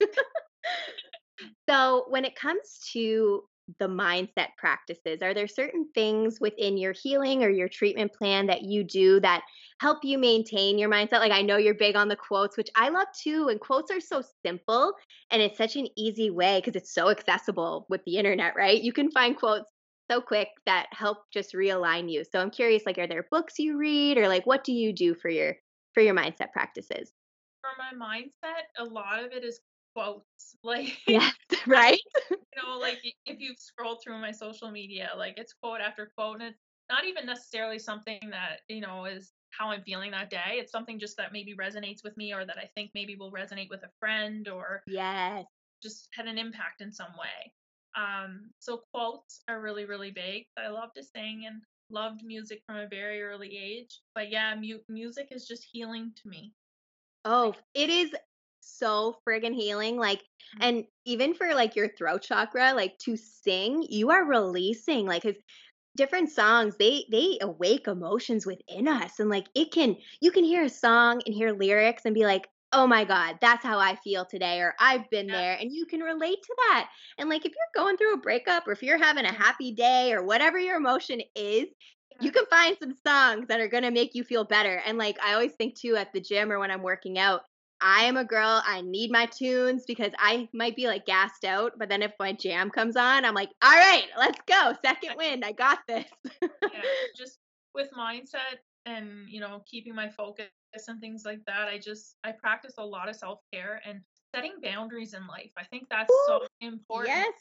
So, 1.68 2.04
when 2.08 2.24
it 2.24 2.34
comes 2.36 2.80
to 2.92 3.44
the 3.78 3.86
mindset 3.86 4.48
practices, 4.58 5.22
are 5.22 5.32
there 5.32 5.46
certain 5.46 5.88
things 5.94 6.38
within 6.40 6.76
your 6.76 6.92
healing 6.92 7.44
or 7.44 7.50
your 7.50 7.68
treatment 7.68 8.12
plan 8.12 8.46
that 8.46 8.62
you 8.62 8.82
do 8.82 9.20
that 9.20 9.42
help 9.80 10.04
you 10.04 10.18
maintain 10.18 10.78
your 10.78 10.90
mindset? 10.90 11.20
Like, 11.20 11.32
I 11.32 11.42
know 11.42 11.56
you're 11.56 11.74
big 11.74 11.96
on 11.96 12.08
the 12.08 12.16
quotes, 12.16 12.56
which 12.56 12.70
I 12.74 12.88
love 12.88 13.06
too. 13.16 13.48
And 13.48 13.60
quotes 13.60 13.90
are 13.90 14.00
so 14.00 14.22
simple 14.44 14.94
and 15.30 15.40
it's 15.40 15.58
such 15.58 15.76
an 15.76 15.86
easy 15.96 16.30
way 16.30 16.58
because 16.58 16.76
it's 16.76 16.92
so 16.92 17.10
accessible 17.10 17.86
with 17.88 18.04
the 18.04 18.16
internet, 18.16 18.56
right? 18.56 18.80
You 18.82 18.92
can 18.92 19.10
find 19.10 19.36
quotes 19.36 19.70
so 20.10 20.20
quick 20.20 20.48
that 20.66 20.88
help 20.92 21.18
just 21.32 21.54
realign 21.54 22.10
you. 22.10 22.24
So 22.24 22.40
I'm 22.40 22.50
curious 22.50 22.82
like 22.84 22.98
are 22.98 23.06
there 23.06 23.26
books 23.30 23.58
you 23.58 23.76
read 23.78 24.18
or 24.18 24.26
like 24.28 24.46
what 24.46 24.64
do 24.64 24.72
you 24.72 24.92
do 24.92 25.14
for 25.14 25.28
your 25.28 25.54
for 25.94 26.00
your 26.02 26.14
mindset 26.14 26.52
practices? 26.52 27.12
For 27.62 27.70
my 27.78 27.92
mindset, 27.94 28.64
a 28.78 28.84
lot 28.84 29.22
of 29.22 29.32
it 29.32 29.44
is 29.44 29.60
quotes. 30.00 30.56
Like, 30.64 30.98
yes, 31.06 31.32
right? 31.66 31.98
you 32.30 32.62
know, 32.62 32.78
like 32.78 33.00
if 33.24 33.40
you've 33.40 33.58
scrolled 33.58 34.02
through 34.02 34.20
my 34.20 34.30
social 34.30 34.70
media, 34.70 35.10
like 35.16 35.34
it's 35.38 35.54
quote 35.54 35.80
after 35.80 36.12
quote, 36.16 36.40
and 36.40 36.50
it's 36.50 36.58
not 36.90 37.04
even 37.06 37.24
necessarily 37.24 37.78
something 37.78 38.20
that, 38.30 38.60
you 38.68 38.80
know, 38.80 39.06
is 39.06 39.32
how 39.50 39.70
I'm 39.70 39.82
feeling 39.82 40.10
that 40.10 40.30
day. 40.30 40.54
It's 40.58 40.72
something 40.72 40.98
just 40.98 41.16
that 41.16 41.32
maybe 41.32 41.54
resonates 41.54 42.04
with 42.04 42.16
me 42.16 42.32
or 42.34 42.44
that 42.44 42.58
I 42.58 42.68
think 42.74 42.90
maybe 42.94 43.16
will 43.16 43.32
resonate 43.32 43.70
with 43.70 43.82
a 43.84 43.90
friend 43.98 44.48
or 44.48 44.82
yes, 44.86 45.46
just 45.82 46.08
had 46.12 46.26
an 46.26 46.38
impact 46.38 46.82
in 46.82 46.92
some 46.92 47.12
way. 47.18 47.52
Um, 47.96 48.50
so 48.58 48.82
quotes 48.92 49.42
are 49.48 49.60
really, 49.60 49.84
really 49.86 50.10
big. 50.10 50.44
I 50.58 50.68
love 50.68 50.92
to 50.94 51.02
sing 51.02 51.44
and 51.46 51.62
loved 51.90 52.22
music 52.24 52.62
from 52.66 52.76
a 52.76 52.88
very 52.88 53.22
early 53.22 53.56
age. 53.56 54.00
But 54.14 54.30
yeah, 54.30 54.54
mu- 54.54 54.80
music 54.88 55.28
is 55.30 55.46
just 55.46 55.64
healing 55.72 56.12
to 56.22 56.28
me. 56.28 56.52
Oh, 57.24 57.54
it 57.74 57.90
is 57.90 58.14
so 58.60 59.16
friggin' 59.26 59.54
healing. 59.54 59.96
Like, 59.96 60.20
mm-hmm. 60.20 60.62
and 60.62 60.84
even 61.04 61.34
for 61.34 61.54
like 61.54 61.76
your 61.76 61.88
throat 61.88 62.22
chakra, 62.22 62.72
like 62.74 62.98
to 63.00 63.16
sing, 63.16 63.84
you 63.88 64.10
are 64.10 64.24
releasing 64.24 65.06
like 65.06 65.22
cause 65.22 65.36
different 65.96 66.30
songs 66.30 66.76
they 66.78 67.04
they 67.10 67.38
awake 67.40 67.88
emotions 67.88 68.46
within 68.46 68.86
us 68.86 69.18
and 69.18 69.28
like 69.28 69.46
it 69.54 69.72
can 69.72 69.96
you 70.20 70.30
can 70.30 70.44
hear 70.44 70.62
a 70.62 70.68
song 70.68 71.20
and 71.26 71.34
hear 71.34 71.52
lyrics 71.52 72.04
and 72.04 72.14
be 72.14 72.24
like 72.24 72.48
oh 72.72 72.86
my 72.86 73.04
god 73.04 73.36
that's 73.40 73.64
how 73.64 73.78
i 73.78 73.96
feel 73.96 74.24
today 74.24 74.60
or 74.60 74.74
i've 74.78 75.08
been 75.10 75.28
yeah. 75.28 75.36
there 75.36 75.58
and 75.60 75.72
you 75.72 75.84
can 75.86 76.00
relate 76.00 76.38
to 76.42 76.54
that 76.68 76.88
and 77.18 77.28
like 77.28 77.44
if 77.44 77.52
you're 77.52 77.84
going 77.84 77.96
through 77.96 78.14
a 78.14 78.20
breakup 78.20 78.66
or 78.68 78.72
if 78.72 78.82
you're 78.82 78.98
having 78.98 79.24
a 79.24 79.32
happy 79.32 79.72
day 79.72 80.12
or 80.12 80.22
whatever 80.22 80.58
your 80.58 80.76
emotion 80.76 81.20
is 81.34 81.66
you 82.20 82.30
can 82.30 82.44
find 82.46 82.76
some 82.78 82.94
songs 83.06 83.46
that 83.48 83.60
are 83.60 83.68
going 83.68 83.82
to 83.82 83.90
make 83.90 84.14
you 84.14 84.22
feel 84.22 84.44
better 84.44 84.80
and 84.86 84.96
like 84.96 85.18
i 85.24 85.32
always 85.34 85.52
think 85.54 85.74
too 85.74 85.96
at 85.96 86.12
the 86.12 86.20
gym 86.20 86.52
or 86.52 86.60
when 86.60 86.70
i'm 86.70 86.82
working 86.82 87.18
out 87.18 87.42
I 87.80 88.04
am 88.04 88.16
a 88.16 88.24
girl. 88.24 88.62
I 88.66 88.82
need 88.82 89.10
my 89.10 89.26
tunes 89.26 89.84
because 89.86 90.12
I 90.18 90.48
might 90.52 90.76
be 90.76 90.86
like 90.86 91.06
gassed 91.06 91.44
out. 91.44 91.72
But 91.78 91.88
then 91.88 92.02
if 92.02 92.12
my 92.18 92.32
jam 92.32 92.70
comes 92.70 92.96
on, 92.96 93.24
I'm 93.24 93.34
like, 93.34 93.50
all 93.62 93.72
right, 93.72 94.06
let's 94.18 94.40
go. 94.46 94.74
Second 94.84 95.16
wind. 95.16 95.44
I 95.44 95.52
got 95.52 95.78
this. 95.88 96.06
yeah, 96.42 96.48
just 97.16 97.38
with 97.74 97.90
mindset 97.92 98.58
and, 98.86 99.28
you 99.28 99.40
know, 99.40 99.62
keeping 99.66 99.94
my 99.94 100.08
focus 100.08 100.48
and 100.88 101.00
things 101.00 101.22
like 101.24 101.40
that. 101.46 101.68
I 101.68 101.78
just, 101.78 102.16
I 102.24 102.32
practice 102.32 102.74
a 102.78 102.84
lot 102.84 103.08
of 103.08 103.16
self 103.16 103.40
care 103.52 103.80
and 103.84 104.00
setting 104.34 104.54
boundaries 104.62 105.14
in 105.14 105.26
life. 105.26 105.52
I 105.56 105.64
think 105.64 105.84
that's 105.90 106.10
Ooh, 106.10 106.24
so 106.26 106.46
important. 106.60 107.14
Yes. 107.14 107.32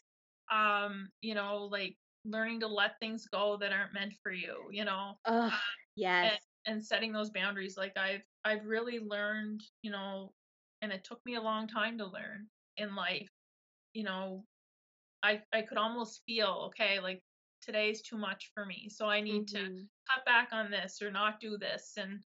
Um, 0.51 1.09
you 1.21 1.35
know, 1.35 1.67
like 1.71 1.95
learning 2.25 2.61
to 2.61 2.67
let 2.67 2.99
things 2.99 3.27
go 3.31 3.57
that 3.59 3.71
aren't 3.71 3.93
meant 3.93 4.13
for 4.23 4.31
you, 4.31 4.55
you 4.71 4.85
know? 4.85 5.13
Oh, 5.25 5.53
yes. 5.95 6.31
And, 6.31 6.39
and 6.65 6.83
setting 6.83 7.11
those 7.11 7.29
boundaries 7.29 7.77
like 7.77 7.95
i've 7.97 8.21
i've 8.45 8.65
really 8.65 8.99
learned 8.99 9.61
you 9.81 9.91
know 9.91 10.31
and 10.81 10.91
it 10.91 11.03
took 11.03 11.19
me 11.25 11.35
a 11.35 11.41
long 11.41 11.67
time 11.67 11.97
to 11.97 12.05
learn 12.05 12.47
in 12.77 12.95
life 12.95 13.29
you 13.93 14.03
know 14.03 14.43
i 15.23 15.41
i 15.53 15.61
could 15.61 15.77
almost 15.77 16.21
feel 16.25 16.69
okay 16.69 16.99
like 16.99 17.21
today's 17.61 18.01
too 18.01 18.17
much 18.17 18.51
for 18.53 18.65
me 18.65 18.89
so 18.89 19.07
i 19.07 19.19
need 19.19 19.47
mm-hmm. 19.47 19.65
to 19.65 19.83
cut 20.09 20.25
back 20.25 20.49
on 20.51 20.71
this 20.71 21.01
or 21.01 21.11
not 21.11 21.39
do 21.39 21.57
this 21.57 21.93
and 21.97 22.19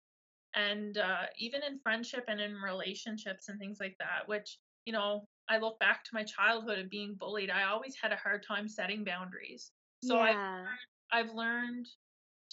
and 0.56 1.00
uh, 1.00 1.24
even 1.40 1.62
in 1.64 1.80
friendship 1.80 2.26
and 2.28 2.40
in 2.40 2.54
relationships 2.54 3.50
and 3.50 3.58
things 3.58 3.78
like 3.80 3.96
that 4.00 4.28
which 4.28 4.60
you 4.86 4.94
know 4.94 5.26
i 5.50 5.58
look 5.58 5.80
back 5.80 6.04
to 6.04 6.12
my 6.14 6.24
childhood 6.24 6.78
of 6.78 6.90
being 6.90 7.16
bullied 7.20 7.50
i 7.50 7.64
always 7.64 7.96
had 8.00 8.12
a 8.12 8.18
hard 8.18 8.46
time 8.48 8.68
setting 8.68 9.04
boundaries 9.04 9.72
so 10.04 10.16
yeah. 10.24 10.66
I've, 11.12 11.28
I've 11.28 11.36
learned 11.36 11.88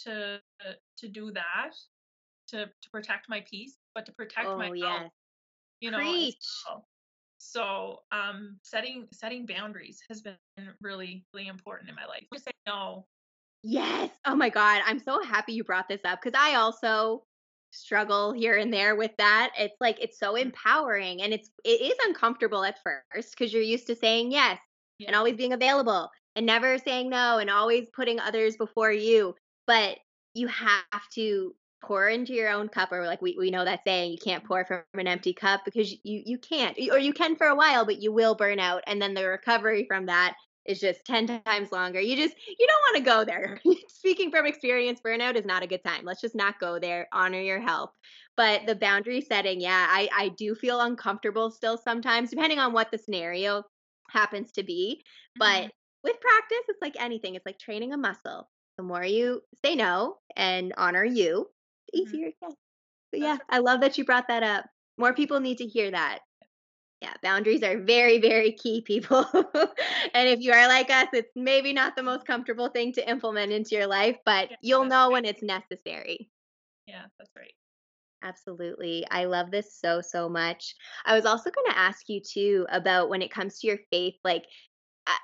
to 0.04 0.40
to 0.98 1.08
do 1.08 1.32
that 1.32 1.72
to 2.48 2.66
to 2.66 2.90
protect 2.90 3.28
my 3.28 3.44
peace, 3.48 3.76
but 3.94 4.06
to 4.06 4.12
protect 4.12 4.46
oh, 4.46 4.58
my 4.58 4.72
yes. 4.74 5.10
you 5.80 5.90
know. 5.90 5.98
Preach. 5.98 6.36
Well. 6.68 6.86
So 7.38 8.00
um, 8.12 8.58
setting 8.62 9.08
setting 9.12 9.46
boundaries 9.46 10.00
has 10.08 10.20
been 10.20 10.36
really 10.82 11.24
really 11.32 11.48
important 11.48 11.88
in 11.88 11.96
my 11.96 12.04
life. 12.06 12.24
Just 12.32 12.44
say 12.44 12.52
no. 12.66 13.06
Yes. 13.62 14.10
Oh 14.26 14.34
my 14.34 14.48
God. 14.48 14.82
I'm 14.86 14.98
so 14.98 15.22
happy 15.22 15.52
you 15.52 15.64
brought 15.64 15.88
this 15.88 16.00
up 16.04 16.20
because 16.22 16.38
I 16.38 16.56
also 16.56 17.24
struggle 17.72 18.32
here 18.32 18.56
and 18.56 18.72
there 18.72 18.96
with 18.96 19.12
that. 19.18 19.52
It's 19.58 19.76
like 19.80 19.98
it's 20.00 20.18
so 20.18 20.36
empowering 20.36 21.22
and 21.22 21.32
it's 21.32 21.50
it 21.64 21.80
is 21.80 21.94
uncomfortable 22.06 22.64
at 22.64 22.78
first 22.82 23.32
because 23.32 23.52
you're 23.52 23.62
used 23.62 23.86
to 23.86 23.94
saying 23.94 24.32
yes 24.32 24.58
Yeah. 24.98 25.08
and 25.08 25.16
always 25.16 25.36
being 25.36 25.52
available 25.52 26.10
and 26.36 26.46
never 26.46 26.78
saying 26.78 27.10
no 27.10 27.38
and 27.38 27.50
always 27.50 27.88
putting 27.94 28.20
others 28.20 28.56
before 28.56 28.92
you. 28.92 29.34
But 29.70 29.98
you 30.34 30.48
have 30.48 31.08
to 31.14 31.54
pour 31.80 32.08
into 32.08 32.32
your 32.32 32.50
own 32.50 32.68
cup 32.68 32.90
or 32.90 33.06
like 33.06 33.22
we, 33.22 33.36
we 33.38 33.52
know 33.52 33.64
that 33.64 33.84
saying 33.84 34.10
you 34.10 34.18
can't 34.18 34.42
pour 34.42 34.64
from 34.64 34.82
an 34.94 35.06
empty 35.06 35.32
cup 35.32 35.64
because 35.64 35.92
you 35.92 36.22
you 36.26 36.38
can't 36.38 36.76
or 36.90 36.98
you 36.98 37.12
can 37.12 37.36
for 37.36 37.46
a 37.46 37.54
while 37.54 37.84
but 37.84 38.02
you 38.02 38.10
will 38.10 38.34
burn 38.34 38.58
out 38.58 38.82
and 38.88 39.00
then 39.00 39.14
the 39.14 39.24
recovery 39.24 39.84
from 39.86 40.06
that 40.06 40.34
is 40.64 40.80
just 40.80 41.04
10 41.04 41.40
times 41.44 41.70
longer. 41.70 42.00
You 42.00 42.16
just 42.16 42.34
you 42.58 42.66
don't 42.66 42.82
want 42.82 42.96
to 42.96 43.10
go 43.12 43.24
there. 43.24 43.60
Speaking 43.88 44.32
from 44.32 44.44
experience 44.44 45.00
burnout 45.06 45.36
is 45.36 45.44
not 45.44 45.62
a 45.62 45.68
good 45.68 45.84
time. 45.84 46.04
Let's 46.04 46.20
just 46.20 46.34
not 46.34 46.58
go 46.58 46.80
there. 46.80 47.06
Honor 47.12 47.40
your 47.40 47.60
health. 47.60 47.92
But 48.36 48.66
the 48.66 48.74
boundary 48.74 49.20
setting 49.20 49.60
yeah 49.60 49.86
i 49.88 50.08
i 50.12 50.30
do 50.30 50.56
feel 50.56 50.80
uncomfortable 50.80 51.48
still 51.52 51.78
sometimes 51.78 52.30
depending 52.30 52.58
on 52.58 52.72
what 52.72 52.90
the 52.90 52.98
scenario 52.98 53.62
happens 54.10 54.50
to 54.52 54.64
be. 54.64 55.04
But 55.38 55.66
Mhm. 55.66 55.70
with 56.02 56.20
practice 56.20 56.64
it's 56.68 56.82
like 56.82 56.96
anything. 57.00 57.36
It's 57.36 57.46
like 57.46 57.60
training 57.60 57.92
a 57.92 57.96
muscle 57.96 58.48
the 58.80 58.86
more 58.86 59.04
you 59.04 59.42
say 59.64 59.74
no 59.76 60.18
and 60.36 60.72
honor 60.76 61.04
you 61.04 61.50
the 61.92 61.98
Mhm. 61.98 62.00
easier 62.00 62.28
it 62.28 62.36
gets 62.40 62.56
but 63.12 63.20
yeah 63.20 63.38
i 63.50 63.58
love 63.58 63.80
that 63.80 63.98
you 63.98 64.04
brought 64.04 64.28
that 64.28 64.42
up 64.42 64.66
more 64.98 65.14
people 65.14 65.40
need 65.40 65.58
to 65.58 65.66
hear 65.66 65.90
that 65.90 66.20
yeah, 67.02 67.14
boundaries 67.22 67.62
are 67.62 67.80
very, 67.82 68.18
very 68.20 68.52
key, 68.52 68.82
people. 68.82 69.24
and 70.14 70.28
if 70.28 70.40
you 70.40 70.52
are 70.52 70.68
like 70.68 70.90
us, 70.90 71.08
it's 71.12 71.32
maybe 71.34 71.72
not 71.72 71.96
the 71.96 72.02
most 72.02 72.26
comfortable 72.26 72.68
thing 72.68 72.92
to 72.94 73.10
implement 73.10 73.52
into 73.52 73.74
your 73.74 73.86
life, 73.86 74.18
but 74.26 74.50
Yeah, 74.50 74.56
you'll 74.62 74.84
know 74.84 75.10
right. 75.10 75.12
when 75.12 75.24
it's 75.24 75.42
necessary. 75.42 76.30
Yeah, 76.86 77.06
that's 77.18 77.30
right. 77.36 77.54
Absolutely. 78.22 79.06
I 79.10 79.24
love 79.24 79.50
this 79.50 79.74
so, 79.78 80.00
so 80.02 80.28
much. 80.28 80.74
I 81.06 81.14
was 81.14 81.24
also 81.24 81.50
going 81.50 81.70
to 81.70 81.78
ask 81.78 82.08
you 82.08 82.20
too 82.20 82.66
about 82.70 83.08
when 83.08 83.22
it 83.22 83.30
comes 83.30 83.58
to 83.58 83.66
your 83.66 83.78
faith, 83.90 84.14
like, 84.24 84.44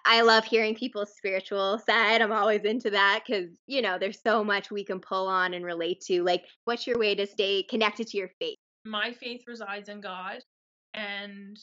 I 0.05 0.23
love 0.23 0.45
hearing 0.45 0.75
people's 0.75 1.15
spiritual 1.17 1.79
side. 1.79 2.23
I'm 2.23 2.33
always 2.33 2.63
into 2.63 2.91
that 2.91 3.25
because, 3.27 3.51
you 3.67 3.83
know, 3.83 3.99
there's 3.99 4.21
so 4.23 4.45
much 4.45 4.71
we 4.71 4.85
can 4.85 5.01
pull 5.01 5.27
on 5.27 5.55
and 5.55 5.65
relate 5.65 6.01
to. 6.03 6.23
Like, 6.23 6.45
what's 6.65 6.87
your 6.87 6.99
way 6.99 7.15
to 7.15 7.27
stay 7.27 7.63
connected 7.65 8.07
to 8.09 8.19
your 8.19 8.31
faith? 8.39 8.57
My 8.85 9.13
faith 9.13 9.43
resides 9.47 9.89
in 9.89 10.01
God, 10.01 10.39
and 10.95 11.59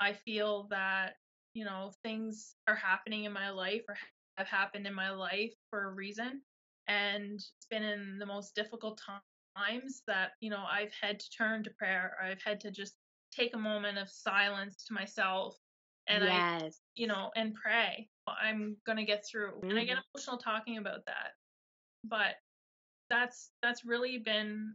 I 0.00 0.12
feel 0.12 0.66
that 0.70 1.14
you 1.54 1.64
know 1.64 1.92
things 2.02 2.54
are 2.66 2.74
happening 2.74 3.24
in 3.24 3.32
my 3.32 3.50
life 3.50 3.82
or 3.88 3.96
have 4.36 4.48
happened 4.48 4.86
in 4.86 4.94
my 4.94 5.10
life 5.10 5.52
for 5.70 5.84
a 5.84 5.92
reason, 5.92 6.42
and 6.88 7.34
it's 7.34 7.66
been 7.70 7.84
in 7.84 8.18
the 8.18 8.26
most 8.26 8.54
difficult 8.56 9.00
times 9.56 10.02
that 10.08 10.32
you 10.40 10.50
know 10.50 10.64
I've 10.70 10.92
had 11.00 11.20
to 11.20 11.30
turn 11.30 11.62
to 11.64 11.70
prayer. 11.70 12.16
I've 12.22 12.42
had 12.44 12.60
to 12.62 12.72
just 12.72 12.94
take 13.30 13.54
a 13.54 13.58
moment 13.58 13.98
of 13.98 14.10
silence 14.10 14.84
to 14.88 14.94
myself, 14.94 15.56
and 16.08 16.24
I 16.24 16.44
you 16.94 17.06
know 17.06 17.30
and 17.36 17.54
pray. 17.54 18.08
I'm 18.28 18.76
gonna 18.86 19.04
get 19.04 19.24
through, 19.30 19.62
and 19.70 19.78
I 19.78 19.84
get 19.84 19.98
Mhm. 19.98 20.04
emotional 20.14 20.38
talking 20.38 20.78
about 20.78 21.04
that, 21.06 21.32
but 22.04 22.36
that's 23.10 23.52
that's 23.62 23.84
really 23.84 24.18
been 24.18 24.74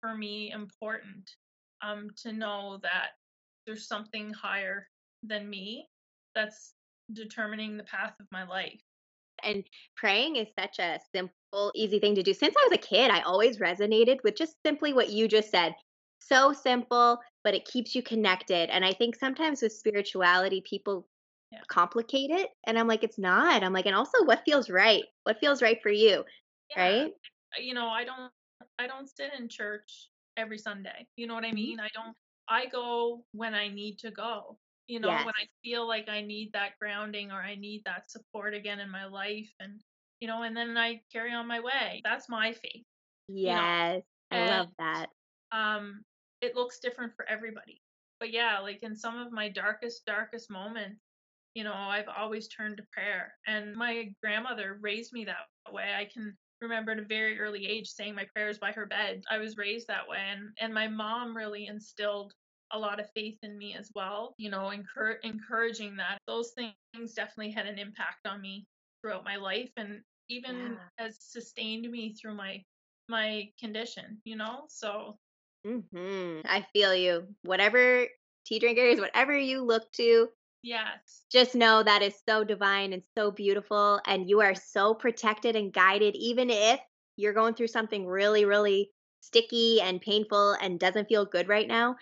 for 0.00 0.14
me 0.16 0.50
important 0.52 1.30
um 1.82 2.08
to 2.16 2.32
know 2.32 2.78
that 2.82 3.10
there's 3.66 3.86
something 3.88 4.32
higher 4.32 4.88
than 5.22 5.48
me 5.48 5.88
that's 6.34 6.74
determining 7.12 7.76
the 7.76 7.84
path 7.84 8.14
of 8.20 8.26
my 8.32 8.44
life 8.44 8.80
And 9.42 9.64
praying 9.96 10.36
is 10.36 10.48
such 10.58 10.78
a 10.78 10.98
simple, 11.12 11.72
easy 11.74 11.98
thing 11.98 12.14
to 12.14 12.22
do. 12.22 12.32
Since 12.34 12.54
I 12.56 12.66
was 12.68 12.72
a 12.78 12.80
kid, 12.82 13.10
I 13.10 13.20
always 13.20 13.58
resonated 13.58 14.22
with 14.24 14.36
just 14.36 14.56
simply 14.64 14.92
what 14.92 15.10
you 15.10 15.28
just 15.28 15.50
said. 15.50 15.74
So 16.20 16.52
simple, 16.52 17.18
but 17.48 17.56
it 17.56 17.66
keeps 17.66 17.96
you 17.96 18.02
connected. 18.02 18.70
And 18.70 18.84
I 18.84 18.94
think 18.94 19.16
sometimes 19.16 19.62
with 19.62 19.72
spirituality, 19.72 20.62
people 20.68 21.08
yeah 21.52 21.64
complicate 21.68 22.30
it. 22.30 22.50
And 22.66 22.78
I'm 22.78 22.88
like, 22.88 23.04
it's 23.04 23.18
not. 23.18 23.62
I'm 23.64 23.72
like, 23.72 23.86
and 23.86 23.96
also 23.96 24.24
what 24.24 24.44
feels 24.44 24.70
right? 24.70 25.04
What 25.24 25.40
feels 25.40 25.62
right 25.62 25.82
for 25.82 25.90
you? 25.90 26.24
yeah 26.70 27.06
Right? 27.06 27.14
you 27.60 27.74
know 27.74 27.88
i 27.88 28.04
don't 28.04 28.32
i 28.78 28.86
don't 28.86 29.08
sit 29.08 29.32
in 29.38 29.48
church 29.48 30.10
every 30.36 30.58
sunday 30.58 31.06
you 31.16 31.26
know 31.26 31.34
what 31.34 31.44
i 31.44 31.52
Mhm. 31.52 31.52
mean 31.52 31.80
i 31.80 31.88
don't 31.94 32.16
i 32.48 32.66
go 32.66 33.24
when 33.32 33.54
i 33.54 33.68
need 33.68 33.98
to 33.98 34.10
go 34.10 34.58
you 34.88 35.00
know 35.00 35.18
Yes. 35.18 35.24
when 35.24 35.34
i 35.40 35.46
feel 35.64 35.86
like 35.86 36.08
i 36.08 36.20
need 36.20 36.52
that 36.52 36.72
grounding 36.80 37.30
or 37.32 37.40
i 37.42 37.54
need 37.54 37.82
that 37.84 38.10
support 38.10 38.54
again 38.54 38.80
in 38.80 38.90
my 38.90 39.06
life 39.06 39.52
and 39.60 39.80
you 40.20 40.28
know 40.28 40.42
and 40.42 40.56
then 40.56 40.76
i 40.76 41.00
carry 41.12 41.32
on 41.32 41.46
my 41.46 41.60
way 41.60 42.00
that's 42.04 42.28
my 42.28 42.52
faith 42.52 42.84
you 43.42 43.54
know 43.54 43.68
Yes. 43.68 44.04
I 44.30 44.38
and 44.38 44.40
love 44.40 44.68
that. 44.78 45.10
um 45.52 46.04
it 46.40 46.54
looks 46.54 46.78
different 46.80 47.14
for 47.14 47.28
everybody. 47.28 47.80
But 48.20 48.30
yeah 48.32 48.58
like 48.60 48.82
in 48.82 48.94
some 48.96 49.18
of 49.18 49.32
my 49.32 49.48
darkest 49.48 50.04
darkest 50.06 50.50
moments 50.50 51.00
you 51.54 51.64
know 51.64 51.74
i've 51.74 52.08
always 52.08 52.48
turned 52.48 52.76
to 52.78 52.84
prayer 52.92 53.34
and 53.46 53.74
my 53.76 54.12
grandmother 54.22 54.78
raised 54.80 55.12
me 55.12 55.24
that 55.24 55.46
way. 55.46 55.66
I 55.72 55.80
can 55.82 56.14
remember 56.34 56.68
at 56.68 56.74
a 56.74 56.82
very 56.82 57.16
early 57.16 57.46
age 57.48 57.68
saying 57.72 58.02
my 58.02 58.12
prayers 58.18 58.48
by 58.48 58.60
her 58.62 58.74
bed. 58.86 59.22
I 59.30 59.38
was 59.38 59.56
raised 59.56 59.86
that 59.88 60.08
way 60.08 60.18
and 60.30 60.50
and 60.60 60.72
my 60.74 60.88
mom 60.88 61.36
really 61.36 61.66
instilled 61.66 62.32
a 62.72 62.78
lot 62.78 63.00
of 63.00 63.10
faith 63.14 63.38
in 63.42 63.56
me 63.58 63.74
as 63.74 63.90
well 63.94 64.34
you 64.38 64.50
know 64.50 64.70
encour- 64.72 65.18
encouraging 65.22 65.96
that. 65.96 66.18
Those 66.26 66.52
things 66.52 67.14
definitely 67.14 67.52
had 67.52 67.66
an 67.66 67.78
impact 67.78 68.26
on 68.26 68.40
me 68.40 68.40
throughout 69.02 69.24
my 69.24 69.36
life 69.36 69.70
and 69.76 70.02
even 70.28 70.78
Yeah. 70.78 70.88
has 70.98 71.16
sustained 71.20 71.90
me 71.90 72.12
through 72.14 72.34
my 72.34 72.62
my 73.08 73.50
condition 73.58 74.20
you 74.24 74.36
know? 74.36 74.64
So 74.68 75.18
hmm 75.64 76.40
I 76.44 76.66
feel 76.72 76.94
you. 76.94 77.28
Whatever 77.42 78.06
tea 78.46 78.58
drinkers, 78.58 79.00
whatever 79.00 79.36
you 79.36 79.62
look 79.62 79.90
to, 79.92 80.28
yes. 80.62 81.24
just 81.30 81.54
know 81.54 81.82
that 81.82 82.02
is 82.02 82.14
so 82.28 82.44
divine 82.44 82.92
and 82.92 83.02
so 83.16 83.30
beautiful 83.30 84.00
and 84.06 84.28
you 84.28 84.40
are 84.40 84.54
so 84.54 84.94
protected 84.94 85.56
and 85.56 85.72
guided 85.72 86.16
even 86.16 86.50
if 86.50 86.80
you're 87.16 87.34
going 87.34 87.54
through 87.54 87.66
something 87.68 88.06
really 88.06 88.44
really 88.44 88.90
sticky 89.20 89.80
and 89.80 90.00
painful 90.00 90.52
and 90.60 90.80
doesn't 90.80 91.08
feel 91.08 91.24
good 91.26 91.48
right 91.48 91.68
now. 91.68 91.96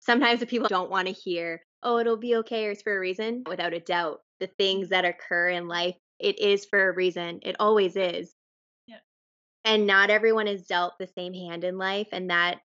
Sometimes 0.00 0.40
the 0.40 0.46
people 0.46 0.68
don't 0.68 0.90
want 0.90 1.06
to 1.08 1.14
hear 1.14 1.64
oh 1.82 1.98
it'll 1.98 2.16
be 2.18 2.36
okay 2.36 2.66
or 2.66 2.72
it's 2.72 2.82
for 2.82 2.94
a 2.94 3.00
reason 3.00 3.42
without 3.48 3.72
a 3.72 3.80
doubt 3.80 4.22
the 4.40 4.46
things 4.46 4.90
that 4.90 5.04
occur 5.06 5.48
in 5.48 5.66
life 5.68 5.96
it 6.18 6.38
is 6.38 6.66
for 6.66 6.88
a 6.88 6.94
reason 6.94 7.40
it 7.42 7.56
always 7.58 7.96
is 7.96 8.34
and 9.64 9.86
not 9.86 10.10
everyone 10.10 10.48
is 10.48 10.66
dealt 10.66 10.94
the 10.98 11.06
same 11.06 11.34
hand 11.34 11.64
in 11.64 11.78
life 11.78 12.08
and 12.12 12.30
that 12.30 12.60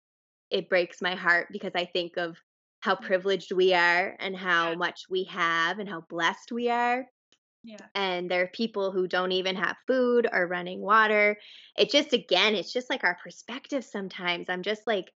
it 0.50 0.70
breaks 0.70 1.02
my 1.02 1.16
heart 1.16 1.48
because 1.52 1.74
I 1.76 1.86
think 1.86 2.18
of 2.18 2.38
how 2.80 2.96
mm-hmm. 2.96 3.06
privileged 3.06 3.52
we 3.52 3.74
are 3.74 4.16
and 4.20 4.36
yeah 4.36 4.40
how 4.40 4.76
much 4.76 5.06
we 5.10 5.24
have 5.26 5.80
and 5.80 5.90
how 5.90 6.02
blessed 6.10 6.52
we 6.52 6.70
are. 6.70 7.06
yeah 7.64 7.78
And 7.96 8.30
there 8.30 8.44
are 8.44 8.52
people 8.54 8.92
who 8.92 9.08
don't 9.08 9.32
even 9.32 9.56
have 9.56 9.76
food 9.88 10.28
or 10.32 10.48
running 10.48 10.82
water. 10.82 11.38
It 11.78 11.90
just, 11.90 12.14
again, 12.14 12.56
it's 12.56 12.72
just 12.72 12.90
like 12.90 13.04
our 13.04 13.18
perspective 13.24 13.84
sometimes. 13.84 14.50
I'm 14.50 14.62
just 14.62 14.86
like, 14.86 15.12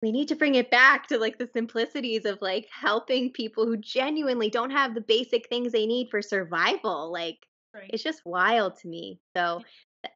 we 0.00 0.10
need 0.10 0.28
to 0.28 0.36
bring 0.36 0.56
it 0.56 0.70
back 0.70 1.06
to 1.08 1.18
like 1.18 1.38
the 1.38 1.48
simplicities 1.52 2.24
of 2.24 2.38
like 2.42 2.66
helping 2.72 3.30
people 3.30 3.66
who 3.66 3.76
genuinely 3.76 4.50
don't 4.50 4.70
have 4.70 4.94
the 4.94 5.00
basic 5.00 5.48
things 5.48 5.70
they 5.70 5.86
need 5.86 6.08
for 6.10 6.20
survival. 6.22 7.12
Like, 7.12 7.38
right 7.72 7.90
it's 7.92 8.02
just 8.02 8.22
wild 8.24 8.76
to 8.78 8.88
me. 8.88 9.20
So, 9.36 9.62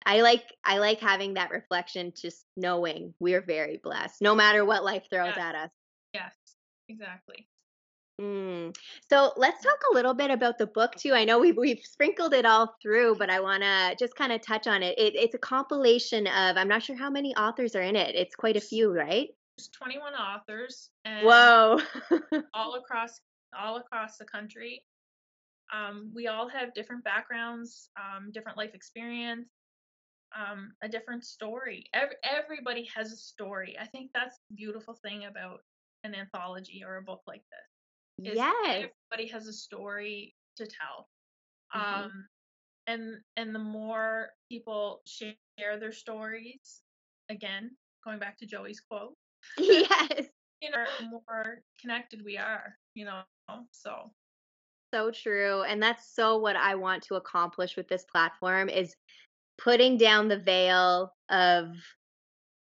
I 0.04 0.20
like 0.22 0.44
I 0.64 0.78
like 0.78 1.00
having 1.00 1.34
that 1.34 1.50
reflection, 1.50 2.12
just 2.14 2.44
knowing 2.56 3.14
we're 3.20 3.40
very 3.42 3.78
blessed, 3.82 4.20
no 4.20 4.34
matter 4.34 4.64
what 4.64 4.84
life 4.84 5.04
throws 5.10 5.36
at 5.36 5.54
us. 5.54 5.70
yes 6.14 6.34
exactly 6.88 7.48
Mm. 8.18 8.74
So 9.10 9.32
let's 9.36 9.62
talk 9.62 9.78
a 9.90 9.94
little 9.94 10.14
bit 10.14 10.30
about 10.30 10.56
the 10.56 10.66
book 10.66 10.94
too. 10.94 11.12
I 11.12 11.26
know 11.26 11.38
we've 11.38 11.54
we've 11.58 11.84
sprinkled 11.84 12.32
it 12.32 12.46
all 12.46 12.74
through, 12.80 13.16
but 13.16 13.28
I 13.28 13.40
want 13.40 13.62
to 13.62 13.94
just 13.98 14.16
kind 14.16 14.32
of 14.32 14.40
touch 14.40 14.66
on 14.66 14.82
it. 14.82 14.98
it. 14.98 15.14
It's 15.14 15.34
a 15.34 15.38
compilation 15.38 16.26
of 16.26 16.56
I'm 16.56 16.66
not 16.66 16.82
sure 16.82 16.96
how 16.96 17.10
many 17.10 17.36
authors 17.36 17.76
are 17.76 17.82
in 17.82 17.94
it. 17.94 18.14
It's 18.14 18.34
quite 18.34 18.56
a 18.56 18.60
few, 18.62 18.90
right? 18.90 19.28
there's 19.56 19.68
21 19.68 20.14
authors 20.14 20.90
and 21.04 21.26
Whoa. 21.26 21.80
all 22.54 22.74
across 22.78 23.20
all 23.58 23.76
across 23.78 24.18
the 24.18 24.24
country 24.24 24.82
um, 25.74 26.10
we 26.14 26.26
all 26.26 26.48
have 26.48 26.74
different 26.74 27.02
backgrounds 27.04 27.88
um, 27.96 28.30
different 28.32 28.58
life 28.58 28.74
experience 28.74 29.48
um, 30.34 30.72
a 30.82 30.88
different 30.88 31.24
story 31.24 31.86
Every, 31.92 32.16
everybody 32.24 32.88
has 32.94 33.12
a 33.12 33.16
story 33.16 33.76
i 33.80 33.86
think 33.86 34.10
that's 34.14 34.38
the 34.48 34.54
beautiful 34.56 34.94
thing 34.94 35.24
about 35.24 35.60
an 36.04 36.14
anthology 36.14 36.82
or 36.86 36.96
a 36.96 37.02
book 37.02 37.22
like 37.26 37.42
this 37.50 38.32
is 38.32 38.36
yes. 38.36 38.88
everybody 39.10 39.28
has 39.32 39.46
a 39.46 39.52
story 39.52 40.34
to 40.56 40.66
tell 40.66 41.08
Mhm. 41.74 42.04
um, 42.04 42.28
and 42.86 43.20
and 43.36 43.54
the 43.54 43.58
more 43.60 44.28
people 44.50 45.02
share 45.06 45.36
their 45.78 45.92
stories 45.92 46.82
again 47.30 47.76
going 48.04 48.18
back 48.18 48.38
to 48.38 48.46
joey's 48.46 48.80
quote 48.80 49.14
Yes. 49.58 50.26
you 50.60 50.70
know, 50.70 50.84
the 50.98 51.06
more 51.06 51.62
connected 51.80 52.24
we 52.24 52.38
are, 52.38 52.76
you 52.94 53.04
know. 53.04 53.22
So 53.72 54.10
so 54.94 55.10
true. 55.10 55.62
And 55.62 55.82
that's 55.82 56.14
so 56.14 56.38
what 56.38 56.56
I 56.56 56.74
want 56.74 57.02
to 57.04 57.16
accomplish 57.16 57.76
with 57.76 57.88
this 57.88 58.04
platform 58.04 58.68
is 58.68 58.94
putting 59.58 59.96
down 59.96 60.28
the 60.28 60.38
veil 60.38 61.12
of 61.30 61.68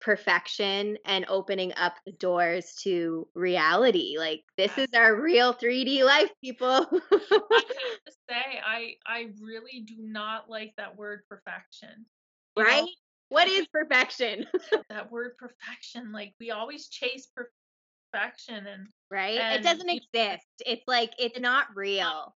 perfection 0.05 0.97
and 1.03 1.25
opening 1.27 1.73
up 1.77 1.95
the 2.05 2.11
doors 2.11 2.75
to 2.83 3.27
reality. 3.33 4.17
Like 4.19 4.43
this 4.55 4.77
is 4.77 4.87
our 4.95 5.19
real 5.19 5.53
3D 5.53 6.03
life, 6.03 6.29
people. 6.43 6.67
I 6.69 6.77
have 6.81 7.11
to 7.11 8.11
say, 8.29 8.61
I 8.65 8.93
I 9.07 9.29
really 9.41 9.83
do 9.85 9.95
not 9.97 10.49
like 10.49 10.73
that 10.77 10.95
word 10.95 11.21
perfection. 11.27 12.05
You 12.55 12.63
right? 12.63 12.81
Know, 12.81 12.87
what 13.29 13.47
is 13.47 13.65
perfection? 13.67 14.45
that 14.89 15.11
word 15.11 15.37
perfection. 15.37 16.11
Like 16.11 16.33
we 16.39 16.51
always 16.51 16.87
chase 16.87 17.27
perfection 17.35 18.67
and 18.67 18.87
right. 19.09 19.39
And, 19.39 19.55
it 19.55 19.67
doesn't 19.67 19.89
exist. 19.89 20.45
It's 20.65 20.83
like 20.87 21.13
it's 21.17 21.39
not 21.39 21.67
real. 21.75 22.35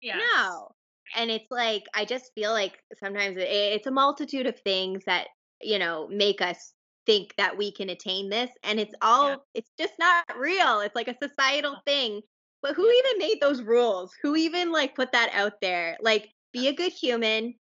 Yeah. 0.00 0.18
No. 0.18 0.70
And 1.14 1.30
it's 1.30 1.50
like 1.50 1.84
I 1.94 2.04
just 2.04 2.32
feel 2.34 2.52
like 2.52 2.82
sometimes 2.98 3.36
it's 3.38 3.86
a 3.86 3.90
multitude 3.90 4.46
of 4.46 4.58
things 4.60 5.04
that 5.06 5.28
you 5.62 5.78
know 5.78 6.08
make 6.08 6.40
us 6.40 6.72
think 7.06 7.34
that 7.36 7.56
we 7.56 7.70
can 7.70 7.88
attain 7.90 8.28
this 8.28 8.50
and 8.64 8.80
it's 8.80 8.94
all 9.00 9.28
yeah. 9.28 9.36
it's 9.54 9.70
just 9.78 9.92
not 9.96 10.24
real 10.36 10.80
it's 10.80 10.96
like 10.96 11.08
a 11.08 11.16
societal 11.22 11.76
thing. 11.86 12.20
But 12.62 12.74
who 12.74 12.90
even 12.90 13.18
made 13.18 13.38
those 13.40 13.62
rules? 13.62 14.12
Who 14.22 14.34
even 14.34 14.72
like 14.72 14.96
put 14.96 15.12
that 15.12 15.30
out 15.32 15.60
there? 15.60 15.96
Like 16.00 16.30
be 16.52 16.68
a 16.68 16.74
good 16.74 16.92
human 16.92 17.54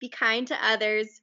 be 0.00 0.08
kind 0.08 0.46
to 0.46 0.66
others 0.66 1.20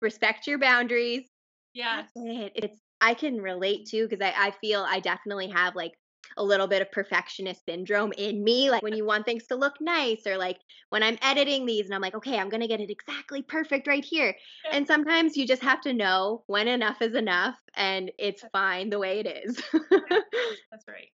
respect 0.00 0.46
your 0.46 0.58
boundaries. 0.58 1.24
Yeah. 1.72 2.04
It. 2.14 2.52
it's 2.54 2.80
i 3.00 3.12
can 3.12 3.40
relate 3.40 3.86
to 3.86 4.06
because 4.08 4.24
I, 4.24 4.46
I 4.46 4.50
feel 4.60 4.86
i 4.88 5.00
definitely 5.00 5.48
have 5.48 5.74
like 5.74 5.92
a 6.36 6.44
little 6.44 6.66
bit 6.66 6.82
of 6.82 6.90
perfectionist 6.92 7.64
syndrome 7.64 8.12
in 8.16 8.42
me. 8.42 8.70
Like 8.70 8.82
when 8.82 8.96
you 8.96 9.04
want 9.04 9.24
things 9.24 9.46
to 9.48 9.56
look 9.56 9.74
nice, 9.80 10.26
or 10.26 10.36
like 10.36 10.58
when 10.90 11.02
I'm 11.02 11.18
editing 11.22 11.66
these 11.66 11.86
and 11.86 11.94
I'm 11.94 12.00
like, 12.00 12.14
okay, 12.14 12.38
I'm 12.38 12.48
going 12.48 12.60
to 12.60 12.68
get 12.68 12.80
it 12.80 12.90
exactly 12.90 13.42
perfect 13.42 13.86
right 13.86 14.04
here. 14.04 14.34
And 14.70 14.86
sometimes 14.94 15.36
you 15.36 15.46
just 15.46 15.62
have 15.62 15.80
to 15.82 15.92
know 15.92 16.42
when 16.46 16.68
enough 16.68 17.00
is 17.02 17.14
enough 17.14 17.56
and 17.76 18.10
it's 18.18 18.44
fine 18.52 18.90
the 18.90 18.98
way 18.98 19.20
it 19.20 19.42
is. 19.44 19.56
That's 19.90 20.84
right. 20.88 21.08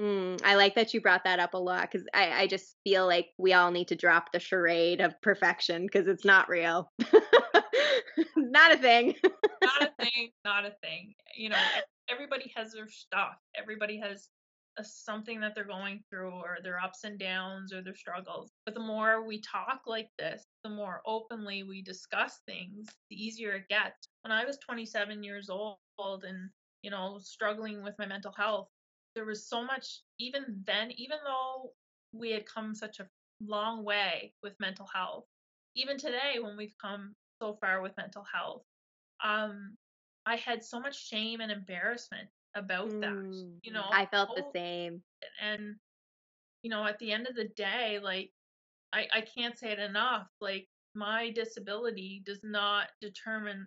Mm, 0.00 0.40
I 0.44 0.56
like 0.56 0.74
that 0.74 0.92
you 0.92 1.00
brought 1.00 1.22
that 1.24 1.38
up 1.38 1.54
a 1.54 1.58
lot 1.58 1.88
because 1.90 2.06
I, 2.12 2.42
I 2.42 2.46
just 2.48 2.76
feel 2.82 3.06
like 3.06 3.28
we 3.38 3.52
all 3.52 3.70
need 3.70 3.88
to 3.88 3.96
drop 3.96 4.32
the 4.32 4.40
charade 4.40 5.00
of 5.00 5.20
perfection 5.22 5.82
because 5.82 6.08
it's 6.08 6.24
not 6.24 6.48
real. 6.48 6.90
not 8.36 8.72
a 8.72 8.76
thing. 8.76 9.14
not 9.62 9.82
a 9.82 10.02
thing. 10.02 10.30
Not 10.44 10.64
a 10.64 10.72
thing. 10.82 11.14
You 11.36 11.50
know, 11.50 11.58
everybody 12.08 12.52
has 12.56 12.72
their 12.72 12.88
stuff. 12.88 13.36
Everybody 13.56 14.00
has 14.00 14.28
something 14.82 15.40
that 15.40 15.54
they're 15.54 15.64
going 15.64 16.02
through 16.10 16.30
or 16.30 16.58
their 16.62 16.80
ups 16.80 17.04
and 17.04 17.18
downs 17.18 17.72
or 17.72 17.82
their 17.82 17.94
struggles. 17.94 18.50
But 18.64 18.74
the 18.74 18.80
more 18.80 19.24
we 19.26 19.40
talk 19.40 19.82
like 19.86 20.10
this, 20.18 20.44
the 20.64 20.70
more 20.70 21.00
openly 21.06 21.62
we 21.62 21.82
discuss 21.82 22.40
things, 22.46 22.88
the 23.10 23.16
easier 23.16 23.52
it 23.52 23.68
gets. 23.68 24.08
When 24.22 24.32
I 24.32 24.44
was 24.44 24.58
27 24.58 25.22
years 25.22 25.50
old 25.50 25.78
and, 25.98 26.50
you 26.82 26.90
know, 26.90 27.18
struggling 27.20 27.82
with 27.82 27.94
my 27.98 28.06
mental 28.06 28.32
health, 28.32 28.68
there 29.14 29.24
was 29.24 29.48
so 29.48 29.64
much, 29.64 30.00
even 30.18 30.62
then, 30.66 30.90
even 30.92 31.18
though 31.24 31.70
we 32.12 32.30
had 32.30 32.46
come 32.46 32.74
such 32.74 33.00
a 33.00 33.08
long 33.40 33.84
way 33.84 34.34
with 34.42 34.58
mental 34.58 34.86
health, 34.92 35.26
even 35.76 35.98
today 35.98 36.38
when 36.40 36.56
we've 36.56 36.74
come 36.80 37.14
so 37.40 37.56
far 37.60 37.80
with 37.80 37.96
mental 37.96 38.24
health, 38.32 38.62
um, 39.22 39.76
I 40.26 40.36
had 40.36 40.64
so 40.64 40.80
much 40.80 41.06
shame 41.06 41.40
and 41.40 41.52
embarrassment 41.52 42.28
about 42.54 42.88
mm, 42.90 43.00
that. 43.00 43.58
You 43.62 43.72
know, 43.72 43.84
I 43.90 44.06
felt 44.06 44.36
the 44.36 44.44
same. 44.54 45.02
And 45.42 45.76
you 46.62 46.70
know, 46.70 46.86
at 46.86 46.98
the 46.98 47.12
end 47.12 47.26
of 47.26 47.34
the 47.34 47.48
day, 47.56 47.98
like 48.02 48.30
I 48.92 49.06
I 49.12 49.20
can't 49.22 49.58
say 49.58 49.72
it 49.72 49.78
enough. 49.78 50.28
Like 50.40 50.68
my 50.94 51.30
disability 51.30 52.22
does 52.24 52.40
not 52.42 52.88
determine 53.00 53.66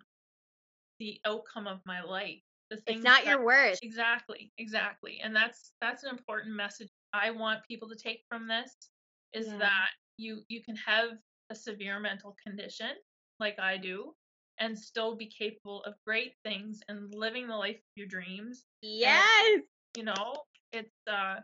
the 0.98 1.20
outcome 1.26 1.66
of 1.66 1.80
my 1.86 2.02
life. 2.02 2.40
The 2.70 2.80
it's 2.86 3.02
not 3.02 3.24
that, 3.24 3.30
your 3.30 3.44
worth. 3.44 3.78
Exactly, 3.82 4.52
exactly. 4.58 5.20
And 5.22 5.34
that's 5.34 5.72
that's 5.80 6.04
an 6.04 6.10
important 6.10 6.54
message 6.54 6.88
I 7.12 7.30
want 7.30 7.64
people 7.66 7.88
to 7.88 7.96
take 7.96 8.22
from 8.28 8.46
this 8.46 8.74
is 9.32 9.46
yeah. 9.46 9.58
that 9.58 9.88
you 10.16 10.42
you 10.48 10.62
can 10.62 10.76
have 10.76 11.10
a 11.50 11.54
severe 11.54 11.98
mental 11.98 12.36
condition 12.44 12.90
like 13.40 13.58
I 13.58 13.76
do 13.76 14.12
and 14.58 14.78
still 14.78 15.16
be 15.16 15.26
capable 15.26 15.82
of 15.84 15.94
great 16.06 16.34
things 16.44 16.80
and 16.88 17.14
living 17.14 17.46
the 17.48 17.56
life 17.56 17.76
of 17.76 17.96
your 17.96 18.06
dreams. 18.06 18.64
Yes. 18.82 19.28
And, 19.54 19.62
you 19.96 20.04
know, 20.04 20.34
it's 20.72 20.94
uh 21.10 21.36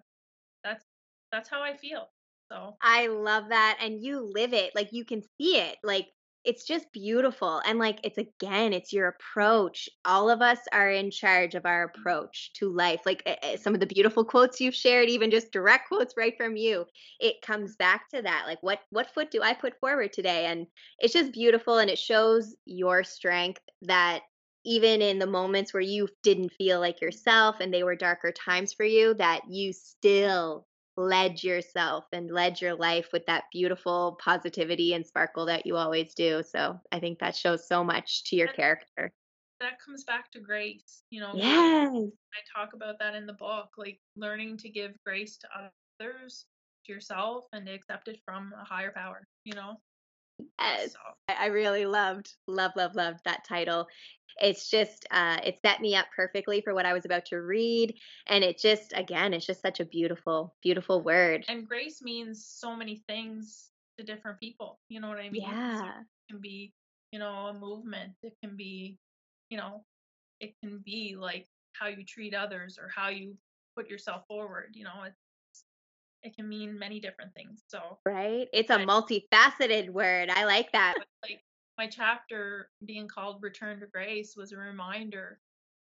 that's 0.63 0.85
that's 1.33 1.49
how 1.49 1.63
I 1.63 1.77
feel. 1.77 2.09
So 2.51 2.77
I 2.81 3.07
love 3.07 3.49
that 3.49 3.79
and 3.81 4.03
you 4.03 4.21
live 4.21 4.53
it. 4.53 4.75
Like 4.75 4.93
you 4.93 5.05
can 5.05 5.23
see 5.41 5.57
it. 5.59 5.79
Like 5.83 6.09
it's 6.45 6.65
just 6.65 6.93
beautiful 6.93 7.63
and 7.67 7.79
like 7.79 7.99
it's 8.05 8.19
again 8.19 8.73
it's 8.73 8.93
your 8.93 9.09
approach. 9.09 9.89
All 10.05 10.31
of 10.31 10.43
us 10.43 10.59
are 10.73 10.91
in 10.91 11.11
charge 11.11 11.55
of 11.55 11.67
our 11.67 11.85
approach 11.85 12.53
to 12.55 12.71
life 12.71 13.03
like 13.07 13.23
uh, 13.27 13.57
some 13.57 13.75
of 13.75 13.81
the 13.81 13.87
beautiful 13.87 14.25
quotes 14.25 14.61
you've 14.61 14.75
shared 14.75 15.09
even 15.09 15.31
just 15.31 15.53
direct 15.53 15.89
quotes 15.89 16.15
right 16.17 16.37
from 16.37 16.57
you 16.57 16.85
it 17.21 17.43
comes 17.43 17.77
back 17.77 18.09
to 18.11 18.23
that 18.23 18.45
like 18.47 18.63
what 18.63 18.81
what 18.91 19.13
foot 19.15 19.31
do 19.31 19.43
i 19.43 19.55
put 19.55 19.79
forward 19.81 20.13
today? 20.13 20.47
And 20.47 20.67
it's 20.99 21.13
just 21.13 21.33
beautiful 21.33 21.79
and 21.79 21.91
it 21.91 21.99
shows 21.99 22.55
your 22.65 23.05
strength 23.05 23.63
that 23.83 24.23
even 24.65 25.03
in 25.03 25.19
the 25.19 25.27
moments 25.27 25.75
where 25.75 25.83
you 25.83 26.09
didn't 26.23 26.53
feel 26.53 26.81
like 26.81 27.01
yourself 27.01 27.61
and 27.61 27.73
they 27.73 27.83
were 27.83 27.97
darker 27.97 28.33
times 28.33 28.73
for 28.73 28.85
you 28.85 29.15
that 29.15 29.43
you 29.49 29.73
still 29.73 30.67
led 30.97 31.43
yourself 31.43 32.05
and 32.13 32.31
led 32.31 32.61
your 32.61 32.75
life 32.75 33.09
with 33.13 33.27
that 33.27 33.45
beautiful 33.53 34.19
positivity 34.23 34.95
and 34.95 35.07
sparkle 35.07 35.47
that 35.47 35.67
you 35.67 35.77
always 35.77 36.15
do. 36.15 36.43
So 36.43 36.81
I 36.93 37.01
think 37.01 37.19
that 37.19 37.37
shows 37.37 37.67
so 37.67 37.83
much 37.85 38.25
to 38.25 38.37
your 38.37 38.49
character. 38.49 39.13
That 39.61 39.81
comes 39.85 40.05
back 40.05 40.31
to 40.33 40.41
grace, 40.41 41.03
you 41.11 41.21
know. 41.21 41.35
Yes. 41.37 41.89
I 42.35 42.61
talk 42.61 42.75
about 42.75 42.99
that 42.99 43.15
in 43.15 43.27
the 43.27 43.33
book, 43.33 43.69
like 43.77 44.01
learning 44.17 44.57
to 44.59 44.69
give 44.69 44.93
grace 45.05 45.39
to 45.39 45.49
others, 46.01 46.47
to 46.87 46.93
yourself, 46.93 47.47
and 47.53 47.67
to 47.67 47.73
accept 47.73 48.09
it 48.09 48.21
from 48.25 48.53
a 48.61 48.65
higher 48.65 48.93
power, 48.93 49.27
you 49.45 49.55
know. 49.55 49.81
Yes. 50.59 50.93
So. 50.93 50.99
I 51.29 51.47
really 51.47 51.87
loved, 51.87 52.35
love, 52.47 52.73
love, 52.77 52.95
loved 52.95 53.21
that 53.25 53.45
title. 53.45 53.87
It's 54.39 54.69
just, 54.69 55.07
uh, 55.11 55.39
it 55.45 55.59
set 55.65 55.81
me 55.81 55.95
up 55.95 56.07
perfectly 56.15 56.61
for 56.61 56.75
what 56.75 56.87
I 56.87 56.93
was 56.93 57.05
about 57.05 57.25
to 57.27 57.37
read. 57.37 57.95
And 58.27 58.43
it 58.43 58.59
just, 58.59 58.93
again, 58.97 59.33
it's 59.33 59.47
just 59.47 59.63
such 59.63 59.81
a 59.81 59.85
beautiful, 59.85 60.55
beautiful 60.63 61.03
word. 61.03 61.45
And 61.49 61.67
grace 61.67 62.03
means 62.03 62.45
so 62.45 62.75
many 62.75 63.03
things 63.09 63.71
to 63.99 64.05
different 64.05 64.41
people. 64.41 64.81
You 64.89 65.01
know 65.01 65.09
what 65.09 65.19
I 65.19 65.31
mean? 65.31 65.43
Yeah. 65.43 65.79
So 65.79 65.85
it 65.87 66.33
can 66.33 66.41
be, 66.41 66.73
you 67.13 67.19
know, 67.21 67.47
a 67.47 67.55
movement. 67.55 68.13
It 68.23 68.35
can 68.43 68.57
be, 68.57 68.99
you 69.51 69.57
know, 69.57 69.85
it 70.41 70.55
can 70.63 70.83
be 70.85 71.17
like 71.19 71.47
how 71.73 71.87
you 71.87 72.05
treat 72.05 72.35
others 72.35 72.77
or 72.77 72.91
how 72.95 73.09
you 73.09 73.37
put 73.77 73.89
yourself 73.89 74.27
forward. 74.27 74.71
You 74.75 74.85
know, 74.85 75.05
it's 75.07 75.21
it 76.25 76.35
can 76.35 76.49
mean 76.49 76.79
many 76.79 76.99
different 76.99 77.33
things. 77.35 77.63
So 77.69 77.99
right, 78.05 78.49
it's 78.53 78.71
a 78.71 78.79
multifaceted 78.79 79.91
word. 79.91 80.31
I 80.31 80.45
like 80.45 80.73
that. 80.73 80.95
Like 81.23 81.41
my 81.79 81.87
chapter 81.87 82.71
being 82.85 83.07
called 83.07 83.43
"Return 83.43 83.79
to 83.81 83.87
Grace" 83.87 84.35
was 84.37 84.53
a 84.53 84.57
reminder 84.57 85.39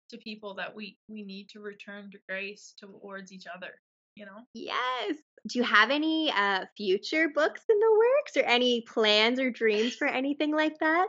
to 0.09 0.17
people 0.17 0.53
that 0.55 0.73
we 0.73 0.97
we 1.09 1.23
need 1.23 1.49
to 1.49 1.59
return 1.59 2.09
to 2.11 2.19
grace 2.29 2.75
towards 2.79 3.33
each 3.33 3.45
other. 3.53 3.81
You 4.15 4.25
know. 4.25 4.41
Yes. 4.53 5.15
Do 5.47 5.59
you 5.59 5.63
have 5.63 5.89
any 5.89 6.31
uh, 6.31 6.65
future 6.75 7.29
books 7.33 7.61
in 7.69 7.79
the 7.79 7.91
works, 7.97 8.37
or 8.37 8.49
any 8.49 8.81
plans 8.81 9.39
or 9.39 9.49
dreams 9.49 9.95
for 9.95 10.07
anything 10.07 10.51
like 10.51 10.77
that? 10.79 11.07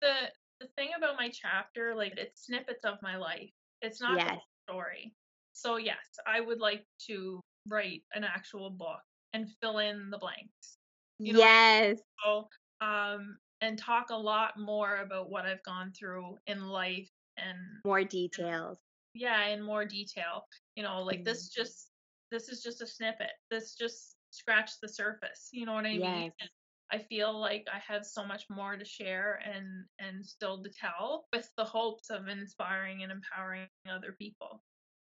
The 0.00 0.14
the 0.60 0.68
thing 0.76 0.90
about 0.96 1.16
my 1.16 1.28
chapter, 1.28 1.94
like 1.94 2.14
it's 2.16 2.46
snippets 2.46 2.84
of 2.84 2.98
my 3.02 3.16
life. 3.16 3.50
It's 3.82 4.00
not 4.00 4.16
yes. 4.16 4.36
the 4.36 4.72
story. 4.72 5.12
So 5.52 5.76
yes, 5.76 5.96
I 6.26 6.40
would 6.40 6.60
like 6.60 6.84
to 7.06 7.40
write 7.68 8.02
an 8.14 8.24
actual 8.24 8.70
book 8.70 9.00
and 9.32 9.48
fill 9.60 9.78
in 9.78 10.10
the 10.10 10.18
blanks. 10.18 10.78
You 11.18 11.34
know, 11.34 11.38
yes. 11.38 11.98
So, 12.24 12.48
um, 12.80 13.36
and 13.60 13.78
talk 13.78 14.10
a 14.10 14.16
lot 14.16 14.58
more 14.58 14.98
about 14.98 15.30
what 15.30 15.46
I've 15.46 15.62
gone 15.62 15.92
through 15.98 16.36
in 16.46 16.66
life 16.66 17.10
and 17.36 17.58
more 17.84 18.04
details. 18.04 18.78
And, 19.14 19.22
yeah, 19.22 19.46
in 19.48 19.62
more 19.62 19.84
detail. 19.84 20.44
You 20.76 20.82
know, 20.82 21.02
like 21.02 21.20
mm. 21.20 21.24
this 21.24 21.48
just 21.48 21.90
this 22.30 22.48
is 22.48 22.62
just 22.62 22.82
a 22.82 22.86
snippet. 22.86 23.30
This 23.50 23.74
just 23.74 24.16
scratched 24.30 24.80
the 24.82 24.88
surface. 24.88 25.48
You 25.52 25.66
know 25.66 25.74
what 25.74 25.86
I 25.86 25.90
yes. 25.90 26.00
mean? 26.00 26.32
And 26.40 26.50
I 26.92 26.98
feel 26.98 27.38
like 27.38 27.66
I 27.72 27.80
have 27.92 28.04
so 28.04 28.24
much 28.24 28.44
more 28.50 28.76
to 28.76 28.84
share 28.84 29.40
and 29.44 29.84
and 29.98 30.24
still 30.24 30.62
to 30.62 30.70
tell 30.70 31.26
with 31.32 31.48
the 31.56 31.64
hopes 31.64 32.10
of 32.10 32.28
inspiring 32.28 33.02
and 33.02 33.12
empowering 33.12 33.68
other 33.90 34.14
people. 34.18 34.62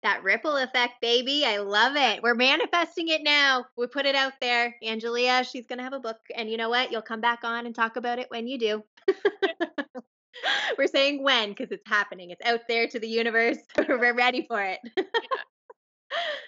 That 0.04 0.22
ripple 0.22 0.58
effect, 0.58 1.00
baby. 1.00 1.46
I 1.46 1.56
love 1.56 1.96
it. 1.96 2.22
We're 2.22 2.34
manifesting 2.34 3.08
it 3.08 3.22
now. 3.24 3.64
We 3.78 3.86
put 3.86 4.04
it 4.04 4.14
out 4.14 4.34
there. 4.38 4.76
Angelia, 4.84 5.50
she's 5.50 5.66
going 5.66 5.78
to 5.78 5.82
have 5.82 5.94
a 5.94 5.98
book. 5.98 6.18
And 6.36 6.50
you 6.50 6.58
know 6.58 6.68
what? 6.68 6.92
You'll 6.92 7.00
come 7.00 7.22
back 7.22 7.40
on 7.42 7.64
and 7.64 7.74
talk 7.74 7.96
about 7.96 8.18
it 8.18 8.30
when 8.30 8.46
you 8.46 8.58
do. 8.58 8.84
We're 10.78 10.88
saying 10.88 11.22
when 11.22 11.48
because 11.50 11.72
it's 11.72 11.88
happening. 11.88 12.30
It's 12.30 12.44
out 12.44 12.60
there 12.68 12.86
to 12.86 13.00
the 13.00 13.08
universe. 13.08 13.56
We're 13.88 14.14
ready 14.14 14.44
for 14.46 14.62
it. 14.62 14.78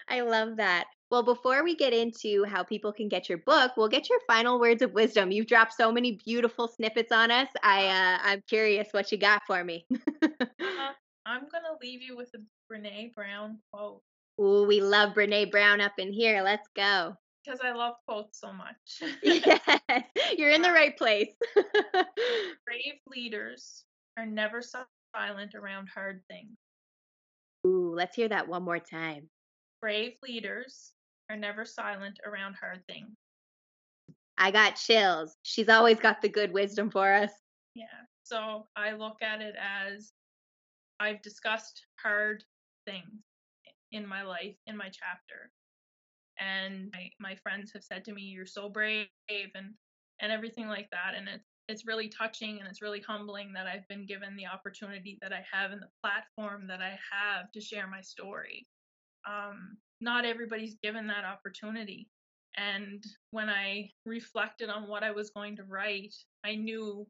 I 0.09 0.21
love 0.21 0.59
that. 0.59 0.85
Well, 1.11 1.23
before 1.23 1.65
we 1.65 1.77
get 1.77 1.95
into 1.95 2.45
how 2.45 2.63
people 2.63 2.93
can 2.93 3.09
get 3.09 3.29
your 3.29 3.39
book, 3.39 3.73
we'll 3.77 3.89
get 3.89 4.11
your 4.11 4.19
final 4.27 4.61
words 4.61 4.83
of 4.83 4.93
wisdom. 4.93 5.31
You've 5.31 5.47
dropped 5.47 5.73
so 5.73 5.91
many 5.91 6.21
beautiful 6.27 6.69
snippets 6.69 7.11
on 7.13 7.31
us. 7.31 7.49
I 7.63 7.87
uh, 7.87 8.19
I'm 8.23 8.43
curious 8.49 8.89
what 8.91 9.11
you 9.11 9.17
got 9.17 9.43
for 9.47 9.65
me. 9.65 9.87
I'm 11.27 11.43
gonna 11.51 11.77
leave 11.83 12.03
you 12.03 12.17
with 12.17 12.31
a 12.35 12.73
Brene 12.73 13.13
Brown 13.13 13.59
quote. 13.73 14.01
Ooh, 14.41 14.65
we 14.65 14.81
love 14.81 15.13
Brene 15.13 15.51
Brown 15.51 15.81
up 15.81 15.95
in 15.99 16.13
here. 16.13 16.41
Let's 16.43 16.69
go. 16.77 17.17
Because 17.45 17.61
I 17.63 17.73
love 17.73 17.95
quotes 18.07 18.41
so 18.41 18.53
much. 18.53 19.03
yes, 19.23 19.61
you're 20.39 20.51
in 20.51 20.63
the 20.63 20.71
right 20.73 20.97
place. 20.97 21.31
Brave 22.65 23.01
leaders 23.09 23.85
are 24.17 24.27
never 24.27 24.63
silent 24.63 25.55
around 25.55 25.89
hard 25.93 26.23
things. 26.29 26.57
Ooh, 27.67 27.93
let's 27.95 28.15
hear 28.15 28.29
that 28.29 28.47
one 28.49 28.63
more 28.63 28.79
time. 28.79 29.29
Brave 29.81 30.15
leaders 30.23 30.93
are 31.29 31.37
never 31.37 31.65
silent 31.65 32.21
around 32.25 32.55
hard 32.55 32.83
things. 32.87 33.17
I 34.39 34.51
got 34.53 34.77
chills. 34.77 35.37
She's 35.43 35.69
always 35.69 35.99
got 35.99 36.23
the 36.23 36.29
good 36.29 36.53
wisdom 36.53 36.91
for 36.91 37.13
us. 37.13 37.31
Yeah. 37.75 37.85
So 38.23 38.67
I 38.77 38.93
look 38.93 39.23
at 39.23 39.41
it 39.41 39.55
as 39.61 40.13
I've 41.01 41.23
discussed 41.23 41.87
hard 42.03 42.45
things 42.87 43.23
in 43.93 44.07
my 44.07 44.23
life, 44.23 44.57
in 44.67 44.77
my 44.77 44.91
chapter. 44.91 45.51
And 46.41 46.93
my, 46.95 47.11
my 47.21 47.37
friends 47.37 47.73
have 47.75 47.85
said 47.85 48.05
to 48.07 48.15
me, 48.15 48.23
You're 48.23 48.47
so 48.47 48.69
brave 48.69 49.09
and 49.31 49.75
and 50.21 50.33
everything 50.33 50.69
like 50.69 50.91
that. 50.91 51.15
And 51.17 51.29
it's 51.29 51.49
it's 51.69 51.87
really 51.87 52.09
touching 52.09 52.61
and 52.61 52.69
it's 52.69 52.83
really 52.83 53.01
humbling 53.01 53.53
that 53.55 53.67
I've 53.67 53.89
been 53.89 54.07
given 54.07 54.37
the 54.37 54.47
opportunity 54.47 55.19
that 55.23 55.33
I 55.33 55.45
have 55.53 55.73
and 55.73 55.83
the 55.83 55.91
platform 56.03 56.67
that 56.69 56.81
I 56.83 56.99
have 57.13 57.53
to 57.53 57.61
share 57.61 57.89
my 57.89 58.01
story 58.03 58.67
um, 59.27 59.77
not 60.01 60.25
everybody's 60.25 60.77
given 60.83 61.07
that 61.09 61.25
opportunity. 61.25 62.09
And 62.57 63.05
when 63.33 63.51
I 63.51 63.91
reflected 64.07 64.71
on 64.71 64.89
what 64.89 65.03
I 65.03 65.11
was 65.11 65.31
going 65.31 65.57
to 65.57 65.65
write, 65.65 66.15
I 66.45 66.55
knew, 66.55 67.07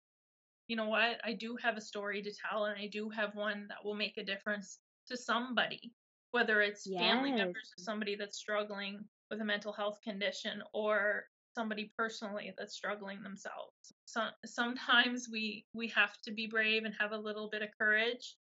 you 0.68 0.76
know 0.76 0.88
what, 0.88 1.20
I 1.24 1.32
do 1.32 1.56
have 1.62 1.76
a 1.76 1.80
story 1.80 2.22
to 2.22 2.32
tell 2.32 2.66
and 2.66 2.78
I 2.78 2.88
do 2.88 3.08
have 3.10 3.34
one 3.34 3.66
that 3.68 3.84
will 3.84 3.94
make 3.94 4.16
a 4.18 4.24
difference 4.24 4.78
to 5.08 5.16
somebody, 5.16 5.92
whether 6.32 6.60
it's 6.60 6.86
yes. 6.86 7.00
family 7.00 7.32
members 7.32 7.72
of 7.76 7.84
somebody 7.84 8.16
that's 8.16 8.38
struggling 8.38 9.04
with 9.30 9.40
a 9.40 9.44
mental 9.44 9.72
health 9.72 9.98
condition 10.02 10.62
or 10.72 11.24
somebody 11.54 11.92
personally 11.96 12.52
that's 12.58 12.74
struggling 12.74 13.22
themselves. 13.22 13.72
So, 14.04 14.28
sometimes 14.44 15.28
we 15.30 15.66
we 15.72 15.88
have 15.88 16.20
to 16.24 16.32
be 16.32 16.46
brave 16.46 16.84
and 16.84 16.94
have 16.98 17.12
a 17.12 17.18
little 17.18 17.48
bit 17.48 17.62
of 17.62 17.68
courage 17.78 18.36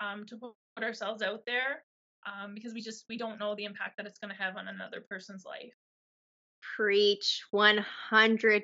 um, 0.00 0.24
to 0.26 0.36
put 0.36 0.84
ourselves 0.84 1.22
out 1.22 1.40
there 1.46 1.84
um, 2.26 2.54
because 2.54 2.74
we 2.74 2.80
just 2.80 3.04
we 3.08 3.18
don't 3.18 3.38
know 3.38 3.54
the 3.54 3.64
impact 3.64 3.96
that 3.96 4.06
it's 4.06 4.18
going 4.18 4.34
to 4.34 4.42
have 4.42 4.56
on 4.56 4.68
another 4.68 5.04
person's 5.08 5.44
life 5.44 5.74
preach 6.76 7.42
100% 7.52 8.62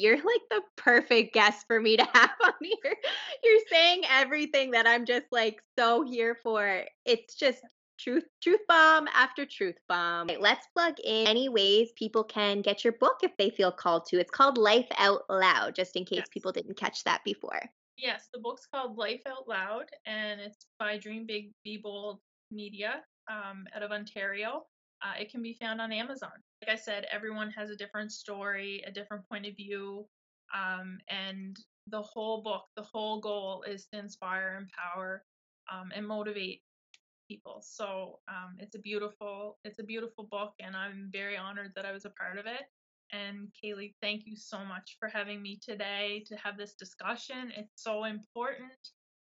you're 0.00 0.16
like 0.16 0.42
the 0.50 0.62
perfect 0.76 1.34
guest 1.34 1.66
for 1.66 1.80
me 1.80 1.96
to 1.96 2.04
have 2.14 2.30
on 2.44 2.52
here. 2.60 2.94
You're 3.42 3.60
saying 3.70 4.02
everything 4.08 4.70
that 4.72 4.86
i'm 4.86 5.04
just 5.04 5.26
like 5.30 5.62
so 5.78 6.02
here 6.02 6.36
for. 6.42 6.84
It's 7.04 7.34
just 7.34 7.62
truth 7.98 8.24
truth 8.42 8.60
bomb 8.68 9.08
after 9.14 9.46
truth 9.46 9.76
bomb. 9.88 10.28
Right, 10.28 10.40
let's 10.40 10.66
plug 10.74 10.94
in 11.04 11.26
any 11.26 11.48
ways 11.48 11.92
people 11.96 12.24
can 12.24 12.62
get 12.62 12.84
your 12.84 12.94
book 12.94 13.18
if 13.22 13.36
they 13.36 13.50
feel 13.50 13.72
called 13.72 14.06
to. 14.06 14.18
It's 14.18 14.30
called 14.30 14.58
life 14.58 14.88
out 14.98 15.22
loud 15.28 15.74
just 15.74 15.96
in 15.96 16.04
case 16.04 16.18
yes. 16.18 16.28
people 16.30 16.52
didn't 16.52 16.76
catch 16.76 17.04
that 17.04 17.22
before. 17.24 17.60
Yes 17.96 18.28
the 18.32 18.40
book's 18.40 18.66
called 18.66 18.96
life 18.96 19.22
out 19.26 19.48
loud 19.48 19.86
and 20.06 20.40
it's 20.40 20.66
by 20.78 20.98
dream 20.98 21.26
big 21.26 21.52
be 21.64 21.76
bold 21.76 22.20
Media 22.52 23.02
um, 23.30 23.66
out 23.74 23.82
of 23.82 23.90
Ontario. 23.90 24.66
Uh, 25.04 25.14
it 25.20 25.30
can 25.30 25.42
be 25.42 25.54
found 25.54 25.80
on 25.80 25.92
Amazon. 25.92 26.30
Like 26.62 26.70
I 26.76 26.80
said, 26.80 27.06
everyone 27.12 27.50
has 27.50 27.70
a 27.70 27.76
different 27.76 28.12
story, 28.12 28.82
a 28.86 28.92
different 28.92 29.28
point 29.28 29.46
of 29.46 29.56
view, 29.56 30.06
um, 30.54 30.98
and 31.08 31.56
the 31.88 32.02
whole 32.02 32.42
book, 32.42 32.64
the 32.76 32.82
whole 32.82 33.20
goal 33.20 33.64
is 33.66 33.86
to 33.92 33.98
inspire, 33.98 34.56
empower, 34.56 35.24
um, 35.72 35.90
and 35.94 36.06
motivate 36.06 36.62
people. 37.28 37.62
So 37.64 38.20
um, 38.28 38.56
it's 38.58 38.74
a 38.76 38.78
beautiful, 38.80 39.58
it's 39.64 39.78
a 39.78 39.84
beautiful 39.84 40.28
book, 40.30 40.52
and 40.60 40.76
I'm 40.76 41.08
very 41.12 41.36
honored 41.36 41.72
that 41.76 41.86
I 41.86 41.92
was 41.92 42.04
a 42.04 42.10
part 42.10 42.38
of 42.38 42.46
it. 42.46 42.62
And 43.12 43.48
Kaylee, 43.62 43.94
thank 44.00 44.22
you 44.26 44.36
so 44.36 44.64
much 44.64 44.96
for 44.98 45.08
having 45.08 45.42
me 45.42 45.58
today 45.62 46.24
to 46.26 46.36
have 46.36 46.56
this 46.56 46.74
discussion. 46.74 47.52
It's 47.56 47.82
so 47.82 48.04
important 48.04 48.72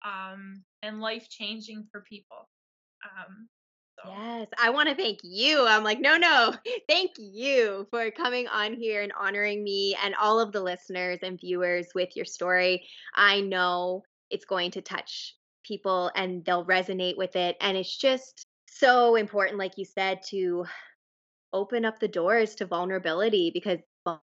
um, 0.06 0.64
and 0.82 1.02
life 1.02 1.28
changing 1.30 1.88
for 1.92 2.02
people. 2.02 2.50
Um, 3.04 3.48
so. 4.04 4.10
Yes, 4.10 4.48
I 4.62 4.70
want 4.70 4.90
to 4.90 4.96
thank 4.96 5.20
you. 5.24 5.66
I'm 5.66 5.84
like, 5.84 6.00
no, 6.00 6.18
no, 6.18 6.54
thank 6.90 7.12
you 7.18 7.88
for 7.90 8.12
coming 8.12 8.48
on 8.48 8.74
here 8.74 9.02
and 9.02 9.12
honoring 9.20 9.64
me 9.64 9.96
and 10.04 10.16
all 10.16 10.40
of 10.40 10.52
the 10.52 10.62
listeners 10.62 11.20
and 11.24 11.40
viewers 11.40 11.88
with 11.96 12.16
your 12.16 12.26
story. 12.26 12.88
I 13.16 13.42
know 13.42 14.04
it's 14.30 14.46
going 14.46 14.72
to 14.72 14.82
touch 14.82 15.36
people 15.64 16.12
and 16.16 16.44
they'll 16.46 16.66
resonate 16.66 17.18
with 17.18 17.36
it. 17.36 17.58
And 17.62 17.78
it's 17.78 17.98
just 17.98 18.46
so 18.68 19.16
important, 19.16 19.58
like 19.58 19.78
you 19.78 19.86
said, 19.86 20.22
to 20.30 20.66
open 21.54 21.86
up 21.86 22.00
the 22.00 22.08
doors 22.08 22.56
to 22.56 22.66
vulnerability 22.66 23.52
because 23.54 23.80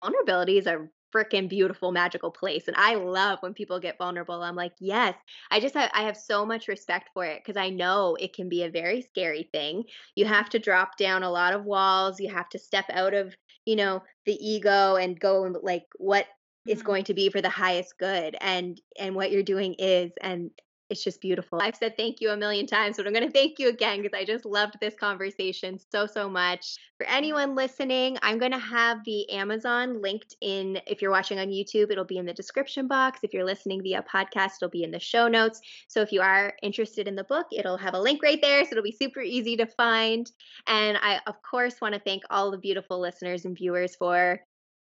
vulnerability 0.02 0.58
is 0.58 0.66
a 0.66 0.88
freaking 1.14 1.48
beautiful 1.48 1.92
magical 1.92 2.30
place 2.30 2.68
and 2.68 2.76
i 2.76 2.94
love 2.94 3.38
when 3.40 3.54
people 3.54 3.80
get 3.80 3.98
vulnerable 3.98 4.42
i'm 4.42 4.56
like 4.56 4.72
yes 4.78 5.14
i 5.50 5.60
just 5.60 5.74
have 5.74 5.90
i 5.94 6.02
have 6.02 6.16
so 6.16 6.44
much 6.46 6.68
respect 6.68 7.10
for 7.12 7.24
it 7.24 7.40
because 7.44 7.56
i 7.56 7.68
know 7.68 8.16
it 8.20 8.34
can 8.34 8.48
be 8.48 8.62
a 8.62 8.70
very 8.70 9.02
scary 9.02 9.48
thing 9.52 9.84
you 10.14 10.24
have 10.24 10.48
to 10.48 10.58
drop 10.58 10.96
down 10.96 11.22
a 11.22 11.30
lot 11.30 11.52
of 11.52 11.64
walls 11.64 12.20
you 12.20 12.32
have 12.32 12.48
to 12.48 12.58
step 12.58 12.84
out 12.92 13.14
of 13.14 13.34
you 13.64 13.76
know 13.76 14.02
the 14.26 14.34
ego 14.46 14.96
and 14.96 15.20
go 15.20 15.44
and 15.44 15.56
like 15.62 15.84
what 15.96 16.26
is 16.66 16.78
mm-hmm. 16.78 16.86
going 16.86 17.04
to 17.04 17.14
be 17.14 17.30
for 17.30 17.40
the 17.40 17.48
highest 17.48 17.98
good 17.98 18.36
and 18.40 18.80
and 18.98 19.14
what 19.14 19.30
you're 19.30 19.42
doing 19.42 19.74
is 19.78 20.12
and 20.22 20.50
it's 20.90 21.04
just 21.04 21.20
beautiful. 21.20 21.60
I've 21.62 21.76
said 21.76 21.96
thank 21.96 22.20
you 22.20 22.30
a 22.30 22.36
million 22.36 22.66
times, 22.66 22.96
but 22.96 23.06
I'm 23.06 23.12
going 23.12 23.26
to 23.26 23.32
thank 23.32 23.58
you 23.58 23.68
again 23.68 24.02
because 24.02 24.18
I 24.18 24.24
just 24.24 24.44
loved 24.44 24.74
this 24.80 24.94
conversation 24.94 25.78
so, 25.90 26.04
so 26.04 26.28
much. 26.28 26.76
For 26.98 27.06
anyone 27.06 27.54
listening, 27.54 28.18
I'm 28.22 28.38
going 28.38 28.52
to 28.52 28.58
have 28.58 28.98
the 29.04 29.30
Amazon 29.30 30.02
linked 30.02 30.34
in. 30.40 30.80
If 30.86 31.00
you're 31.00 31.12
watching 31.12 31.38
on 31.38 31.48
YouTube, 31.48 31.90
it'll 31.90 32.04
be 32.04 32.18
in 32.18 32.26
the 32.26 32.34
description 32.34 32.88
box. 32.88 33.20
If 33.22 33.32
you're 33.32 33.44
listening 33.44 33.82
via 33.82 34.02
podcast, 34.02 34.56
it'll 34.60 34.68
be 34.68 34.82
in 34.82 34.90
the 34.90 34.98
show 34.98 35.28
notes. 35.28 35.60
So 35.86 36.02
if 36.02 36.12
you 36.12 36.20
are 36.20 36.52
interested 36.62 37.06
in 37.06 37.14
the 37.14 37.24
book, 37.24 37.46
it'll 37.52 37.78
have 37.78 37.94
a 37.94 38.00
link 38.00 38.22
right 38.22 38.42
there. 38.42 38.64
So 38.64 38.72
it'll 38.72 38.82
be 38.82 38.92
super 38.92 39.20
easy 39.20 39.56
to 39.56 39.66
find. 39.66 40.30
And 40.66 40.98
I, 41.00 41.20
of 41.26 41.40
course, 41.42 41.80
want 41.80 41.94
to 41.94 42.00
thank 42.00 42.24
all 42.30 42.50
the 42.50 42.58
beautiful 42.58 43.00
listeners 43.00 43.44
and 43.44 43.56
viewers 43.56 43.94
for 43.94 44.40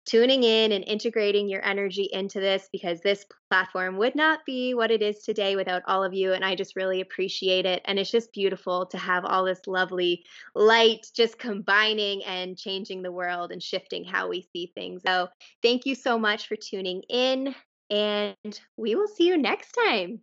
tuning 0.06 0.44
in 0.44 0.72
and 0.72 0.84
integrating 0.84 1.48
your 1.48 1.64
energy 1.64 2.08
into 2.12 2.40
this 2.40 2.68
because 2.72 3.00
this 3.00 3.26
platform 3.50 3.96
would 3.96 4.14
not 4.14 4.44
be 4.46 4.72
what 4.72 4.90
it 4.90 5.02
is 5.02 5.22
today 5.22 5.56
without 5.56 5.82
all 5.86 6.02
of 6.02 6.14
you. 6.14 6.32
And 6.32 6.44
I 6.44 6.54
just 6.54 6.76
really 6.76 7.00
appreciate 7.00 7.66
it. 7.66 7.82
And 7.84 7.98
it's 7.98 8.10
just 8.10 8.32
beautiful 8.32 8.86
to 8.86 8.98
have 8.98 9.24
all 9.24 9.44
this 9.44 9.66
lovely 9.66 10.24
light 10.54 11.08
just 11.14 11.38
combining 11.38 12.24
and 12.24 12.56
changing 12.56 13.02
the 13.02 13.12
world 13.12 13.50
and 13.50 13.62
shifting 13.62 14.04
how 14.04 14.28
we 14.28 14.48
see 14.52 14.72
things. 14.74 15.02
So 15.04 15.28
thank 15.62 15.84
you 15.84 15.94
so 15.94 16.18
much 16.18 16.46
for 16.46 16.56
tuning 16.56 17.02
in. 17.08 17.54
And 17.90 18.60
we 18.76 18.94
will 18.94 19.08
see 19.08 19.26
you 19.26 19.38
next 19.38 19.76
time. 19.86 20.20